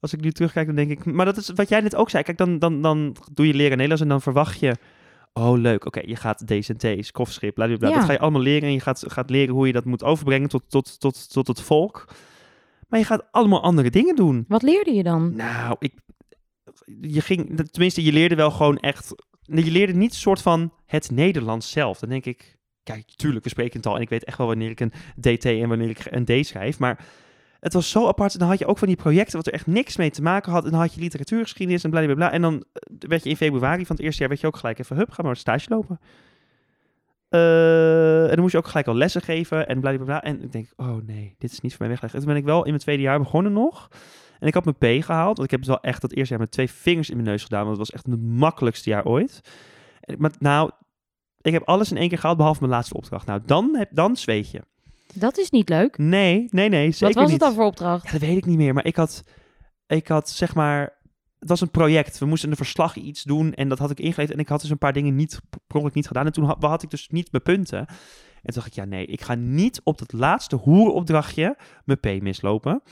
Als 0.00 0.12
ik 0.12 0.20
nu 0.20 0.32
terugkijk, 0.32 0.66
dan 0.66 0.76
denk 0.76 0.90
ik... 0.90 1.04
Maar 1.04 1.24
dat 1.26 1.36
is 1.36 1.50
wat 1.54 1.68
jij 1.68 1.80
net 1.80 1.94
ook 1.96 2.10
zei. 2.10 2.22
Kijk, 2.22 2.38
dan, 2.38 2.58
dan, 2.58 2.82
dan 2.82 3.16
doe 3.32 3.46
je 3.46 3.54
leren 3.54 3.70
Nederlands 3.70 4.02
en 4.02 4.08
dan 4.08 4.22
verwacht 4.22 4.58
je... 4.60 4.76
Oh, 5.32 5.58
leuk. 5.58 5.84
Oké, 5.84 6.00
je 6.04 6.16
gaat 6.16 6.46
D's 6.46 6.68
en 6.68 6.76
T's, 6.76 7.12
kofschip, 7.12 7.54
bla, 7.54 7.66
bla, 7.66 7.76
bla. 7.76 7.88
Ja. 7.88 7.94
Dat 7.94 8.04
ga 8.04 8.12
je 8.12 8.18
allemaal 8.18 8.40
leren 8.40 8.68
en 8.68 8.72
je 8.74 8.80
gaat, 8.80 9.04
gaat 9.06 9.30
leren 9.30 9.54
hoe 9.54 9.66
je 9.66 9.72
dat 9.72 9.84
moet 9.84 10.04
overbrengen 10.04 10.48
tot, 10.48 10.62
tot, 10.68 11.00
tot, 11.00 11.32
tot 11.32 11.46
het 11.46 11.60
volk. 11.60 12.04
Maar 12.88 12.98
je 12.98 13.04
gaat 13.04 13.26
allemaal 13.30 13.62
andere 13.62 13.90
dingen 13.90 14.16
doen. 14.16 14.44
Wat 14.48 14.62
leerde 14.62 14.94
je 14.94 15.02
dan? 15.02 15.34
Nou, 15.36 15.76
ik... 15.78 15.94
Je 17.00 17.20
ging... 17.20 17.70
Tenminste, 17.70 18.02
je 18.02 18.12
leerde 18.12 18.34
wel 18.34 18.50
gewoon 18.50 18.78
echt... 18.78 19.14
Je 19.42 19.70
leerde 19.70 19.92
niet 19.92 20.14
soort 20.14 20.42
van 20.42 20.72
het 20.86 21.10
Nederlands 21.10 21.70
zelf. 21.70 21.98
Dan 21.98 22.08
denk 22.08 22.24
ik... 22.24 22.58
Kijk, 22.82 23.12
tuurlijk, 23.16 23.44
we 23.44 23.50
spreken 23.50 23.76
het 23.76 23.86
al. 23.86 23.96
En 23.96 24.02
ik 24.02 24.08
weet 24.08 24.24
echt 24.24 24.38
wel 24.38 24.46
wanneer 24.46 24.70
ik 24.70 24.80
een 24.80 24.92
DT 25.20 25.44
en 25.44 25.68
wanneer 25.68 25.90
ik 25.90 26.06
een 26.10 26.24
D 26.24 26.46
schrijf. 26.46 26.78
Maar 26.78 27.04
het 27.60 27.72
was 27.72 27.90
zo 27.90 28.06
apart. 28.06 28.32
En 28.32 28.38
dan 28.38 28.48
had 28.48 28.58
je 28.58 28.66
ook 28.66 28.78
van 28.78 28.88
die 28.88 28.96
projecten 28.96 29.36
wat 29.36 29.46
er 29.46 29.52
echt 29.52 29.66
niks 29.66 29.96
mee 29.96 30.10
te 30.10 30.22
maken 30.22 30.52
had. 30.52 30.64
En 30.64 30.70
dan 30.70 30.80
had 30.80 30.94
je 30.94 31.00
literatuurgeschiedenis 31.00 31.84
en 31.84 31.90
blablabla. 31.90 32.32
En 32.32 32.42
dan 32.42 32.64
eh, 32.72 33.08
werd 33.08 33.22
je 33.22 33.28
in 33.28 33.36
februari 33.36 33.86
van 33.86 33.96
het 33.96 34.04
eerste 34.04 34.20
jaar 34.20 34.28
werd 34.28 34.40
je 34.40 34.46
ook 34.46 34.56
gelijk 34.56 34.78
even... 34.78 34.96
Hup, 34.96 35.10
ga 35.10 35.22
maar 35.22 35.36
stage 35.36 35.66
lopen. 35.68 36.00
Eh, 37.28 38.22
en 38.22 38.30
dan 38.30 38.40
moest 38.40 38.52
je 38.52 38.58
ook 38.58 38.66
gelijk 38.66 38.86
al 38.86 38.94
lessen 38.94 39.22
geven 39.22 39.68
en 39.68 39.80
blablabla. 39.80 40.22
En 40.22 40.42
ik 40.42 40.52
denk, 40.52 40.72
oh 40.76 40.96
nee, 41.06 41.34
dit 41.38 41.52
is 41.52 41.60
niet 41.60 41.72
voor 41.72 41.80
mij 41.80 41.88
weggelegd. 41.88 42.14
En 42.14 42.20
toen 42.20 42.32
ben 42.32 42.42
ik 42.42 42.48
wel 42.48 42.62
in 42.62 42.70
mijn 42.70 42.82
tweede 42.82 43.02
jaar 43.02 43.18
begonnen 43.18 43.52
nog. 43.52 43.88
En 44.38 44.46
ik 44.46 44.54
had 44.54 44.64
mijn 44.64 45.00
P 45.00 45.04
gehaald. 45.04 45.36
Want 45.36 45.44
ik 45.44 45.50
heb 45.50 45.60
het 45.60 45.68
wel 45.68 45.80
echt 45.80 46.00
dat 46.00 46.12
eerste 46.12 46.30
jaar 46.34 46.42
met 46.42 46.50
twee 46.50 46.70
vingers 46.70 47.10
in 47.10 47.16
mijn 47.16 47.28
neus 47.28 47.42
gedaan. 47.42 47.64
Want 47.64 47.78
het 47.78 47.86
was 47.86 47.90
echt 47.90 48.06
het 48.06 48.22
makkelijkste 48.22 48.90
jaar 48.90 49.04
ooit. 49.04 49.40
En, 50.00 50.16
maar 50.18 50.32
nou, 50.38 50.70
ik 51.40 51.52
heb 51.52 51.62
alles 51.62 51.90
in 51.90 51.96
één 51.96 52.08
keer 52.08 52.18
gehaald 52.18 52.36
behalve 52.36 52.60
mijn 52.60 52.72
laatste 52.72 52.94
opdracht. 52.94 53.26
Nou, 53.26 53.40
dan, 53.46 53.76
heb, 53.76 53.88
dan 53.92 54.16
zweet 54.16 54.50
je. 54.50 54.62
Dat 55.14 55.38
is 55.38 55.50
niet 55.50 55.68
leuk. 55.68 55.98
Nee, 55.98 56.46
nee, 56.50 56.68
nee, 56.68 56.90
zeker 56.90 57.06
Wat 57.06 57.14
was 57.14 57.32
niet. 57.32 57.32
het 57.32 57.40
dan 57.40 57.54
voor 57.54 57.64
opdracht? 57.64 58.04
Ja, 58.04 58.12
dat 58.12 58.20
weet 58.20 58.36
ik 58.36 58.46
niet 58.46 58.56
meer. 58.56 58.74
Maar 58.74 58.84
ik 58.86 58.96
had, 58.96 59.24
ik 59.86 60.08
had 60.08 60.30
zeg 60.30 60.54
maar... 60.54 60.94
Het 61.38 61.48
was 61.48 61.60
een 61.60 61.70
project. 61.70 62.18
We 62.18 62.26
moesten 62.26 62.50
een 62.50 62.56
verslag 62.56 62.96
iets 62.96 63.22
doen. 63.22 63.54
En 63.54 63.68
dat 63.68 63.78
had 63.78 63.90
ik 63.90 64.00
ingeleid. 64.00 64.30
En 64.30 64.38
ik 64.38 64.48
had 64.48 64.60
dus 64.60 64.70
een 64.70 64.78
paar 64.78 64.92
dingen 64.92 65.14
niet, 65.14 65.40
per 65.66 65.90
niet 65.92 66.06
gedaan. 66.06 66.26
En 66.26 66.32
toen 66.32 66.44
had, 66.44 66.62
had 66.62 66.82
ik 66.82 66.90
dus 66.90 67.08
niet 67.08 67.32
mijn 67.32 67.42
punten. 67.42 67.78
En 67.78 68.52
toen 68.52 68.54
dacht 68.54 68.66
ik, 68.66 68.72
ja 68.72 68.84
nee, 68.84 69.06
ik 69.06 69.20
ga 69.20 69.34
niet 69.34 69.80
op 69.84 69.98
dat 69.98 70.12
laatste 70.12 70.56
hoerenopdrachtje 70.56 71.56
mijn 71.84 72.00
P 72.00 72.22
mislopen. 72.22 72.82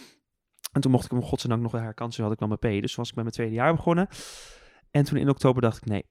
En 0.75 0.81
toen 0.81 0.91
mocht 0.91 1.05
ik 1.05 1.11
hem 1.11 1.23
godzijdank 1.23 1.63
nog 1.63 1.73
herkansen. 1.73 2.17
Dus 2.17 2.25
had 2.25 2.33
ik 2.33 2.39
dan 2.39 2.59
mijn 2.61 2.79
P. 2.79 2.83
Dus 2.83 2.93
toen 2.93 3.03
was 3.03 3.09
ik 3.09 3.15
met 3.15 3.25
mijn 3.25 3.37
tweede 3.37 3.55
jaar 3.55 3.75
begonnen. 3.75 4.09
En 4.91 5.05
toen 5.05 5.19
in 5.19 5.29
oktober 5.29 5.63
dacht 5.63 5.77
ik, 5.77 5.85
nee. 5.85 6.05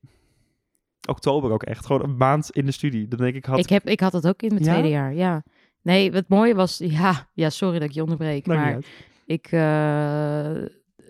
Oktober 1.07 1.51
ook 1.51 1.63
echt. 1.63 1.85
Gewoon 1.85 2.03
een 2.03 2.17
maand 2.17 2.49
in 2.51 2.65
de 2.65 2.71
studie. 2.71 3.07
Dan 3.07 3.19
denk 3.19 3.35
ik, 3.35 3.45
had 3.45 3.59
Ik, 3.59 3.69
heb, 3.69 3.87
ik 3.87 3.99
had 3.99 4.11
dat 4.11 4.27
ook 4.27 4.41
in 4.41 4.53
mijn 4.53 4.63
Ja? 4.63 4.71
tweede 4.71 4.89
jaar, 4.89 5.13
ja. 5.13 5.43
Nee, 5.81 6.11
het 6.11 6.27
mooie 6.27 6.55
was... 6.55 6.77
Ja, 6.77 7.27
ja 7.33 7.49
sorry 7.49 7.79
dat 7.79 7.87
ik 7.89 7.93
je 7.93 8.01
onderbreek. 8.01 8.45
Maar 8.45 8.77
ik, 9.25 9.47
eh, 9.51 10.61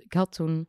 ik 0.04 0.13
had 0.13 0.32
toen 0.32 0.68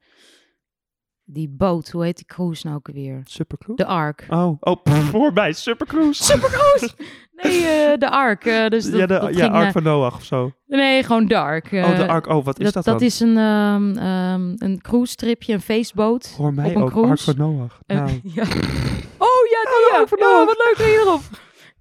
die 1.24 1.48
boot, 1.48 1.90
hoe 1.90 2.04
heet 2.04 2.16
die 2.16 2.26
cruise 2.26 2.66
nou 2.66 2.76
ook 2.78 2.88
weer? 2.92 3.20
Supercruise? 3.24 3.82
De 3.84 3.88
Ark. 3.88 4.26
Oh, 4.28 4.56
oh 4.60 4.82
pff, 4.82 5.04
voorbij. 5.10 5.52
Supercruise. 5.52 6.24
Supercruise! 6.24 6.94
Nee, 7.42 7.66
eh, 7.66 7.98
de 7.98 8.10
Ark. 8.10 8.44
eh, 8.44 8.68
dus 8.68 8.84
dat, 8.84 9.00
ja, 9.00 9.06
de, 9.06 9.18
dat 9.18 9.36
ja 9.36 9.46
Ark 9.46 9.66
eh, 9.66 9.72
van 9.72 9.82
Noach 9.82 10.14
of 10.14 10.24
zo. 10.24 10.52
Nee, 10.66 11.02
gewoon 11.02 11.26
de 11.26 11.38
Ark. 11.38 11.68
oh, 11.72 11.96
de 11.96 12.06
Ark. 12.06 12.26
Oh, 12.26 12.44
wat 12.44 12.58
is 12.58 12.64
dat, 12.64 12.74
dat, 12.74 12.84
dan? 12.84 12.92
dat 12.92 13.02
is 13.02 13.20
een, 13.20 13.36
ehm 13.36 13.96
ehm 13.96 14.52
een 14.56 14.78
cruise 14.82 15.12
stripje, 15.12 15.52
een 15.52 15.60
feestboot. 15.60 16.32
Voor 16.36 16.54
mij 16.54 16.64
op 16.68 16.74
een 16.76 16.82
ook 16.82 16.90
Ark 16.92 17.02
cruise. 17.02 17.24
van 17.24 17.36
Noach. 17.36 17.78
Nou, 17.86 18.08
ja. 18.34 18.42
Oh 19.18 19.42
ja, 19.50 19.62
die 19.70 19.88
ja. 19.90 19.98
Ark 19.98 20.08
van 20.08 20.18
Noach. 20.18 20.44
wat 20.46 20.76
leuk 20.76 20.86
erop. 20.86 21.20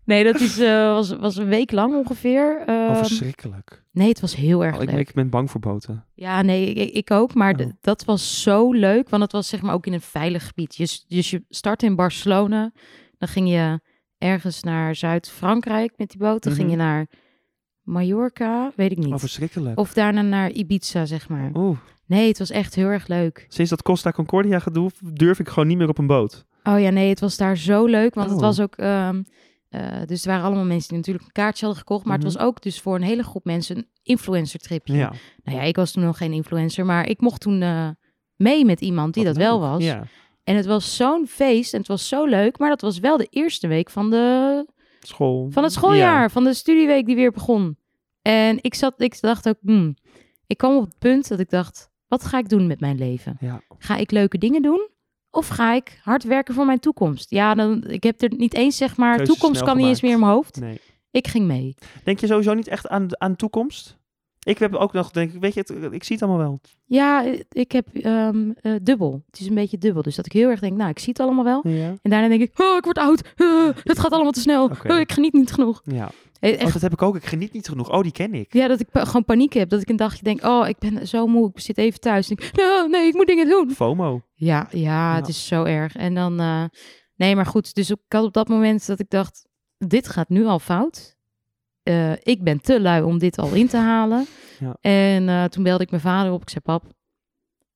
Nee, 0.06 0.24
dat 0.24 0.40
is, 0.40 0.60
eh, 0.60 0.94
was, 0.94 1.16
was 1.16 1.36
een 1.38 1.48
week 1.48 1.72
lang 1.72 1.96
ongeveer. 1.96 2.64
oh, 2.68 2.74
Ehm, 2.90 2.96
verschrikkelijk. 2.96 3.84
nee, 3.92 4.08
het 4.08 4.20
was 4.20 4.36
heel 4.36 4.66
erg 4.66 4.76
Oh, 4.76 4.82
ik, 4.82 4.92
leuk. 4.92 5.00
ik 5.00 5.14
ben 5.14 5.30
bang 5.30 5.52
voor 5.52 5.60
boten. 5.60 6.06
Ja, 6.14 6.42
nee, 6.42 6.74
ik, 6.74 6.94
ik 6.94 7.12
ook. 7.12 7.34
Maar 7.34 7.56
Oh. 7.60 7.70
dat 7.82 8.06
was 8.06 8.42
zo 8.42 8.72
leuk. 8.72 9.10
Want 9.10 9.24
het 9.24 9.32
was 9.32 9.48
zeg 9.48 9.62
maar 9.62 9.74
ook 9.74 9.86
in 9.86 9.94
een 9.94 10.02
veilig 10.02 10.48
gebied. 10.48 10.76
Je, 10.76 10.86
s- 10.86 11.06
dus 11.08 11.30
je 11.30 11.44
start 11.50 11.84
in 11.84 11.96
Barcelona. 11.96 12.72
Dan 13.18 13.28
ging 13.28 13.50
je 13.50 13.80
ergens 14.18 14.64
naar 14.64 14.96
Zuid-Frankrijk 14.96 15.94
met 15.98 16.10
die 16.10 16.20
boot. 16.20 16.44
Dan 16.44 16.54
ging 16.54 16.70
je 16.70 16.76
Mhm. 16.76 16.86
naar 16.86 17.08
Mallorca, 17.82 18.72
weet 18.76 18.92
ik 18.92 18.98
Oh, 18.98 19.06
niet. 19.06 19.20
verschrikkelijk. 19.20 19.80
Of 19.80 19.94
daarna 19.94 20.22
naar 20.22 20.52
Ibiza, 20.52 21.06
zeg 21.06 21.30
maar. 21.30 21.52
Oeh, 21.54 21.78
Nee, 22.06 22.28
het 22.28 22.40
was 22.40 22.50
echt 22.50 22.76
heel 22.76 22.88
erg 22.88 23.08
leuk. 23.08 23.46
sinds 23.48 23.70
dat 23.70 23.82
Costa 23.82 24.12
Concordia 24.12 24.60
gedoe 24.60 24.92
durf 25.14 25.40
ik 25.40 25.48
gewoon 25.50 25.68
niet 25.68 25.78
meer 25.78 25.90
op 25.90 25.98
een 25.98 26.08
boot. 26.08 26.46
Oh 26.64 26.80
ja, 26.80 26.90
nee, 26.90 27.10
het 27.10 27.20
was 27.20 27.38
daar 27.38 27.58
zo 27.58 27.86
leuk. 27.86 28.14
Want 28.14 28.28
het 28.30 28.38
Oh. 28.40 28.44
was 28.44 28.60
ook... 28.60 28.76
ehm, 28.76 29.24
eh, 29.74 29.82
dus 30.06 30.24
er 30.24 30.30
waren 30.30 30.46
allemaal 30.46 30.66
mensen 30.66 30.88
die 30.90 30.98
natuurlijk 30.98 31.26
een 31.26 31.32
kaartje 31.32 31.66
hadden 31.66 31.84
gekocht. 31.84 32.06
Maar 32.06 32.18
Mhm. 32.18 32.26
het 32.26 32.34
was 32.36 32.44
ook 32.46 32.62
dus 32.62 32.80
voor 32.82 32.96
een 32.96 33.02
hele 33.02 33.24
groep 33.24 33.46
mensen 33.46 33.78
een 33.78 33.88
influencer 34.04 34.60
tripje. 34.60 34.94
Ja. 34.96 35.14
Nou 35.44 35.58
ja, 35.58 35.64
ik 35.64 35.76
was 35.76 35.92
toen 35.92 36.04
nog 36.04 36.18
geen 36.18 36.34
influencer. 36.34 36.86
Maar 36.86 37.08
ik 37.08 37.22
mocht 37.22 37.42
toen 37.42 37.62
eh, 37.62 37.90
mee 38.36 38.66
met 38.66 38.82
iemand 38.82 39.14
die 39.14 39.24
Wat 39.24 39.34
dat 39.36 39.44
wel 39.44 39.60
was. 39.60 39.84
Ja, 39.84 40.04
En 40.44 40.56
het 40.56 40.66
was 40.66 40.96
zo'n 40.96 41.28
feest 41.28 41.74
en 41.74 41.80
het 41.80 41.88
was 41.88 42.08
zo 42.08 42.26
leuk. 42.26 42.58
Maar 42.60 42.70
dat 42.70 42.82
was 42.82 43.00
wel 43.00 43.18
de 43.18 43.28
eerste 43.30 43.68
week 43.68 43.90
van, 43.90 44.10
de, 44.10 44.66
school. 45.00 45.48
van 45.52 45.64
het 45.64 45.72
schooljaar. 45.72 46.22
Ja. 46.22 46.30
Van 46.30 46.44
de 46.44 46.54
studieweek 46.54 47.06
die 47.06 47.16
weer 47.16 47.32
begon. 47.32 47.78
En 48.22 48.58
ik, 48.62 48.74
zat, 48.76 48.94
ik 49.02 49.22
dacht 49.22 49.48
ook... 49.50 49.58
hmm, 49.62 49.96
ik 50.48 50.58
kwam 50.58 50.76
op 50.76 50.84
het 50.84 51.00
punt 51.00 51.28
dat 51.28 51.40
ik 51.40 51.50
dacht... 51.50 51.92
Wat 52.08 52.26
ga 52.26 52.38
ik 52.38 52.50
doen 52.50 52.68
met 52.68 52.80
mijn 52.80 52.98
leven? 52.98 53.38
Ja. 53.40 53.62
Ga 53.78 53.96
ik 53.98 54.12
leuke 54.12 54.38
dingen 54.38 54.62
doen? 54.62 54.90
Of 55.36 55.48
ga 55.48 55.74
ik 55.74 56.00
hard 56.04 56.24
werken 56.24 56.54
voor 56.54 56.66
mijn 56.66 56.80
toekomst? 56.80 57.30
Ja, 57.30 57.56
dan, 57.56 57.84
ik 57.88 58.04
heb 58.04 58.22
er 58.22 58.34
niet 58.38 58.54
eens, 58.54 58.78
zeg 58.78 58.98
maar... 58.98 59.16
Keuzes 59.16 59.36
toekomst 59.36 59.64
kan 59.64 59.78
niet 59.78 59.86
eens 59.86 60.02
meer 60.02 60.12
in 60.12 60.20
mijn 60.20 60.32
hoofd. 60.32 60.60
Nee. 60.60 60.82
Ik 61.12 61.28
ging 61.28 61.46
mee. 61.46 61.76
Denk 62.04 62.20
je 62.20 62.28
sowieso 62.28 62.54
niet 62.54 62.68
echt 62.68 62.88
aan, 62.88 63.08
aan 63.22 63.36
toekomst? 63.36 63.98
Ik 64.44 64.58
heb 64.58 64.74
ook 64.76 64.94
nog, 64.94 65.12
denk 65.12 65.34
ik, 65.34 65.42
weet 65.42 65.54
je, 65.54 65.60
het, 65.60 65.94
ik 65.94 66.04
zie 66.04 66.16
het 66.16 66.26
allemaal 66.26 66.42
wel. 66.48 66.60
Ja, 66.86 67.26
ik 67.50 67.72
heb 67.72 67.88
ehm, 67.94 68.52
eh, 68.62 68.74
dubbel. 68.82 69.24
Het 69.32 69.40
is 69.40 69.48
een 69.48 69.56
beetje 69.56 69.78
dubbel. 69.78 70.02
Dus 70.02 70.16
dat 70.16 70.26
ik 70.26 70.32
heel 70.32 70.50
erg 70.50 70.60
denk, 70.60 70.78
nou, 70.78 70.90
ik 70.90 71.00
zie 71.00 71.10
het 71.10 71.20
allemaal 71.20 71.44
wel. 71.44 71.68
Ja. 71.68 71.88
En 72.02 72.10
daarna 72.10 72.28
denk 72.28 72.42
ik, 72.42 72.60
oh, 72.60 72.78
ik 72.78 72.84
word 72.84 72.98
oud. 72.98 73.22
Uh, 73.38 73.70
het 73.84 74.00
gaat 74.00 74.12
allemaal 74.12 74.32
te 74.32 74.40
snel. 74.40 74.72
Oh, 74.88 75.00
ik 75.00 75.12
geniet 75.12 75.34
niet 75.34 75.52
genoeg. 75.52 75.82
ja. 75.84 76.10
Eh, 76.40 76.54
Oh, 76.54 76.62
Echt, 76.62 76.74
dat 76.74 76.82
heb 76.82 76.94
ik 76.94 77.02
ook. 77.02 77.16
Ik 77.16 77.26
geniet 77.26 77.54
niet 77.54 77.68
genoeg. 77.68 77.92
Oh, 77.92 78.02
die 78.02 78.12
ken 78.12 78.34
ik. 78.34 78.54
ja, 78.54 78.68
dat 78.68 78.80
ik 78.80 78.88
gewoon 78.92 79.26
paniek 79.26 79.54
heb. 79.54 79.70
Dat 79.70 79.82
ik 79.82 79.90
een 79.90 79.96
dagje 79.96 80.24
denk, 80.24 80.44
oh, 80.46 80.68
ik 80.68 80.78
ben 80.80 81.08
zo 81.08 81.28
moe. 81.28 81.50
Ik 81.54 81.60
zit 81.60 81.78
even 81.78 82.00
thuis. 82.00 82.30
Ik 82.30 82.40
denk, 82.40 82.56
"Nou, 82.56 82.90
nee, 82.90 83.08
ik 83.08 83.14
moet 83.14 83.28
dingen 83.28 83.48
doen. 83.50 83.72
FOMO. 83.72 84.22
Ja, 84.34 84.68
ja, 84.72 85.16
het 85.16 85.28
is 85.28 85.48
zo 85.48 85.64
erg. 85.64 85.96
En 85.96 86.14
dan, 86.14 86.40
eh, 86.40 86.64
nee, 87.16 87.36
maar 87.36 87.46
goed. 87.46 87.74
Dus 87.76 87.90
ik 87.90 87.98
had 88.08 88.24
op 88.24 88.34
dat 88.34 88.48
moment 88.48 88.86
dat 88.88 89.00
ik 89.00 89.10
dacht, 89.10 89.46
dit 89.78 90.08
gaat 90.08 90.30
nu 90.30 90.46
al 90.46 90.60
fout. 90.60 91.13
Eh, 91.84 92.12
ik 92.12 92.44
ben 92.44 92.62
te 92.62 92.82
lui 92.82 93.04
om 93.04 93.18
dit 93.18 93.38
al 93.38 93.54
in 93.54 93.68
te 93.68 93.78
halen. 93.78 94.26
Ja. 94.60 94.78
En 94.82 95.30
eh, 95.30 95.44
toen 95.44 95.64
belde 95.64 95.84
ik 95.84 95.90
mijn 95.90 96.02
vader 96.02 96.32
op. 96.32 96.42
Ik 96.42 96.50
zei, 96.50 96.62
pap, 96.64 96.84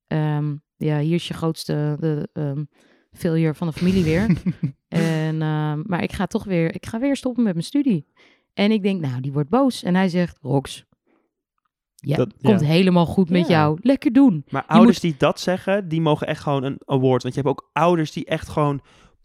ehm, 0.07 0.55
ja, 0.77 0.99
hier 0.99 1.15
is 1.15 1.27
je 1.27 1.33
grootste 1.33 1.97
de, 1.99 2.29
ehm, 2.33 2.63
failure 3.11 3.53
van 3.53 3.67
de 3.67 3.73
familie 3.73 4.03
weer. 4.03 4.25
en, 4.87 5.41
ehm, 5.41 5.81
maar 5.85 6.03
ik 6.03 6.11
ga 6.11 6.25
toch 6.25 6.43
weer, 6.43 6.75
ik 6.75 6.85
ga 6.85 6.99
weer 6.99 7.15
stoppen 7.15 7.43
met 7.43 7.53
mijn 7.53 7.65
studie. 7.65 8.05
En 8.53 8.71
ik 8.71 8.83
denk, 8.83 9.01
nou, 9.01 9.21
die 9.21 9.31
wordt 9.33 9.49
boos. 9.49 9.83
En 9.83 9.95
hij 9.95 10.09
zegt, 10.09 10.37
Rox, 10.41 10.85
ja, 11.95 12.15
Dat- 12.17 12.33
komt 12.41 12.59
ja. 12.59 12.65
helemaal 12.67 13.05
goed 13.05 13.29
met 13.29 13.47
Ja. 13.47 13.53
jou. 13.53 13.77
Lekker 13.81 14.13
doen. 14.13 14.45
Maar 14.49 14.65
ouders 14.67 14.99
die 14.99 15.15
dat 15.17 15.39
zeggen, 15.39 15.87
die 15.87 16.01
mogen 16.01 16.27
echt 16.27 16.41
gewoon 16.41 16.63
een 16.63 16.79
award. 16.85 17.23
Want 17.23 17.35
je 17.35 17.41
hebt 17.41 17.51
ook 17.53 17.69
ouders 17.73 18.11
die 18.11 18.25
echt 18.25 18.49
gewoon 18.49 18.81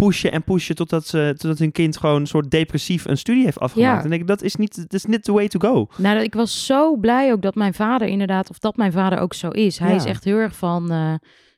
pushen 0.07 0.33
en 0.33 0.45
pushen 0.45 0.75
totdat, 0.75 1.07
ze, 1.07 1.35
totdat 1.39 1.59
hun 1.59 1.73
kind 1.73 1.97
gewoon 1.97 2.21
een 2.21 2.27
soort 2.27 2.51
depressief 2.51 3.05
een 3.05 3.17
studie 3.19 3.45
heeft 3.45 3.59
afgemaakt. 3.61 3.97
Ja. 3.97 4.03
En 4.03 4.09
denk 4.09 4.21
ik, 4.23 4.27
dat 4.29 4.43
is 4.43 4.57
niet, 4.57 4.77
dat 4.77 4.93
is 4.93 5.05
niet 5.05 5.25
the 5.25 5.33
way 5.33 5.49
to 5.49 5.59
go. 5.59 5.87
Nou, 5.97 6.19
ik 6.19 6.35
was 6.35 6.67
zo 6.67 6.97
blij 6.97 7.33
ook 7.33 7.43
dat 7.43 7.55
mijn 7.55 7.75
vader 7.75 8.09
inderdaad, 8.09 8.51
of 8.51 8.59
dat 8.59 8.77
mijn 8.77 8.93
vader 8.93 9.19
ook 9.19 9.35
zo 9.35 9.49
is. 9.49 9.79
Hij 9.79 9.91
Ja. 9.91 9.97
is 9.97 10.05
echt 10.05 10.25
heel 10.25 10.37
erg 10.37 10.57
van, 10.57 10.91
eh, 10.91 11.15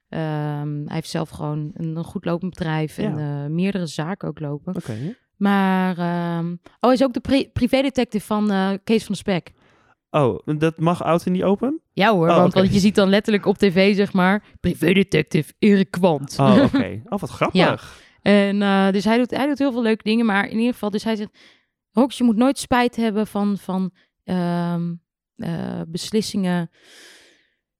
ehm, 0.08 0.68
hij 0.84 0.94
heeft 0.94 1.08
zelf 1.10 1.28
gewoon 1.30 1.70
een, 1.74 1.96
een 1.96 2.04
goed 2.04 2.24
lopend 2.24 2.50
bedrijf 2.54 2.98
en 2.98 3.18
eh, 3.18 3.46
meerdere 3.50 3.86
zaken 3.86 4.28
ook 4.28 4.40
lopen. 4.40 4.76
Oké. 4.76 5.14
Maar, 5.36 5.98
ehm, 5.98 6.50
oh, 6.50 6.56
hij 6.80 6.92
is 6.92 7.02
ook 7.02 7.12
de 7.12 7.20
pri 7.20 7.48
privédetective 7.52 8.26
van 8.26 8.50
eh, 8.50 8.70
Kees 8.84 9.04
van 9.04 9.12
de 9.12 9.18
Spek. 9.18 9.52
Oh, 10.10 10.38
dat 10.58 10.78
mag 10.78 11.02
oud 11.02 11.26
en 11.26 11.32
niet 11.32 11.42
open? 11.42 11.80
Ja 11.92 12.12
hoor, 12.12 12.28
Oh, 12.28 12.36
want, 12.36 12.54
want 12.54 12.72
je 12.72 12.78
ziet 12.80 12.94
dan 12.94 13.08
letterlijk 13.08 13.46
op 13.46 13.58
tv, 13.58 13.96
zeg 13.96 14.12
maar, 14.12 14.44
privédetective 14.60 15.52
Erik 15.58 15.90
Kwant. 15.90 16.36
Oh, 16.40 16.62
oké. 16.64 17.00
Oh, 17.08 17.18
wat 17.20 17.30
grappig. 17.30 18.02
En 18.24 18.62
eh, 18.62 18.90
dus 18.90 19.04
hij 19.04 19.18
doet, 19.18 19.30
hij 19.30 19.46
doet 19.46 19.58
heel 19.58 19.72
veel 19.72 19.82
leuke 19.82 20.02
dingen, 20.02 20.26
maar 20.26 20.48
in 20.48 20.58
ieder 20.58 20.72
geval, 20.72 20.90
dus 20.90 21.04
hij 21.04 21.16
zegt, 21.16 21.38
Rox, 21.90 22.18
je 22.18 22.24
moet 22.24 22.36
nooit 22.36 22.58
spijt 22.58 22.96
hebben 22.96 23.26
van, 23.26 23.58
van 23.58 23.90
ehm, 24.24 24.94
eh, 25.36 25.80
beslissingen 25.88 26.70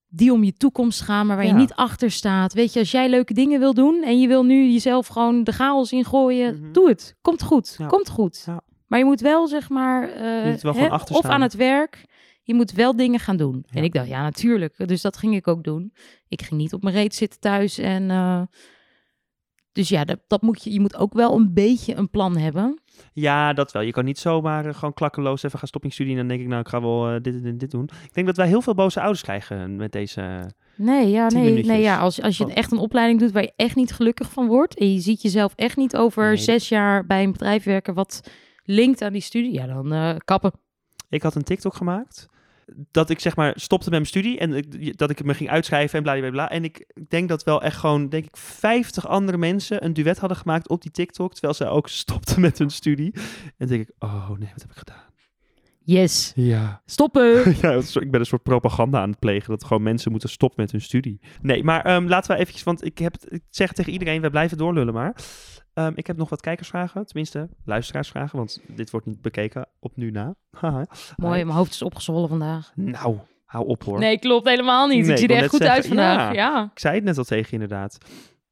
die 0.07 0.33
om 0.33 0.45
je 0.45 0.53
toekomst 0.53 1.01
gaan, 1.01 1.27
maar 1.27 1.37
waar 1.37 1.45
Ja. 1.45 1.51
je 1.51 1.57
niet 1.59 1.75
achter 1.75 2.11
staat. 2.11 2.53
Weet 2.53 2.73
je, 2.73 2.79
als 2.79 2.91
jij 2.91 3.09
leuke 3.09 3.35
dingen 3.35 3.61
wil 3.61 3.75
doen 3.75 4.03
en 4.03 4.21
je 4.21 4.29
wil 4.29 4.45
nu 4.45 4.65
jezelf 4.73 5.07
gewoon 5.07 5.45
de 5.45 5.53
chaos 5.53 5.93
ingooien, 5.93 6.61
Mhm. 6.61 6.73
doe 6.73 6.89
het. 6.89 7.17
Komt 7.21 7.43
goed, 7.43 7.75
Ja. 7.79 7.87
komt 7.87 8.09
goed. 8.09 8.43
Ja. 8.47 8.61
Maar 8.87 8.99
je 8.99 9.05
moet 9.05 9.21
wel, 9.21 9.47
zeg 9.49 9.69
maar, 9.69 10.09
eh, 10.09 10.55
wel 10.55 10.75
hè, 10.75 10.87
of 10.95 11.25
aan 11.25 11.41
het 11.43 11.55
werk, 11.55 12.05
je 12.43 12.55
moet 12.55 12.73
wel 12.73 12.97
dingen 12.97 13.21
gaan 13.21 13.37
doen. 13.37 13.65
En 13.71 13.85
ik 13.85 13.93
dacht, 13.93 14.09
ja, 14.09 14.23
natuurlijk. 14.23 14.89
Dus 14.89 15.03
dat 15.03 15.17
ging 15.17 15.35
ik 15.35 15.49
ook 15.49 15.65
doen. 15.65 15.93
Ik 16.29 16.43
ging 16.43 16.61
niet 16.61 16.73
op 16.73 16.83
mijn 16.83 16.95
reet 16.95 17.15
zitten 17.15 17.41
thuis 17.41 17.79
en... 17.79 18.11
dus 19.75 19.89
ja, 19.89 20.05
dat, 20.05 20.19
dat 20.27 20.43
moet 20.43 20.65
je, 20.65 20.73
je 20.73 20.81
moet 20.81 20.97
ook 20.97 21.13
wel 21.13 21.35
een 21.37 21.55
beetje 21.55 21.95
een 21.95 22.11
plan 22.11 22.37
hebben. 22.37 22.81
Ja, 23.13 23.53
dat 23.53 23.73
wel. 23.73 23.83
Je 23.83 23.93
kan 23.93 24.05
niet 24.05 24.19
zomaar 24.19 24.67
eh, 24.67 24.75
gewoon 24.75 24.95
klakkeloos 24.95 25.43
even 25.43 25.59
gaan 25.59 25.69
stoppen 25.69 25.91
in 25.91 25.95
studie. 25.97 26.13
En 26.13 26.19
dan 26.19 26.29
denk 26.29 26.41
ik, 26.41 26.47
nou, 26.47 26.61
ik 26.61 26.69
ga 26.69 26.81
wel 26.81 27.09
eh, 27.09 27.21
dit 27.23 27.35
en 27.35 27.43
dit, 27.43 27.61
dit 27.61 27.71
doen. 27.71 27.89
Ik 28.05 28.15
denk 28.15 28.27
dat 28.27 28.37
wij 28.37 28.47
heel 28.47 28.63
veel 28.63 28.75
boze 28.75 29.01
ouders 29.01 29.23
krijgen 29.23 29.77
met 29.77 29.93
deze... 29.93 30.51
Nee, 30.77 31.11
ja, 31.11 31.29
nee, 31.29 31.65
nee 31.65 31.81
ja, 31.83 31.99
als, 31.99 32.23
als 32.23 32.37
je 32.39 32.45
Oh. 32.45 32.51
echt 32.57 32.73
een 32.73 32.79
opleiding 32.79 33.21
doet 33.21 33.33
waar 33.33 33.43
je 33.43 33.53
echt 33.57 33.77
niet 33.77 33.93
gelukkig 33.93 34.31
van 34.33 34.47
wordt 34.47 34.79
en 34.79 34.93
je 34.93 35.01
ziet 35.01 35.23
jezelf 35.23 35.53
echt 35.57 35.77
niet 35.77 35.97
over 35.97 36.27
Nee. 36.27 36.37
zes 36.37 36.69
jaar 36.69 37.07
bij 37.07 37.23
een 37.23 37.33
bedrijf 37.33 37.65
werken 37.65 37.95
wat 37.95 38.31
linkt 38.65 39.03
aan 39.03 39.13
die 39.13 39.23
studie, 39.23 39.53
ja, 39.53 39.67
dan 39.67 39.93
eh, 39.93 40.15
kappen. 40.25 40.53
Ik 41.09 41.23
had 41.23 41.35
een 41.35 41.43
TikTok 41.45 41.75
gemaakt. 41.75 42.29
Dat 42.91 43.11
ik 43.11 43.21
zeg 43.21 43.37
maar 43.37 43.53
stopte 43.57 43.85
met 43.91 43.99
mijn 43.99 44.07
studie. 44.11 44.39
En 44.39 44.53
ik- 44.55 44.99
dat 44.99 45.11
ik 45.11 45.25
me 45.25 45.35
ging 45.35 45.51
uitschrijven 45.51 45.97
en 45.99 46.03
bla 46.05 46.19
bla 46.19 46.31
bla. 46.31 46.51
En 46.51 46.65
ik 46.65 46.87
denk 47.09 47.29
dat 47.29 47.45
wel 47.45 47.63
echt 47.63 47.77
gewoon, 47.77 48.09
denk 48.09 48.25
ik, 48.25 48.37
50 48.37 49.07
andere 49.09 49.39
mensen 49.39 49.85
een 49.85 49.93
duet 49.93 50.19
hadden 50.19 50.39
gemaakt 50.39 50.69
op 50.69 50.83
die 50.83 50.91
TikTok. 50.91 51.33
Terwijl 51.33 51.55
zij 51.55 51.69
ook 51.69 51.89
stopten 52.05 52.41
met 52.41 52.59
hun 52.59 52.71
studie. 52.71 53.15
En 53.57 53.67
denk 53.67 53.89
ik, 53.89 53.95
oh 53.99 54.29
nee, 54.29 54.51
wat 54.53 54.61
heb 54.63 54.71
ik 54.71 54.77
gedaan? 54.77 55.03
Yes, 55.87 56.33
Ja. 56.35 56.83
stoppen. 56.87 57.23
ja, 57.63 57.73
ik 58.01 58.11
ben 58.11 58.21
een 58.21 58.27
soort 58.27 58.43
propaganda 58.43 59.01
aan 59.01 59.11
het 59.11 59.19
plegen. 59.19 59.51
Dat 59.51 59.65
gewoon 59.65 59.83
mensen 59.83 60.11
moeten 60.11 60.29
stoppen 60.29 60.61
met 60.63 60.73
hun 60.73 60.81
studie. 60.81 61.21
Nee, 61.43 61.65
maar 61.65 61.85
ehm, 61.85 62.07
laten 62.07 62.31
we 62.35 62.41
eventjes, 62.41 62.63
want 62.65 62.85
ik, 62.85 62.99
heb, 62.99 63.17
ik 63.29 63.43
zeg 63.51 63.73
tegen 63.73 63.93
iedereen, 63.93 64.21
wij 64.21 64.31
blijven 64.31 64.59
doorlullen 64.59 64.95
maar. 64.95 65.15
Ehm, 65.75 65.93
ik 65.95 66.07
heb 66.07 66.17
nog 66.17 66.29
wat 66.29 66.41
kijkersvragen, 66.41 67.07
tenminste 67.07 67.49
luisteraarsvragen, 67.65 68.39
want 68.39 68.61
dit 68.67 68.91
wordt 68.91 69.07
niet 69.07 69.23
bekeken 69.23 69.67
op 69.81 69.97
nu 69.97 70.11
na. 70.11 70.35
Mooi, 71.17 71.45
mijn 71.45 71.49
hoofd 71.57 71.73
is 71.73 71.83
opgezwollen 71.83 72.29
vandaag. 72.29 72.73
Nou, 72.75 73.19
hou 73.45 73.67
op 73.67 73.85
hoor. 73.85 73.99
Nee, 73.99 74.19
klopt 74.19 74.49
helemaal 74.49 74.87
niet. 74.87 75.03
Nee, 75.03 75.11
ik 75.11 75.19
zie 75.19 75.29
er 75.29 75.37
echt 75.37 75.49
goed 75.49 75.63
uit 75.63 75.87
vandaag. 75.87 76.17
ja. 76.17 76.33
Ja. 76.33 76.71
Ik 76.73 76.79
zei 76.79 76.95
het 76.95 77.05
net 77.05 77.19
al 77.19 77.25
tegen 77.25 77.53
inderdaad. 77.53 77.99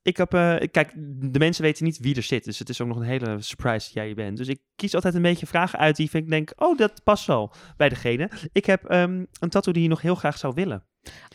Ik 0.03 0.17
heb, 0.17 0.35
eh, 0.35 0.57
kijk, 0.71 0.93
de 1.33 1.39
mensen 1.39 1.63
weten 1.63 1.85
niet 1.85 1.99
wie 1.99 2.17
er 2.17 2.23
zit. 2.23 2.45
Dus 2.45 2.59
het 2.59 2.69
is 2.69 2.81
ook 2.81 2.89
nog 2.89 2.97
een 2.97 3.03
hele 3.03 3.37
surprise 3.39 3.85
dat 3.85 3.93
jij 3.93 4.09
je 4.09 4.15
bent. 4.15 4.37
Dus 4.37 4.49
ik 4.49 4.61
kies 4.77 4.95
altijd 4.95 5.15
een 5.15 5.23
beetje 5.23 5.47
vragen 5.47 5.79
uit 5.79 5.97
die 5.97 6.09
ik 6.13 6.29
denk, 6.29 6.53
oh, 6.57 6.79
dat 6.79 7.01
past 7.05 7.27
wel 7.27 7.53
bij 7.77 7.89
degene. 7.89 8.31
Ik 8.53 8.67
heb 8.67 8.85
ehm, 8.85 9.25
een 9.41 9.49
tattoo 9.49 9.73
die 9.73 9.83
je 9.83 9.89
nog 9.89 10.01
heel 10.03 10.15
graag 10.15 10.39
zou 10.39 10.55
willen. 10.55 10.85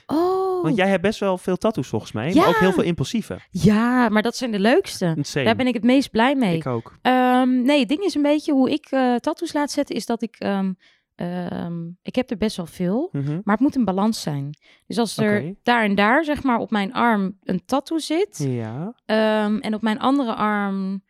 Oh, 0.05 0.46
Want 0.67 0.79
jij 0.79 0.89
hebt 0.89 1.01
best 1.01 1.19
wel 1.19 1.37
veel 1.37 1.57
tattoos 1.57 1.87
volgens 1.87 2.11
mij. 2.11 2.33
Ja. 2.33 2.39
Maar 2.39 2.47
ook 2.47 2.59
heel 2.59 2.71
veel 2.71 2.83
impulsieve. 2.83 3.39
ja, 3.49 4.09
maar 4.09 4.21
dat 4.21 4.35
zijn 4.35 4.51
de 4.51 4.59
leukste. 4.59 5.13
Insane. 5.15 5.45
Daar 5.45 5.55
ben 5.55 5.67
ik 5.67 5.73
het 5.73 5.83
meest 5.83 6.11
blij 6.11 6.35
mee. 6.35 6.55
Ik 6.55 6.65
ook. 6.65 6.97
Ehm, 7.01 7.61
nee, 7.61 7.79
het 7.79 7.89
ding 7.89 8.01
is 8.03 8.15
een 8.15 8.21
beetje 8.21 8.51
hoe 8.53 8.71
ik 8.71 8.85
eh 8.89 9.15
tattoos 9.15 9.53
laat 9.53 9.71
zetten, 9.71 9.95
is 9.95 10.05
dat 10.05 10.21
ik... 10.21 10.35
ehm, 10.35 10.73
ehm, 11.15 11.85
ik 12.01 12.15
heb 12.15 12.29
er 12.31 12.37
best 12.37 12.57
wel 12.57 12.65
veel, 12.65 13.09
Mhm. 13.11 13.31
maar 13.43 13.53
het 13.55 13.59
moet 13.63 13.75
een 13.75 13.85
balans 13.85 14.21
zijn. 14.21 14.57
Dus 14.87 14.97
als 14.97 15.17
er 15.17 15.55
daar 15.63 15.83
en 15.83 15.95
daar, 15.95 16.23
zeg 16.23 16.43
maar, 16.43 16.57
op 16.59 16.71
mijn 16.71 16.93
arm 16.93 17.37
een 17.43 17.65
tattoo 17.65 17.97
zit... 17.99 18.37
Ja. 18.49 18.93
en 19.59 19.73
op 19.73 19.81
mijn 19.81 19.99
andere 19.99 20.33
arm 20.35 21.03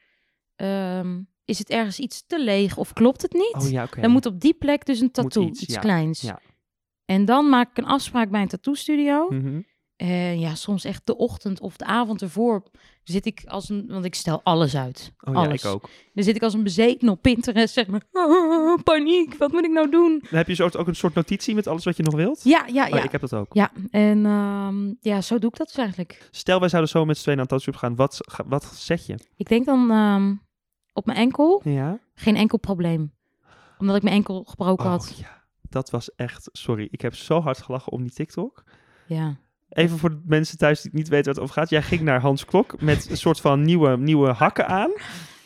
is 1.46 1.60
het 1.60 1.70
ergens 1.70 2.00
iets 2.00 2.24
te 2.28 2.44
leeg 2.44 2.78
of 2.78 2.94
klopt 2.94 3.22
het 3.22 3.34
niet... 3.34 3.56
Oh 3.58 3.70
ja, 3.70 3.88
dan 4.02 4.12
moet 4.12 4.26
op 4.26 4.40
die 4.40 4.54
plek 4.54 4.86
dus 4.86 5.00
een 5.00 5.12
tattoo, 5.12 5.44
iets, 5.44 5.62
iets, 5.62 5.74
ja. 5.74 5.80
kleins. 5.80 6.32
En 7.08 7.26
dan 7.26 7.50
maak 7.50 7.70
ik 7.70 7.78
een 7.78 7.86
afspraak 7.86 8.30
bij 8.30 8.42
een 8.42 8.48
tattoo 8.48 8.74
studio. 8.74 9.28
Mhm. 9.30 9.62
En 9.96 10.40
ja, 10.40 10.56
soms 10.56 10.84
echt 10.86 11.02
de 11.06 11.18
ochtend 11.18 11.60
of 11.60 11.78
de 11.78 11.86
avond 11.86 12.22
ervoor 12.22 12.64
zit 13.04 13.26
ik 13.26 13.44
als 13.48 13.70
een... 13.70 13.86
Want 13.88 14.06
ik 14.06 14.16
stel 14.16 14.42
alles 14.44 14.76
uit. 14.76 15.14
Oh 15.20 15.34
ja, 15.34 15.50
ik 15.52 15.66
ook. 15.66 15.90
Dan 16.14 16.24
zit 16.24 16.36
ik 16.36 16.42
als 16.44 16.54
een 16.54 16.64
bezeten 16.64 17.10
op 17.10 17.22
Pinterest, 17.22 17.74
zeg 17.74 17.88
maar. 17.88 18.02
"Ah, 18.12 18.78
paniek, 18.84 19.36
wat 19.38 19.52
moet 19.52 19.64
ik 19.66 19.72
nou 19.72 19.90
doen? 19.90 20.20
Dan 20.30 20.38
heb 20.38 20.48
je 20.48 20.56
soort, 20.56 20.78
ook 20.78 20.88
een 20.88 20.96
soort 20.96 21.14
notitie 21.14 21.56
met 21.56 21.68
alles 21.68 21.84
wat 21.84 21.98
je 21.98 22.04
nog 22.04 22.16
wilt? 22.16 22.44
Ja, 22.44 22.66
ja, 22.74 22.84
Oh, 22.84 22.90
ja. 22.90 23.04
ik 23.04 23.12
heb 23.12 23.22
dat 23.22 23.34
ook. 23.34 23.54
Ja, 23.54 23.72
en 23.92 24.26
ehm, 24.26 24.94
ja, 25.00 25.22
zo 25.22 25.40
doe 25.40 25.50
ik 25.50 25.58
dat 25.58 25.68
dus 25.68 25.78
eigenlijk. 25.78 26.28
Stel, 26.32 26.60
wij 26.60 26.70
zouden 26.70 26.92
zo 26.92 27.06
met 27.06 27.16
z'n 27.18 27.22
tweeën 27.24 27.38
naar 27.38 27.48
een 27.52 27.58
tattoo 27.58 27.80
gaan. 27.80 27.96
Wat, 27.96 28.20
wat 28.48 28.64
zet 28.66 29.06
je? 29.06 29.16
Ik 29.36 29.48
denk 29.48 29.66
dan 29.66 29.92
ehm, 29.92 30.36
op 30.94 31.06
mijn 31.06 31.18
enkel 31.18 31.62
Ja? 31.64 32.00
geen 32.16 32.36
enkel 32.36 32.58
probleem. 32.58 33.14
Omdat 33.78 33.96
ik 33.96 34.04
mijn 34.04 34.16
enkel 34.16 34.44
gebroken 34.44 34.86
Oh 34.86 34.92
had. 34.92 35.14
ja, 35.18 35.37
dat 35.70 35.90
was 35.90 36.16
echt... 36.16 36.50
Sorry, 36.52 36.88
ik 36.92 37.02
heb 37.02 37.16
zo 37.16 37.42
hard 37.42 37.62
gelachen 37.62 37.92
om 37.92 38.02
die 38.02 38.12
TikTok. 38.14 38.64
Ja. 39.08 39.38
Even 39.70 39.98
voor 39.98 40.10
de 40.10 40.22
mensen 40.26 40.58
thuis 40.58 40.82
die 40.82 40.92
niet 40.94 41.08
weten 41.08 41.26
waar 41.26 41.34
het 41.34 41.44
over 41.44 41.56
gaat. 41.56 41.70
Jij 41.70 41.82
ging 41.82 42.02
naar 42.02 42.22
Hans 42.22 42.46
Klok 42.46 42.82
met 42.82 43.10
een 43.10 43.18
soort 43.18 43.42
van 43.42 43.62
nieuwe, 43.62 43.98
nieuwe 43.98 44.30
hakken 44.32 44.68
aan. 44.68 44.92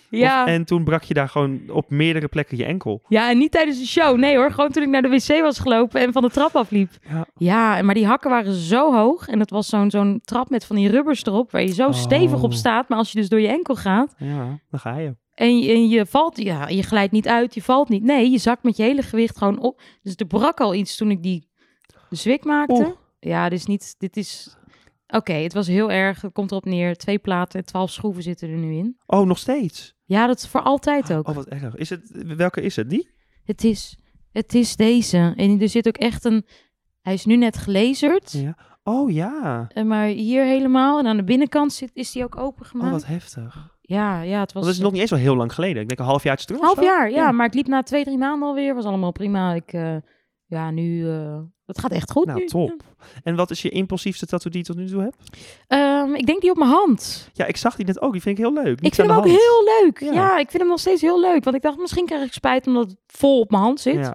Ja. 0.10 0.42
Of- 0.44 0.48
en 0.50 0.66
toen 0.66 0.84
brak 0.84 1.04
je 1.04 1.14
daar 1.14 1.30
gewoon 1.30 1.62
op 1.70 1.90
meerdere 1.90 2.28
plekken 2.28 2.58
je 2.58 2.66
enkel. 2.66 3.02
ja, 3.08 3.30
en 3.30 3.38
niet 3.38 3.52
tijdens 3.52 3.80
de 3.80 3.86
show. 3.88 4.18
Nee 4.18 4.36
hoor, 4.38 4.52
gewoon 4.52 4.70
toen 4.72 4.84
ik 4.84 4.90
naar 4.90 5.02
de 5.02 5.10
wc 5.10 5.42
was 5.42 5.60
gelopen 5.60 6.02
en 6.02 6.14
van 6.14 6.22
de 6.22 6.30
trap 6.30 6.56
afliep. 6.56 6.90
Ja. 7.10 7.26
Ja, 7.36 7.82
maar 7.82 7.94
die 7.96 8.06
hakken 8.06 8.30
waren 8.30 8.54
zo 8.54 8.94
hoog. 8.94 9.28
En 9.28 9.40
het 9.40 9.50
was 9.50 9.68
zo'n 9.68 9.92
zo'n 9.92 10.20
trap 10.24 10.50
met 10.50 10.66
van 10.66 10.76
die 10.76 10.90
rubbers 10.90 11.26
erop, 11.26 11.52
waar 11.52 11.62
je 11.62 11.74
zo 11.74 11.92
stevig 11.92 12.44
op 12.44 12.52
Oh. 12.52 12.58
staat. 12.58 12.90
Maar 12.90 12.98
als 12.98 13.12
je 13.12 13.20
dus 13.20 13.30
door 13.30 13.40
je 13.42 13.48
enkel 13.48 13.76
gaat, 13.76 14.14
Ja, 14.18 14.60
dan 14.70 14.80
ga 14.80 14.98
je. 14.98 15.16
En 15.42 15.60
je, 15.60 15.72
en 15.72 15.90
je 15.90 16.06
valt, 16.06 16.38
ja, 16.38 16.68
je 16.68 16.84
glijdt 16.84 17.12
niet 17.12 17.28
uit, 17.28 17.54
je 17.54 17.62
valt 17.62 17.90
niet. 17.90 18.04
Nee, 18.04 18.30
je 18.30 18.38
zakt 18.38 18.64
met 18.64 18.78
je 18.78 18.84
hele 18.84 19.02
gewicht 19.02 19.38
gewoon 19.38 19.60
op. 19.60 19.82
Dus 20.02 20.14
er 20.16 20.26
brak 20.26 20.60
al 20.60 20.74
iets 20.74 20.98
toen 20.98 21.12
ik 21.12 21.24
die 21.24 21.50
zwik 22.10 22.44
maakte. 22.44 22.74
Oeh. 22.74 22.90
Ja, 23.20 23.50
dit 23.50 23.60
is 23.60 23.66
niet, 23.66 23.96
dit 23.98 24.18
is... 24.18 24.56
Oké, 25.08 25.34
het 25.34 25.54
was 25.54 25.68
heel 25.68 25.92
erg. 25.92 26.22
Het 26.22 26.34
komt 26.34 26.52
erop 26.52 26.66
neer. 26.66 26.96
Twee 26.96 27.20
platen 27.20 27.60
en 27.60 27.66
twaalf 27.66 27.92
schroeven 27.92 28.24
zitten 28.24 28.50
er 28.50 28.58
nu 28.58 28.74
in. 28.74 28.98
Oh, 29.06 29.26
nog 29.26 29.38
steeds? 29.38 29.94
Ja, 30.06 30.28
dat 30.28 30.38
is 30.38 30.48
voor 30.48 30.62
altijd 30.62 31.14
ook. 31.14 31.28
Oh, 31.28 31.36
wat 31.36 31.48
erg. 31.48 31.76
Is 31.76 31.90
het, 31.90 32.12
welke 32.36 32.62
is 32.62 32.76
het? 32.76 32.90
Die? 32.90 33.10
Het, 33.44 33.64
is, 33.64 33.98
het 34.32 34.54
is 34.54 34.76
deze. 34.76 35.34
En 35.36 35.62
er 35.62 35.70
zit 35.70 35.88
ook 35.88 35.98
echt 35.98 36.26
een... 36.26 36.46
Hij 37.02 37.14
is 37.14 37.26
nu 37.26 37.36
net 37.36 37.58
gelazerd. 37.58 38.32
Ja. 38.32 38.58
Oh 38.84 39.12
ja. 39.12 39.68
En 39.74 39.88
Maar 39.88 40.08
hier 40.08 40.44
helemaal. 40.44 41.00
En 41.00 41.08
aan 41.08 41.18
de 41.18 41.24
binnenkant 41.24 41.74
zit, 41.74 41.92
is 41.94 42.12
die 42.12 42.24
ook 42.24 42.38
opengemaakt. 42.38 42.94
Oh, 42.94 43.00
wat 43.00 43.06
heftig. 43.06 43.80
Ja, 43.92 44.22
ja, 44.22 44.40
het 44.40 44.54
was... 44.54 44.54
Want 44.54 44.66
dat 44.66 44.74
is 44.74 44.80
nog 44.80 44.92
niet 44.92 45.02
eens 45.02 45.10
zo 45.10 45.16
heel 45.16 45.36
lang 45.36 45.54
geleden. 45.54 45.82
Ik 45.82 45.88
denk 45.88 46.00
een 46.00 46.06
half 46.06 46.24
jaar 46.24 46.38
terug. 46.38 46.62
Half 46.62 46.82
jaar, 46.84 47.10
ja, 47.10 47.16
Ja. 47.16 47.32
Maar 47.32 47.46
ik 47.46 47.54
liep 47.54 47.68
na 47.68 47.84
twee, 47.84 48.04
drie 48.04 48.18
maanden 48.18 48.48
alweer. 48.48 48.76
Was 48.76 48.86
allemaal 48.86 49.12
prima. 49.12 49.54
Ik, 49.54 49.74
eh, 49.74 49.96
ja, 50.46 50.72
nu... 50.72 51.10
eh, 51.10 51.40
het 51.66 51.80
gaat 51.80 51.92
echt 51.92 52.12
goed 52.12 52.26
Nou, 52.26 52.40
nu. 52.40 52.46
top. 52.46 52.84
En 53.24 53.36
wat 53.36 53.52
is 53.52 53.62
je 53.62 53.70
impulsiefste 53.70 54.26
tattoo 54.26 54.52
die 54.52 54.60
je 54.62 54.66
tot 54.66 54.76
nu 54.76 54.88
toe 54.88 55.02
hebt? 55.02 55.18
Ehm, 55.68 56.14
ik 56.14 56.26
denk 56.26 56.42
die 56.42 56.50
op 56.52 56.58
mijn 56.58 56.70
hand. 56.70 57.30
Ja, 57.34 57.46
ik 57.46 57.58
zag 57.58 57.76
die 57.76 57.86
net 57.86 58.02
ook. 58.02 58.12
Die 58.12 58.22
vind 58.22 58.38
ik 58.38 58.44
heel 58.44 58.54
leuk. 58.54 58.82
ik 58.82 58.96
vind 58.96 59.08
hem 59.08 59.18
ook 59.18 59.26
hand. 59.26 59.38
heel 59.40 59.64
leuk. 59.82 60.00
Ja. 60.00 60.12
Ja. 60.14 60.38
ik 60.38 60.50
vind 60.50 60.62
hem 60.62 60.72
nog 60.72 60.80
steeds 60.80 61.02
heel 61.02 61.20
leuk. 61.20 61.44
Want 61.44 61.56
ik 61.56 61.62
dacht, 61.62 61.78
misschien 61.78 62.06
krijg 62.06 62.24
ik 62.26 62.34
spijt 62.34 62.68
omdat 62.68 62.88
het 62.88 62.98
vol 63.08 63.40
op 63.40 63.52
mijn 63.52 63.64
hand 63.64 63.80
zit. 63.80 64.12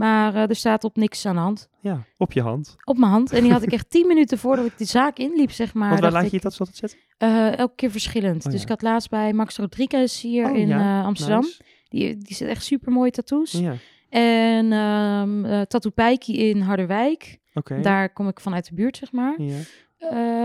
Maar 0.00 0.34
eh, 0.34 0.48
er 0.48 0.56
staat 0.56 0.84
op 0.84 0.96
niks 0.96 1.26
aan 1.26 1.34
de 1.34 1.40
hand. 1.40 1.68
ja, 1.80 2.04
op 2.16 2.32
je 2.32 2.42
hand. 2.42 2.76
Op 2.84 2.98
mijn 2.98 3.10
hand. 3.12 3.32
En 3.32 3.42
die 3.42 3.52
had 3.52 3.62
ik 3.62 3.72
echt 3.72 3.90
tien 3.94 4.06
minuten 4.06 4.38
voordat 4.38 4.66
ik 4.66 4.72
die 4.78 4.86
zaak 4.86 5.18
inliep, 5.18 5.50
zeg 5.50 5.74
maar. 5.74 5.88
Want 5.88 6.00
waar 6.00 6.12
laat 6.12 6.20
je 6.20 6.26
ik, 6.26 6.32
je 6.32 6.40
dat 6.40 6.58
altijd 6.60 6.76
zetten? 6.76 6.98
eh, 7.18 7.58
elke 7.58 7.74
keer 7.74 7.90
verschillend. 7.90 8.44
Oh, 8.46 8.50
dus 8.52 8.54
ja. 8.60 8.62
ik 8.62 8.68
had 8.68 8.82
laatst 8.82 9.10
bij 9.10 9.32
Max 9.32 9.56
Rodriguez 9.56 10.22
hier 10.22 10.50
Oh, 10.50 10.56
in 10.56 10.68
ja. 10.68 10.98
eh, 11.00 11.06
Amsterdam. 11.06 11.40
Nice. 11.40 11.62
Die, 11.88 12.16
die 12.16 12.34
zit 12.36 12.48
echt 12.48 12.64
super 12.64 12.92
mooie 12.92 13.10
tattoos. 13.10 13.52
Ja, 13.52 13.74
En 14.08 14.72
eh 14.72 15.60
Tattoo 15.60 15.90
Pijkie 15.90 16.36
in 16.36 16.60
Harderwijk. 16.60 17.38
oké. 17.54 17.80
Daar 17.80 18.12
kom 18.12 18.28
ik 18.28 18.40
vanuit 18.40 18.68
de 18.68 18.74
buurt, 18.74 18.96
zeg 18.96 19.12
maar. 19.12 19.40
Ja, 19.42 19.56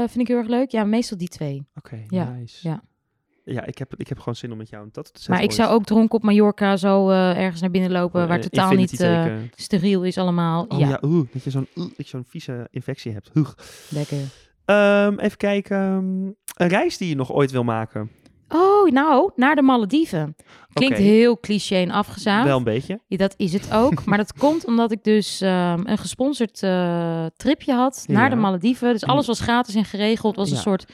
vind 0.07 0.17
ik 0.19 0.27
heel 0.27 0.37
erg 0.37 0.47
leuk. 0.47 0.71
Ja, 0.71 0.83
meestal 0.83 1.17
die 1.17 1.27
twee. 1.27 1.67
oké. 1.75 2.03
Ja, 2.07 2.29
nice. 2.29 2.67
ja. 2.67 2.83
Ja, 3.47 3.65
ik 3.65 3.77
heb, 3.77 3.93
ik 3.97 4.07
heb 4.07 4.17
gewoon 4.17 4.35
zin 4.35 4.51
om 4.51 4.57
met 4.57 4.69
jou 4.69 4.83
een 4.83 4.91
tattoo 4.91 5.11
te 5.13 5.19
zetten. 5.19 5.33
Maar 5.33 5.43
ik 5.43 5.51
zou 5.51 5.69
ook 5.73 5.83
dronken 5.85 6.15
op 6.17 6.23
Mallorca 6.23 6.77
zo 6.77 7.09
eh, 7.09 7.37
ergens 7.37 7.61
naar 7.61 7.71
binnen 7.71 7.91
lopen, 7.91 8.27
waar 8.27 8.37
Eh, 8.37 8.43
totaal 8.43 8.71
niet 8.71 8.99
eh, 9.01 9.25
steriel 9.55 10.03
is 10.03 10.17
allemaal. 10.17 10.65
Oh 10.67 10.79
ja, 10.79 10.87
ja, 10.87 10.99
oeh, 11.01 11.27
dat 11.33 11.43
je 11.43 11.49
zo'n 11.49 11.67
zo'n 11.97 12.25
vieze 12.27 12.67
infectie 12.71 13.11
hebt. 13.11 13.31
Oeh. 13.35 13.49
lekker. 13.89 14.17
Ehm, 14.65 15.19
even 15.19 15.37
kijken. 15.37 15.77
een 16.55 16.67
reis 16.67 16.97
die 16.97 17.09
je 17.09 17.15
nog 17.15 17.31
ooit 17.33 17.51
wil 17.51 17.63
maken. 17.63 18.11
Oh, 18.49 18.89
nou, 18.91 19.31
naar 19.35 19.55
de 19.55 19.61
Malediven. 19.61 20.35
Klinkt 20.73 20.97
heel 20.97 21.39
cliché 21.39 21.75
en 21.75 21.91
afgezaagd. 21.91 22.45
Wel 22.47 22.57
een 22.57 22.63
beetje. 22.63 22.99
Ja, 23.07 23.17
dat 23.17 23.33
is 23.37 23.53
het 23.53 23.73
ook. 23.73 24.05
maar 24.05 24.17
dat 24.17 24.33
komt 24.43 24.65
omdat 24.65 24.91
ik 24.91 25.03
dus 25.03 25.41
ehm, 25.41 25.81
een 25.85 25.97
gesponsord 25.97 26.63
eh, 26.63 27.25
tripje 27.37 27.73
had 27.73 28.03
naar 28.07 28.29
de. 28.29 28.35
Malediven. 28.35 28.91
Dus 28.91 29.01
En- 29.01 29.09
alles 29.09 29.27
was 29.27 29.39
gratis 29.39 29.75
en 29.75 29.85
geregeld. 29.85 30.35
Het 30.35 30.35
was 30.35 30.49
Ja. 30.49 30.55
een 30.55 30.61
soort 30.61 30.85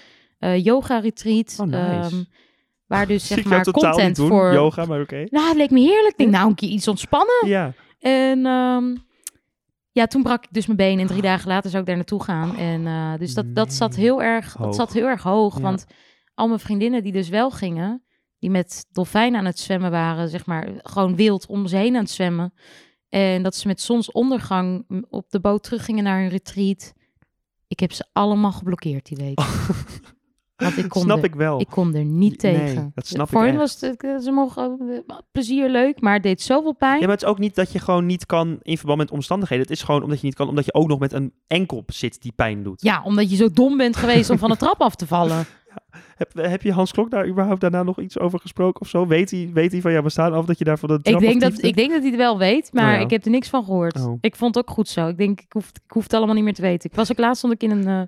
eh, 0.42 0.64
yoga-retreat. 0.64 1.56
Oh, 1.60 1.66
nice. 1.66 1.78
ehm, 1.78 2.24
waar 2.88 3.08
dus 3.08 3.28
zeg 3.34 3.44
maar 3.44 3.72
content 3.72 4.16
doen, 4.16 4.28
voor... 4.28 4.54
yoga, 4.54 4.86
maar 4.86 5.02
oké. 5.02 5.26
Nou, 5.30 5.48
het 5.48 5.58
leek 5.58 5.72
me 5.72 5.80
heerlijk. 5.80 6.12
Ik 6.12 6.18
denk, 6.18 6.32
nou, 6.32 6.50
een 6.50 6.56
keer 6.56 6.70
iets 6.70 6.88
ontspannen. 6.88 7.48
Ja. 7.48 7.74
En 8.00 8.46
ehm, 8.46 8.96
ja, 9.92 10.06
toen 10.08 10.24
brak 10.24 10.44
ik 10.44 10.54
dus 10.54 10.66
mijn 10.66 10.78
been 10.78 11.00
en 11.00 11.08
drie 11.08 11.22
dagen 11.22 11.48
later 11.48 11.70
zou 11.70 11.82
ik 11.82 11.88
daar 11.88 11.98
naartoe 11.98 12.24
gaan. 12.24 12.58
En 12.58 12.88
eh, 12.88 13.14
dus 13.18 13.34
dat, 13.34 13.56
dat 13.56 13.74
zat 13.74 13.96
heel 13.96 14.22
erg, 14.22 14.54
Hoog. 14.54 14.66
dat 14.66 14.76
zat 14.76 14.94
heel 14.94 15.08
erg 15.08 15.24
hoog. 15.24 15.56
Ja. 15.56 15.62
Want 15.62 15.86
al 16.34 16.48
mijn 16.48 16.60
vriendinnen 16.60 17.04
die 17.04 17.12
dus 17.12 17.30
wel 17.30 17.52
gingen, 17.52 18.04
die 18.40 18.50
met 18.50 18.86
dolfijnen 18.92 19.40
aan 19.40 19.46
het 19.46 19.60
zwemmen 19.60 19.92
waren, 19.92 20.30
zeg 20.30 20.46
maar, 20.46 20.70
gewoon 20.78 21.16
wild 21.16 21.46
om 21.46 21.68
ze 21.68 21.76
heen 21.76 21.96
aan 21.96 22.02
het 22.02 22.12
zwemmen. 22.12 22.54
En 23.10 23.44
dat 23.44 23.56
ze 23.56 23.68
met 23.68 23.82
zonsondergang 23.82 24.86
op 25.10 25.30
de 25.30 25.40
boot 25.40 25.64
teruggingen 25.64 26.04
naar 26.04 26.20
hun 26.20 26.30
retreat. 26.30 26.94
Ik 27.68 27.80
heb 27.80 27.92
ze 27.92 28.06
allemaal 28.14 28.52
geblokkeerd 28.52 29.06
die 29.06 29.18
week. 29.18 29.40
Want 30.62 30.78
ik 30.78 30.90
kon 30.96 31.02
Snap 31.02 31.18
er- 31.18 31.24
ik 31.24 31.36
wel. 31.36 31.60
Ik 31.62 31.68
kon 31.70 31.96
er 31.96 32.06
niet 32.06 32.42
Nee, 32.42 32.54
tegen. 32.54 32.92
dat 32.96 33.08
snap 33.08 33.30
Voor 33.30 33.42
ik 33.42 33.48
hen 33.50 33.58
was 33.58 33.82
het, 33.82 34.04
eh, 34.04 34.18
ze 34.18 34.32
mogen 34.32 34.78
eh, 35.08 35.16
plezier 35.32 35.70
leuk, 35.70 36.02
maar 36.02 36.14
het 36.14 36.24
deed 36.24 36.42
zoveel 36.42 36.74
pijn. 36.76 37.00
Ja, 37.00 37.06
maar 37.06 37.16
het 37.16 37.24
is 37.24 37.30
ook 37.30 37.40
niet 37.40 37.56
dat 37.56 37.72
je 37.72 37.80
gewoon 37.80 38.06
niet 38.06 38.26
kan 38.26 38.58
in 38.62 38.78
verband 38.78 39.00
met 39.00 39.12
omstandigheden. 39.12 39.66
Het 39.66 39.74
is 39.76 39.84
gewoon 39.84 40.04
omdat 40.04 40.20
je 40.20 40.26
niet 40.26 40.36
kan, 40.36 40.48
omdat 40.50 40.66
je 40.66 40.74
ook 40.74 40.88
nog 40.88 41.00
met 41.00 41.14
een 41.14 41.34
enkel 41.48 41.84
zit 41.88 42.22
die 42.22 42.32
pijn 42.36 42.64
doet. 42.64 42.82
Ja, 42.82 43.02
omdat 43.04 43.30
je 43.30 43.36
zo 43.36 43.50
dom 43.54 43.78
bent 43.78 43.96
geweest 43.96 44.30
om 44.30 44.38
van 44.38 44.50
de 44.50 44.58
trap 44.58 44.82
af 44.82 44.96
te 44.96 45.08
vallen. 45.08 45.46
Heb, 46.16 46.32
heb 46.34 46.62
je 46.62 46.72
Hans 46.72 46.92
Klok 46.92 47.10
daar 47.12 47.28
überhaupt 47.28 47.62
daarna 47.62 47.84
nog 47.84 48.00
iets 48.00 48.20
over 48.20 48.40
gesproken 48.40 48.82
of 48.82 48.88
zo? 48.88 49.08
Weet 49.08 49.32
hij, 49.32 49.50
weet 49.54 49.72
hij 49.72 49.82
van 49.82 49.92
jouw 49.92 50.02
bestaan 50.02 50.34
af 50.34 50.46
dat 50.46 50.58
je 50.58 50.64
daar 50.64 50.78
van 50.80 50.90
de 50.90 50.96
Ik 50.96 51.04
trap 51.04 51.20
denk, 51.20 51.42
dat, 51.42 51.64
ik 51.64 51.76
denk 51.76 51.90
dat 51.92 52.00
hij 52.02 52.08
het 52.10 52.18
wel 52.20 52.38
weet, 52.38 52.74
maar 52.74 52.86
Oh 52.94 52.98
ja. 53.00 53.00
ik 53.06 53.10
heb 53.10 53.26
er 53.26 53.32
niks 53.32 53.50
van 53.50 53.64
gehoord. 53.64 53.96
Oh. 54.06 54.18
Ik 54.22 54.36
vond 54.36 54.56
het 54.56 54.64
ook 54.68 54.74
goed 54.74 54.88
zo. 54.88 55.08
Ik 55.08 55.18
denk, 55.18 55.42
ik 55.42 55.52
hoef, 55.54 55.68
ik 55.68 55.92
hoef 55.92 56.04
het 56.04 56.14
allemaal 56.14 56.36
niet 56.36 56.44
meer 56.44 56.54
te 56.54 56.62
weten. 56.62 56.90
Ik 56.90 56.96
was 56.96 57.12
ook 57.12 57.18
laatst 57.18 57.38
stond 57.38 57.54
ik 57.54 57.64
in 57.64 57.72
een, 57.72 57.88
eh, 57.88 58.02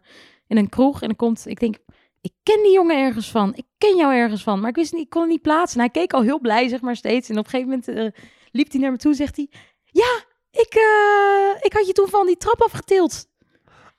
in 0.47 0.57
een 0.57 0.69
kroeg 0.69 1.01
en 1.01 1.07
dan 1.07 1.15
komt, 1.17 1.47
ik 1.47 1.59
denk, 1.59 1.75
ik 2.23 2.33
ken 2.43 2.63
die 2.63 2.71
jongen 2.73 2.97
ergens 2.97 3.31
van. 3.31 3.55
Ik 3.55 3.65
ken 3.77 3.95
jou 3.95 4.13
ergens 4.13 4.43
van, 4.43 4.59
maar 4.59 4.69
ik 4.69 4.75
wist 4.75 4.93
niet, 4.93 5.01
ik 5.03 5.09
kon 5.09 5.21
het 5.21 5.31
niet 5.31 5.41
plaatsen. 5.41 5.79
En 5.79 5.85
hij 5.91 6.01
keek 6.01 6.13
al 6.13 6.21
heel 6.21 6.39
blij, 6.39 6.67
zeg 6.67 6.81
maar, 6.81 6.95
steeds. 6.95 7.29
En 7.29 7.37
op 7.37 7.43
een 7.43 7.49
gegeven 7.49 7.69
moment 7.69 7.87
eh, 8.15 8.21
liep 8.51 8.71
hij 8.71 8.79
naar 8.81 8.91
me 8.91 8.97
toe 8.97 9.11
en 9.11 9.17
zegt 9.17 9.35
hij, 9.35 9.47
ja, 9.85 10.23
ik, 10.51 10.73
eh, 10.73 11.65
ik 11.65 11.73
had 11.73 11.87
je 11.87 11.93
toen 11.93 12.07
van 12.07 12.25
die 12.25 12.37
trap 12.37 12.61
afgetild. 12.61 13.25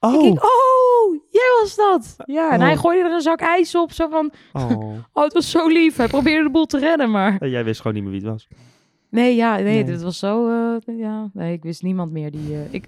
Oh, 0.01 0.25
Ik 0.27 0.45
oh, 0.45 1.23
jij 1.31 1.57
was 1.61 1.75
dat. 1.77 2.15
Ja, 2.27 2.51
en 2.51 2.59
Oh. 2.61 2.65
hij 2.67 2.77
gooide 2.77 3.05
er 3.09 3.15
een 3.15 3.21
zak 3.21 3.41
ijs 3.41 3.75
op, 3.75 3.93
zo 3.93 4.09
van, 4.09 4.33
oh. 4.53 4.71
oh, 5.13 5.23
het 5.25 5.33
was 5.33 5.51
zo 5.51 5.67
lief. 5.67 5.97
Hij 5.97 6.09
probeerde 6.09 6.43
de 6.43 6.51
boel 6.51 6.67
te 6.67 6.79
redden, 6.79 7.11
maar... 7.11 7.47
Jij 7.49 7.65
wist 7.65 7.81
gewoon 7.81 7.95
niet 7.95 8.03
meer 8.03 8.13
wie 8.13 8.23
het 8.23 8.31
was. 8.31 8.49
Nee, 9.15 9.35
ja, 9.35 9.55
nee, 9.55 9.65
Nee. 9.65 9.85
dit 9.85 10.03
was 10.03 10.19
zo, 10.19 10.49
eh, 10.49 10.99
ja, 10.99 11.31
nee, 11.33 11.53
ik 11.53 11.63
wist 11.63 11.83
niemand 11.83 12.13
meer 12.13 12.31
die, 12.31 12.53
eh, 12.55 12.73
ik, 12.73 12.85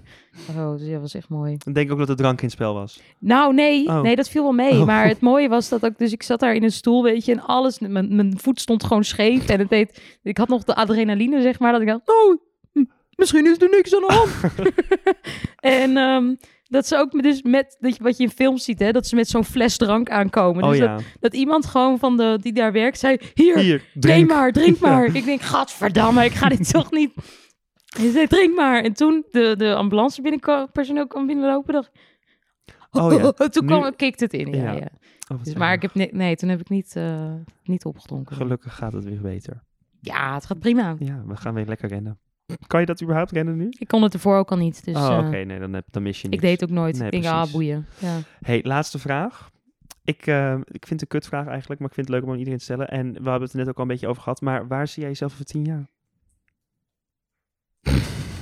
oh, 0.57 0.77
dus 0.77 0.89
dat 0.89 1.01
was 1.01 1.13
echt 1.15 1.29
mooi. 1.29 1.53
Ik 1.53 1.73
denk 1.73 1.91
ook 1.91 1.97
dat 1.97 2.09
er 2.09 2.15
drank 2.15 2.37
in 2.39 2.43
het 2.45 2.53
spel 2.53 2.73
was. 2.73 3.01
Nou, 3.19 3.53
nee, 3.53 3.87
Oh. 3.87 4.01
nee, 4.01 4.15
dat 4.15 4.29
viel 4.29 4.43
wel 4.43 4.51
mee, 4.51 4.79
Oh. 4.79 4.85
maar 4.85 5.07
het 5.07 5.19
mooie 5.29 5.49
was 5.49 5.69
dat 5.69 5.85
ook, 5.85 5.97
dus 5.97 6.11
ik 6.11 6.23
zat 6.23 6.39
daar 6.39 6.55
in 6.55 6.63
een 6.63 6.71
stoel, 6.71 7.03
weet 7.03 7.25
je, 7.25 7.31
en 7.31 7.39
alles, 7.41 7.79
mijn, 7.79 8.15
mijn 8.15 8.33
voet 8.39 8.59
stond 8.61 8.83
gewoon 8.83 9.03
scheef 9.03 9.49
en 9.49 9.59
het 9.59 9.69
deed, 9.69 10.01
ik 10.23 10.37
had 10.37 10.47
nog 10.47 10.63
de 10.63 10.75
adrenaline, 10.75 11.41
zeg 11.41 11.59
maar, 11.59 11.71
dat 11.71 11.81
ik 11.81 11.87
dacht, 11.87 12.01
oh, 12.09 12.37
hm, 12.73 12.83
misschien 13.15 13.45
is 13.45 13.61
er 13.61 13.69
niks 13.69 13.95
aan 13.95 14.01
de 14.07 14.13
hand. 14.13 14.53
en, 15.81 15.97
ehm, 15.97 16.35
dat 16.67 16.87
ze 16.87 16.97
ook 16.97 17.21
dus 17.23 17.41
met, 17.41 17.77
dat 17.79 17.95
je, 17.97 18.03
wat 18.03 18.17
je 18.17 18.23
in 18.23 18.29
films 18.29 18.63
ziet, 18.63 18.79
hè, 18.79 18.91
dat 18.91 19.07
ze 19.07 19.15
met 19.15 19.27
zo'n 19.27 19.43
fles 19.43 19.77
drank 19.77 20.09
aankomen. 20.09 20.63
Oh 20.63 20.69
dus 20.69 20.77
ja. 20.79 20.95
dat, 20.95 21.03
dat 21.19 21.33
iemand 21.33 21.65
gewoon 21.65 21.99
van 21.99 22.17
de, 22.17 22.37
die 22.41 22.53
daar 22.53 22.71
werkt 22.71 22.99
zei, 22.99 23.17
hier, 23.33 23.57
Hier, 23.59 23.83
drink 23.93 24.29
maar, 24.29 24.51
drink 24.51 24.79
maar. 24.87 25.15
Ik 25.15 25.25
denk, 25.25 25.41
gadverdamme, 25.41 26.25
ik 26.25 26.31
ga 26.33 26.49
dit 26.49 26.71
toch 26.73 26.91
niet... 26.91 27.11
Hij 27.97 28.11
zei, 28.11 28.27
drink 28.27 28.55
maar. 28.55 28.83
En 28.83 28.93
toen 28.93 29.25
de, 29.31 29.55
de 29.57 29.75
ambulance 29.75 30.67
personeel 30.71 31.07
kwam 31.07 31.25
binnenlopen, 31.27 31.73
dacht 31.73 31.91
Oh 32.91 33.13
ja, 33.13 33.31
toen 33.49 33.65
nu- 33.65 33.71
kwam, 33.79 33.95
kickte 33.95 34.23
het 34.23 34.33
in. 34.33 34.53
Ja, 34.53 34.71
Ja. 34.71 34.87
Oh, 35.31 35.43
Dus, 35.43 35.53
maar 35.53 35.73
ik 35.73 35.81
heb 35.81 35.93
ni- 35.93 36.09
nee, 36.11 36.35
toen 36.35 36.49
heb 36.49 36.59
ik 36.59 36.69
niet, 36.69 36.95
eh, 36.95 37.33
niet 37.63 37.85
opgedronken. 37.85 38.35
Gelukkig 38.35 38.75
gaat 38.75 38.93
het 38.93 39.03
weer 39.03 39.21
beter. 39.21 39.63
Ja, 40.01 40.33
het 40.33 40.45
gaat 40.45 40.59
prima. 40.59 40.95
Ja, 40.99 41.23
we 41.25 41.35
gaan 41.35 41.53
weer 41.53 41.65
lekker 41.65 41.89
rennen. 41.89 42.19
Kan 42.67 42.79
je 42.79 42.85
dat 42.85 43.01
überhaupt 43.01 43.31
rennen 43.31 43.57
nu? 43.57 43.67
Ik 43.69 43.87
kon 43.87 44.03
het 44.03 44.13
ervoor 44.13 44.37
ook 44.37 44.51
al 44.51 44.57
niet. 44.57 44.85
Dus 44.85 44.95
oh, 44.95 45.17
eh, 45.17 45.27
oké. 45.27 45.43
Nee, 45.43 45.59
dan, 45.59 45.73
heb, 45.73 45.85
dan 45.91 46.03
mis 46.03 46.21
je 46.21 46.29
ik 46.29 46.41
deed 46.41 46.59
het 46.59 46.69
ook 46.69 46.75
nooit. 46.75 46.97
Nee, 46.97 47.09
ik 47.09 47.21
denk, 47.21 47.33
ah, 47.33 47.51
boeien. 47.51 47.87
Ja. 47.99 48.19
Hey, 48.39 48.59
laatste 48.63 48.99
vraag. 48.99 49.49
Ik, 50.03 50.27
eh, 50.27 50.53
ik 50.53 50.87
vind 50.87 50.89
het 50.89 51.01
een 51.01 51.07
kutvraag 51.07 51.47
eigenlijk, 51.47 51.79
maar 51.79 51.89
ik 51.89 51.95
vind 51.95 52.07
het 52.07 52.15
leuk 52.15 52.25
om 52.25 52.31
aan 52.31 52.37
iedereen 52.37 52.59
te 52.59 52.63
stellen. 52.63 52.87
En 52.87 53.07
we 53.07 53.29
hebben 53.29 53.41
het 53.41 53.51
er 53.51 53.57
net 53.57 53.67
ook 53.67 53.75
al 53.75 53.81
een 53.81 53.87
beetje 53.87 54.07
over 54.07 54.21
gehad. 54.21 54.41
Maar 54.41 54.67
waar 54.67 54.87
zie 54.87 55.01
jij 55.01 55.11
jezelf 55.11 55.33
over 55.33 55.45
tien 55.45 55.65
jaar? 55.65 55.87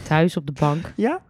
Thuis 0.08 0.38
op 0.38 0.46
de 0.46 0.52
bank. 0.52 0.94
Ja? 0.96 1.22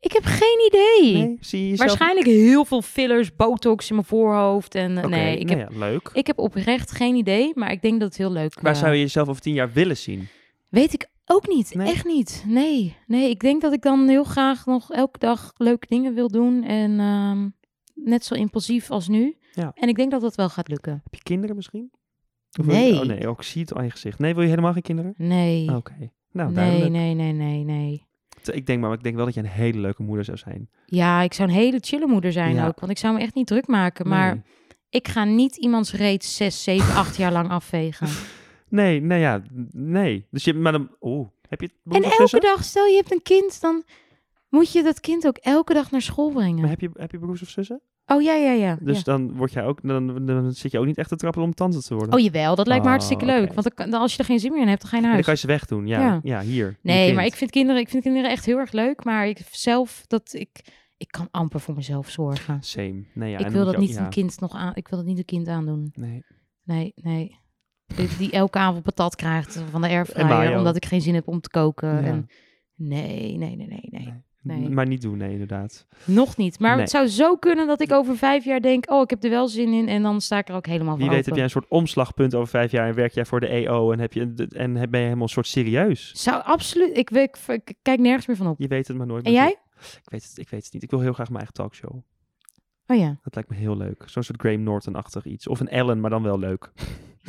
Ik 0.00 0.12
heb 0.12 0.24
geen 0.24 0.66
idee. 0.66 1.12
Nee? 1.12 1.36
Zie 1.40 1.60
je 1.62 1.68
jezelf... 1.68 1.88
Waarschijnlijk 1.88 2.26
heel 2.26 2.64
veel 2.64 2.82
fillers, 2.82 3.36
botox 3.36 3.88
in 3.88 3.94
mijn 3.94 4.06
voorhoofd. 4.06 4.74
En 4.74 4.98
eh, 4.98 5.04
nee, 5.04 5.38
ik 5.38 5.46
nou 5.46 5.58
heb, 5.58 5.70
ja, 5.72 5.78
leuk. 5.78 6.10
ik 6.12 6.26
heb 6.26 6.38
oprecht 6.38 6.90
geen 6.90 7.14
idee. 7.14 7.52
Maar 7.54 7.70
ik 7.70 7.82
denk 7.82 8.00
dat 8.00 8.08
het 8.08 8.18
heel 8.18 8.32
leuk 8.32 8.60
Waar 8.60 8.76
zou 8.76 8.92
je 8.92 9.00
jezelf 9.00 9.28
over 9.28 9.42
tien 9.42 9.54
jaar 9.54 9.72
willen 9.72 9.96
zien? 9.96 10.28
Weet 10.68 10.92
ik 10.92 11.08
ook 11.30 11.48
niet. 11.48 11.74
Nee? 11.74 11.88
Echt 11.92 12.04
niet. 12.04 12.44
Nee. 12.46 12.96
Nee, 13.06 13.30
ik 13.30 13.40
denk 13.40 13.60
dat 13.60 13.72
ik 13.72 13.82
dan 13.82 14.08
heel 14.08 14.24
graag 14.24 14.66
nog 14.66 14.92
elke 14.92 15.18
dag 15.18 15.52
leuke 15.56 15.86
dingen 15.88 16.14
wil 16.14 16.28
doen. 16.28 16.64
En 16.64 17.00
ehm, 17.00 17.48
net 17.94 18.24
zo 18.24 18.34
impulsief 18.34 18.90
als 18.90 19.08
nu. 19.08 19.36
Ja. 19.52 19.72
En 19.74 19.88
ik 19.88 19.96
denk 19.96 20.10
dat 20.10 20.20
dat 20.20 20.34
wel 20.34 20.48
gaat 20.48 20.68
lukken. 20.68 20.92
Heb 21.04 21.14
je 21.14 21.22
kinderen 21.22 21.56
misschien? 21.56 21.90
Of 22.60 22.66
je- 22.66 22.72
Nee. 22.72 23.00
Oh 23.00 23.06
nee, 23.06 23.28
ook 23.28 23.42
zie 23.44 23.60
het 23.60 23.74
aan 23.74 23.84
je 23.84 23.90
gezicht. 23.90 24.18
Nee, 24.18 24.34
wil 24.34 24.42
je 24.42 24.48
helemaal 24.48 24.72
geen 24.72 24.82
kinderen? 24.82 25.14
Nee. 25.16 25.76
Oké. 25.76 26.10
Nou, 26.32 26.52
nee, 26.52 26.88
nee, 26.90 27.14
nee, 27.14 27.32
nee, 27.32 27.64
nee. 27.64 28.06
Ik 28.52 28.66
denk 28.66 28.80
maar, 28.80 28.92
ik 28.92 29.02
denk 29.02 29.16
wel 29.16 29.24
dat 29.24 29.34
je 29.34 29.40
een 29.40 29.46
hele 29.46 29.78
leuke 29.78 30.02
moeder 30.02 30.24
zou 30.24 30.36
zijn. 30.36 30.68
Ja, 30.86 31.22
ik 31.22 31.32
zou 31.32 31.48
een 31.48 31.54
hele 31.54 31.78
chille 31.80 32.06
moeder 32.06 32.32
zijn 32.32 32.54
Ja. 32.54 32.66
ook. 32.66 32.80
Want 32.80 32.92
ik 32.92 32.98
zou 32.98 33.14
me 33.14 33.20
echt 33.20 33.34
niet 33.34 33.46
druk 33.46 33.66
maken. 33.66 34.08
Maar 34.08 34.34
Nee. 34.34 34.42
ik 34.88 35.08
ga 35.08 35.24
niet 35.24 35.56
iemands 35.56 35.92
reet 35.92 36.24
6, 36.24 36.62
7, 36.62 36.94
8 36.94 37.16
jaar 37.16 37.32
lang 37.32 37.48
afvegen. 37.50 38.08
Nee, 38.70 39.00
nee, 39.00 39.20
ja, 39.20 39.42
nee. 39.70 40.26
Dus 40.30 40.44
je, 40.44 40.54
maar 40.54 40.72
dan, 40.72 40.90
oeh, 41.00 41.28
heb 41.48 41.60
je 41.60 41.66
het 41.84 41.94
En 41.94 42.10
elke 42.10 42.40
dag, 42.40 42.64
stel 42.64 42.86
je 42.86 42.96
hebt 42.96 43.12
een 43.12 43.22
kind, 43.22 43.60
dan 43.60 43.84
moet 44.48 44.72
je 44.72 44.82
dat 44.82 45.00
kind 45.00 45.26
ook 45.26 45.36
elke 45.36 45.74
dag 45.74 45.90
naar 45.90 46.02
school 46.02 46.30
brengen. 46.30 46.60
Maar 46.60 46.68
heb 46.70 46.80
je, 46.80 46.90
heb 46.94 47.10
je 47.10 47.18
broers 47.18 47.42
of 47.42 47.48
zussen? 47.48 47.80
Oh 48.06 48.22
ja, 48.22 48.34
ja, 48.34 48.52
ja. 48.52 48.78
Dus 48.80 48.96
ja. 48.96 49.02
dan 49.04 49.36
word 49.36 49.52
jij 49.52 49.64
ook, 49.64 49.78
dan, 49.82 50.26
dan 50.26 50.52
zit 50.52 50.72
je 50.72 50.78
ook 50.78 50.86
niet 50.86 50.98
echt 50.98 51.08
te 51.08 51.16
trappelen 51.16 51.46
om 51.46 51.54
tante 51.54 51.82
te 51.82 51.94
worden. 51.94 52.14
Oh 52.14 52.20
jawel, 52.20 52.54
dat 52.54 52.66
lijkt 52.66 52.82
me 52.82 52.88
Oh, 52.88 52.94
hartstikke 52.94 53.24
oké. 53.24 53.32
leuk. 53.34 53.52
Want 53.52 53.76
dan, 53.76 53.92
als 53.94 54.12
je 54.12 54.18
er 54.18 54.24
geen 54.24 54.38
zin 54.40 54.52
meer 54.52 54.62
in 54.62 54.68
hebt, 54.68 54.80
dan 54.80 54.90
ga 54.90 54.96
je 54.96 55.02
naar 55.02 55.12
En 55.12 55.22
dan 55.22 55.26
huis. 55.26 55.40
kan 55.42 55.50
je 55.50 55.58
ze 55.58 55.66
wegdoen, 55.68 55.86
ja. 55.86 56.00
Ja. 56.00 56.20
Ja, 56.22 56.40
hier. 56.46 56.78
Nee, 56.82 57.14
maar 57.14 57.24
ik 57.24 57.34
vind 57.34 57.50
kinderen, 57.50 57.80
ik 57.80 57.88
vind 57.88 58.02
kinderen 58.02 58.30
echt 58.30 58.44
heel 58.44 58.58
erg 58.58 58.72
leuk. 58.72 59.04
Maar 59.04 59.26
ik 59.26 59.40
zelf, 59.50 60.04
dat 60.06 60.32
ik, 60.32 60.60
ik 60.96 61.08
kan 61.08 61.28
amper 61.30 61.60
voor 61.60 61.74
mezelf 61.74 62.10
zorgen. 62.10 62.62
Same. 62.62 63.04
Nee, 63.14 63.30
ja, 63.30 63.38
ik 63.38 63.48
wil 63.48 63.64
dat 63.64 63.76
niet 63.78 63.96
een 63.96 64.08
kind 64.10 64.40
nog 64.40 64.52
aan. 64.52 64.72
Ik 64.74 64.88
wil 64.88 64.98
dat 64.98 65.06
niet 65.06 65.18
een 65.18 65.24
kind 65.24 65.48
aandoen. 65.48 65.90
Nee. 65.94 66.24
Nee, 66.64 66.92
nee. 66.94 67.38
Die, 68.18 68.30
elke 68.30 68.58
avond 68.58 68.82
patat 68.82 69.16
krijgt 69.16 69.62
van 69.70 69.80
de 69.80 69.88
airfryer, 69.88 70.58
omdat 70.58 70.76
ik 70.76 70.84
geen 70.84 71.00
zin 71.00 71.14
heb 71.14 71.28
om 71.28 71.40
te 71.40 71.50
koken. 71.50 71.88
Ja. 71.88 72.02
En 72.02 72.26
nee, 72.74 73.36
nee, 73.36 73.56
nee, 73.56 73.66
nee, 73.90 74.12
nee. 74.42 74.68
Maar 74.68 74.86
niet 74.86 75.02
doen, 75.02 75.16
nee, 75.18 75.30
inderdaad. 75.32 75.86
Nog 76.04 76.36
niet. 76.36 76.58
Maar 76.58 76.70
Nee. 76.72 76.80
het 76.80 76.90
zou 76.90 77.06
zo 77.06 77.36
kunnen 77.36 77.66
dat 77.66 77.80
ik 77.80 77.92
over 77.92 78.16
vijf 78.16 78.44
jaar 78.44 78.60
denk, 78.60 78.90
oh, 78.90 79.02
ik 79.02 79.10
heb 79.10 79.24
er 79.24 79.30
wel 79.30 79.48
zin 79.48 79.72
in. 79.72 79.88
En 79.88 80.02
dan 80.02 80.20
sta 80.20 80.38
ik 80.38 80.48
er 80.48 80.54
ook 80.54 80.66
helemaal 80.66 80.96
Wie 80.96 81.04
voor 81.06 81.14
weet 81.14 81.26
heb 81.26 81.34
jij 81.34 81.44
een 81.44 81.50
soort 81.50 81.68
omslagpunt 81.68 82.34
over 82.34 82.48
vijf 82.48 82.70
jaar 82.70 82.88
en 82.88 82.94
werk 82.94 83.12
jij 83.12 83.24
voor 83.24 83.40
de 83.40 83.46
EO 83.46 83.92
en, 83.92 83.98
heb 83.98 84.12
je, 84.12 84.34
en 84.50 84.72
ben 84.72 84.88
je 84.90 84.96
helemaal 84.96 85.22
een 85.22 85.28
soort 85.28 85.46
serieus. 85.46 86.12
Zou 86.22 86.42
absoluut. 86.42 86.96
Ik, 86.96 87.10
weet- 87.10 87.44
ik, 87.48 87.70
ik 87.70 87.76
kijk 87.82 88.00
nergens 88.00 88.26
meer 88.26 88.36
van 88.36 88.46
op. 88.46 88.58
Je 88.58 88.68
weet 88.68 88.88
het 88.88 88.96
maar 88.96 89.06
nooit. 89.06 89.24
En 89.24 89.32
jij? 89.32 89.56
Ik 89.80 90.10
weet, 90.10 90.22
het, 90.22 90.38
ik 90.38 90.48
weet 90.48 90.64
het 90.64 90.72
niet. 90.72 90.82
Ik 90.82 90.90
wil 90.90 91.00
heel 91.00 91.12
graag 91.12 91.26
mijn 91.28 91.36
eigen 91.38 91.54
talkshow. 91.54 91.96
Oh 92.86 92.96
ja. 92.96 93.18
Dat 93.22 93.34
lijkt 93.34 93.50
me 93.50 93.56
heel 93.56 93.76
leuk. 93.76 94.02
Zo'n 94.06 94.22
soort 94.22 94.40
Graham 94.40 94.62
Norton-achtig 94.62 95.24
iets. 95.24 95.48
Of 95.48 95.60
een 95.60 95.68
Ellen, 95.68 96.00
maar 96.00 96.10
dan 96.10 96.22
wel 96.22 96.38
leuk. 96.38 96.72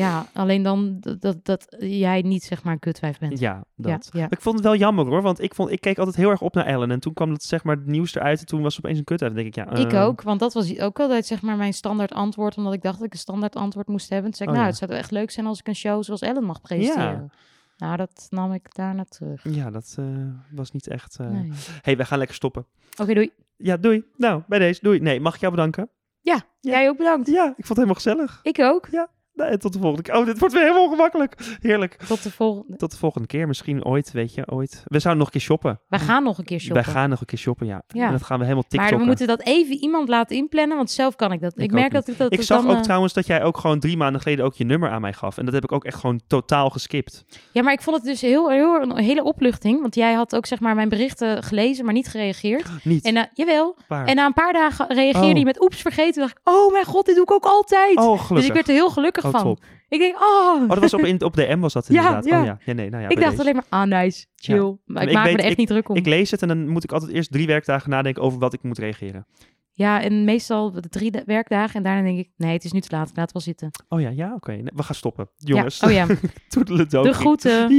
Ja, 0.01 0.25
alleen 0.33 0.63
dan 0.63 0.97
dat, 0.99 1.21
dat, 1.21 1.45
dat 1.45 1.75
jij 1.79 2.21
niet 2.21 2.43
zeg 2.43 2.63
maar 2.63 2.73
een 2.73 2.79
kutwijf 2.79 3.19
bent. 3.19 3.39
Ja, 3.39 3.63
dat. 3.75 4.09
Ja, 4.11 4.19
ja. 4.19 4.27
Ik 4.29 4.41
vond 4.41 4.55
het 4.55 4.63
wel 4.63 4.75
jammer 4.75 5.05
hoor, 5.05 5.21
want 5.21 5.41
ik, 5.41 5.55
vond, 5.55 5.71
ik 5.71 5.81
keek 5.81 5.97
altijd 5.97 6.15
heel 6.15 6.29
erg 6.29 6.41
op 6.41 6.53
naar 6.53 6.65
Ellen. 6.65 6.91
En 6.91 6.99
toen 6.99 7.13
kwam 7.13 7.31
het, 7.31 7.43
zeg 7.43 7.63
maar, 7.63 7.75
het 7.75 7.85
nieuws 7.85 8.15
eruit 8.15 8.39
en 8.39 8.45
toen 8.45 8.61
was 8.61 8.75
het 8.75 8.85
opeens 8.85 8.99
een 8.99 9.05
kut. 9.05 9.19
Dan 9.19 9.33
denk 9.33 9.47
ik, 9.47 9.55
ja... 9.55 9.69
Ik 9.71 9.93
eh, 9.93 10.03
ook, 10.03 10.21
want 10.21 10.39
dat 10.39 10.53
was 10.53 10.79
ook 10.79 10.99
altijd 10.99 11.25
zeg 11.25 11.41
maar 11.41 11.57
mijn 11.57 11.73
standaard 11.73 12.13
antwoord, 12.13 12.57
omdat 12.57 12.73
ik 12.73 12.81
dacht 12.81 12.97
dat 12.97 13.05
ik 13.05 13.13
een 13.13 13.19
standaard 13.19 13.55
antwoord 13.55 13.87
moest 13.87 14.09
hebben. 14.09 14.31
Toen 14.31 14.37
zei 14.37 14.49
ik, 14.49 14.55
Oh, 14.55 14.61
nou, 14.61 14.71
ja. 14.73 14.79
het 14.79 14.89
zou 14.89 14.99
echt 14.99 15.11
leuk 15.11 15.31
zijn 15.31 15.45
als 15.45 15.59
ik 15.59 15.67
een 15.67 15.75
show 15.75 16.03
zoals 16.03 16.21
Ellen 16.21 16.43
mag 16.43 16.61
presenteren. 16.61 17.31
Nou, 17.77 17.97
dat 17.97 18.27
nam 18.29 18.53
ik 18.53 18.75
daarna 18.75 19.03
terug. 19.03 19.43
Ja, 19.43 19.69
dat 19.69 19.95
eh, 19.99 20.05
was 20.51 20.71
niet 20.71 20.87
echt... 20.87 21.17
Nee. 21.19 21.51
hey, 21.81 21.97
wij 21.97 22.05
gaan 22.05 22.17
lekker 22.17 22.35
stoppen. 22.35 22.65
Oké, 23.01 23.13
doei. 23.13 23.31
Ja, 23.57 23.77
doei. 23.77 24.03
Nou, 24.17 24.43
bij 24.47 24.59
deze, 24.59 24.79
doei. 24.83 24.99
Nee, 24.99 25.19
mag 25.19 25.33
ik 25.35 25.39
jou 25.39 25.53
bedanken? 25.53 25.89
Ja, 26.19 26.41
Ja. 26.59 26.71
jij 26.71 26.89
ook 26.89 26.97
bedankt. 26.97 27.27
Ja, 27.27 27.45
ik 27.47 27.65
vond 27.65 27.67
het 27.67 27.77
helemaal 27.77 27.95
gezellig. 27.95 28.39
Ik 28.43 28.59
ook. 28.59 28.91
Nou, 28.91 29.07
en 29.35 29.59
tot 29.59 29.73
de 29.73 29.79
volgende 29.79 30.03
keer. 30.03 30.19
Oh, 30.19 30.25
dit 30.25 30.39
wordt 30.39 30.53
weer 30.53 30.63
helemaal 30.63 30.83
ongemakkelijk. 30.85 31.57
Heerlijk. 31.59 31.97
Tot 32.07 32.23
de 32.23 32.31
volgende. 32.31 32.77
Tot 32.77 32.91
de 32.91 32.97
volgende 32.97 33.27
keer. 33.27 33.47
Misschien 33.47 33.85
ooit, 33.85 34.11
weet 34.11 34.33
je, 34.33 34.51
ooit. 34.51 34.83
We 34.85 34.99
zouden 34.99 35.17
nog 35.17 35.25
een 35.25 35.39
keer 35.39 35.41
shoppen. 35.49 35.79
We 35.87 35.99
gaan 35.99 36.23
nog 36.23 36.37
een 36.37 36.43
keer 36.43 36.59
shoppen. 36.59 36.83
Wij 36.83 36.93
gaan 36.93 37.09
nog 37.09 37.19
een 37.19 37.25
keer 37.25 37.37
shoppen, 37.39 37.67
ja. 37.67 37.83
Ja. 37.87 38.05
En 38.05 38.11
dat 38.11 38.23
gaan 38.23 38.37
we 38.39 38.43
helemaal 38.43 38.63
maar 38.69 38.79
TikTokken. 38.79 38.99
we 38.99 39.05
moeten 39.05 39.27
dat 39.27 39.41
even 39.41 39.75
iemand 39.75 40.09
laten 40.09 40.35
inplannen, 40.35 40.77
want 40.77 40.91
zelf 40.91 41.15
kan 41.15 41.31
ik 41.31 41.41
dat. 41.41 41.53
Ik, 41.55 41.63
Ik 41.63 41.71
merk 41.71 41.91
dat 41.91 42.07
ik 42.07 42.17
dat 42.17 42.33
Ik 42.33 42.41
zag 42.41 42.61
dan, 42.61 42.69
ook 42.71 42.75
eh, 42.77 42.81
trouwens 42.83 43.13
dat 43.13 43.27
jij 43.27 43.43
ook 43.43 43.57
gewoon 43.57 43.79
drie 43.79 43.97
maanden 43.97 44.21
geleden 44.21 44.45
ook 44.45 44.53
je 44.53 44.63
nummer 44.63 44.89
aan 44.89 45.01
mij 45.01 45.13
gaf. 45.13 45.37
En 45.37 45.45
dat 45.45 45.53
heb 45.53 45.63
ik 45.63 45.71
ook 45.71 45.83
echt 45.85 45.99
gewoon 45.99 46.21
totaal 46.27 46.69
geskipt. 46.69 47.25
Ja, 47.51 47.61
maar 47.63 47.73
ik 47.73 47.81
vond 47.81 47.95
het 47.95 48.05
dus 48.05 48.21
heel, 48.21 48.49
heel 48.49 48.81
een 48.81 48.97
hele 48.97 49.23
opluchting, 49.23 49.81
want 49.81 49.95
jij 49.95 50.13
had 50.13 50.35
ook 50.35 50.45
zeg 50.45 50.59
maar 50.59 50.75
mijn 50.75 50.89
berichten 50.89 51.43
gelezen, 51.43 51.85
maar 51.85 51.93
niet 51.93 52.07
gereageerd. 52.07 52.69
Niet. 52.83 53.05
En 53.05 53.15
uh, 53.15 53.23
jawel. 53.33 53.77
Waar? 53.87 54.05
En 54.05 54.15
na 54.15 54.25
een 54.25 54.33
paar 54.33 54.53
dagen 54.53 54.87
reageerde 54.87 55.27
Oh. 55.27 55.33
hij 55.33 55.43
met 55.43 55.61
oeps 55.61 55.81
vergeten. 55.81 56.21
Dacht 56.21 56.37
ik, 56.37 56.49
oh 56.53 56.71
mijn 56.71 56.85
god, 56.85 57.05
dit 57.05 57.15
doe 57.15 57.23
ik 57.23 57.31
ook 57.31 57.45
altijd. 57.45 57.97
oh, 57.97 58.03
gelukkig. 58.05 58.35
dus 58.35 58.45
ik 58.45 58.53
werd 58.53 58.67
er 58.67 58.73
heel 58.73 58.89
gelukkig 58.89 59.20
Oh, 59.25 59.31
van. 59.31 59.43
top. 59.43 59.59
Ik 59.89 59.99
denk, 59.99 60.15
oh. 60.21 60.61
Oh, 60.61 60.69
dat 60.69 60.79
was 60.79 60.93
op, 60.93 60.99
in, 60.99 61.21
op 61.23 61.35
de 61.35 61.55
M 61.55 61.59
was 61.59 61.73
dat 61.73 61.87
Ja, 61.87 61.93
inderdaad. 61.93 62.25
ja. 62.25 62.39
Oh 62.39 62.45
ja, 62.45 62.57
ja 62.65 62.73
nee, 62.73 62.89
nou 62.89 63.03
ja. 63.03 63.09
ik 63.09 63.15
dacht 63.19 63.29
deze. 63.29 63.41
alleen 63.41 63.55
maar, 63.55 63.65
ah 63.69 63.87
nice, 63.87 64.25
chill. 64.35 64.55
Ja. 64.55 64.73
Maar 64.85 65.03
ik 65.03 65.09
ik 65.09 65.15
maak 65.15 65.23
weet- 65.25 65.33
me 65.33 65.37
er 65.39 65.43
echt 65.43 65.51
ik- 65.53 65.57
niet 65.57 65.67
druk 65.67 65.89
om. 65.89 65.95
Ik 65.95 66.05
lees 66.05 66.31
het 66.31 66.41
en 66.41 66.47
dan 66.47 66.67
moet 66.69 66.83
ik 66.83 66.91
altijd 66.91 67.11
eerst 67.11 67.31
drie 67.31 67.47
werkdagen 67.47 67.89
nadenken 67.89 68.21
over 68.23 68.39
wat 68.39 68.53
ik 68.53 68.63
moet 68.63 68.77
reageren. 68.77 69.25
Ja, 69.73 70.01
en 70.01 70.23
meestal 70.23 70.71
de 70.71 70.89
drie 70.89 71.11
da- 71.11 71.23
werkdagen. 71.25 71.75
En 71.75 71.83
daarna 71.83 72.01
denk 72.03 72.19
ik, 72.19 72.29
nee, 72.37 72.53
het 72.53 72.63
is 72.63 72.71
nu 72.71 72.79
te 72.81 72.87
laat. 72.95 73.11
Laat 73.15 73.31
wel 73.31 73.41
zitten. 73.41 73.69
Oh 73.89 74.01
ja, 74.01 74.09
ja, 74.09 74.33
oké. 74.35 74.59
We 74.75 74.83
gaan 74.83 74.95
stoppen. 74.95 75.29
Jongens, 75.37 75.79
Ja. 75.79 75.87
Oh 75.87 75.93
ja, 75.93 76.05
de 77.03 77.13
groeten. 77.13 77.69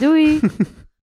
Doei. 0.00 0.40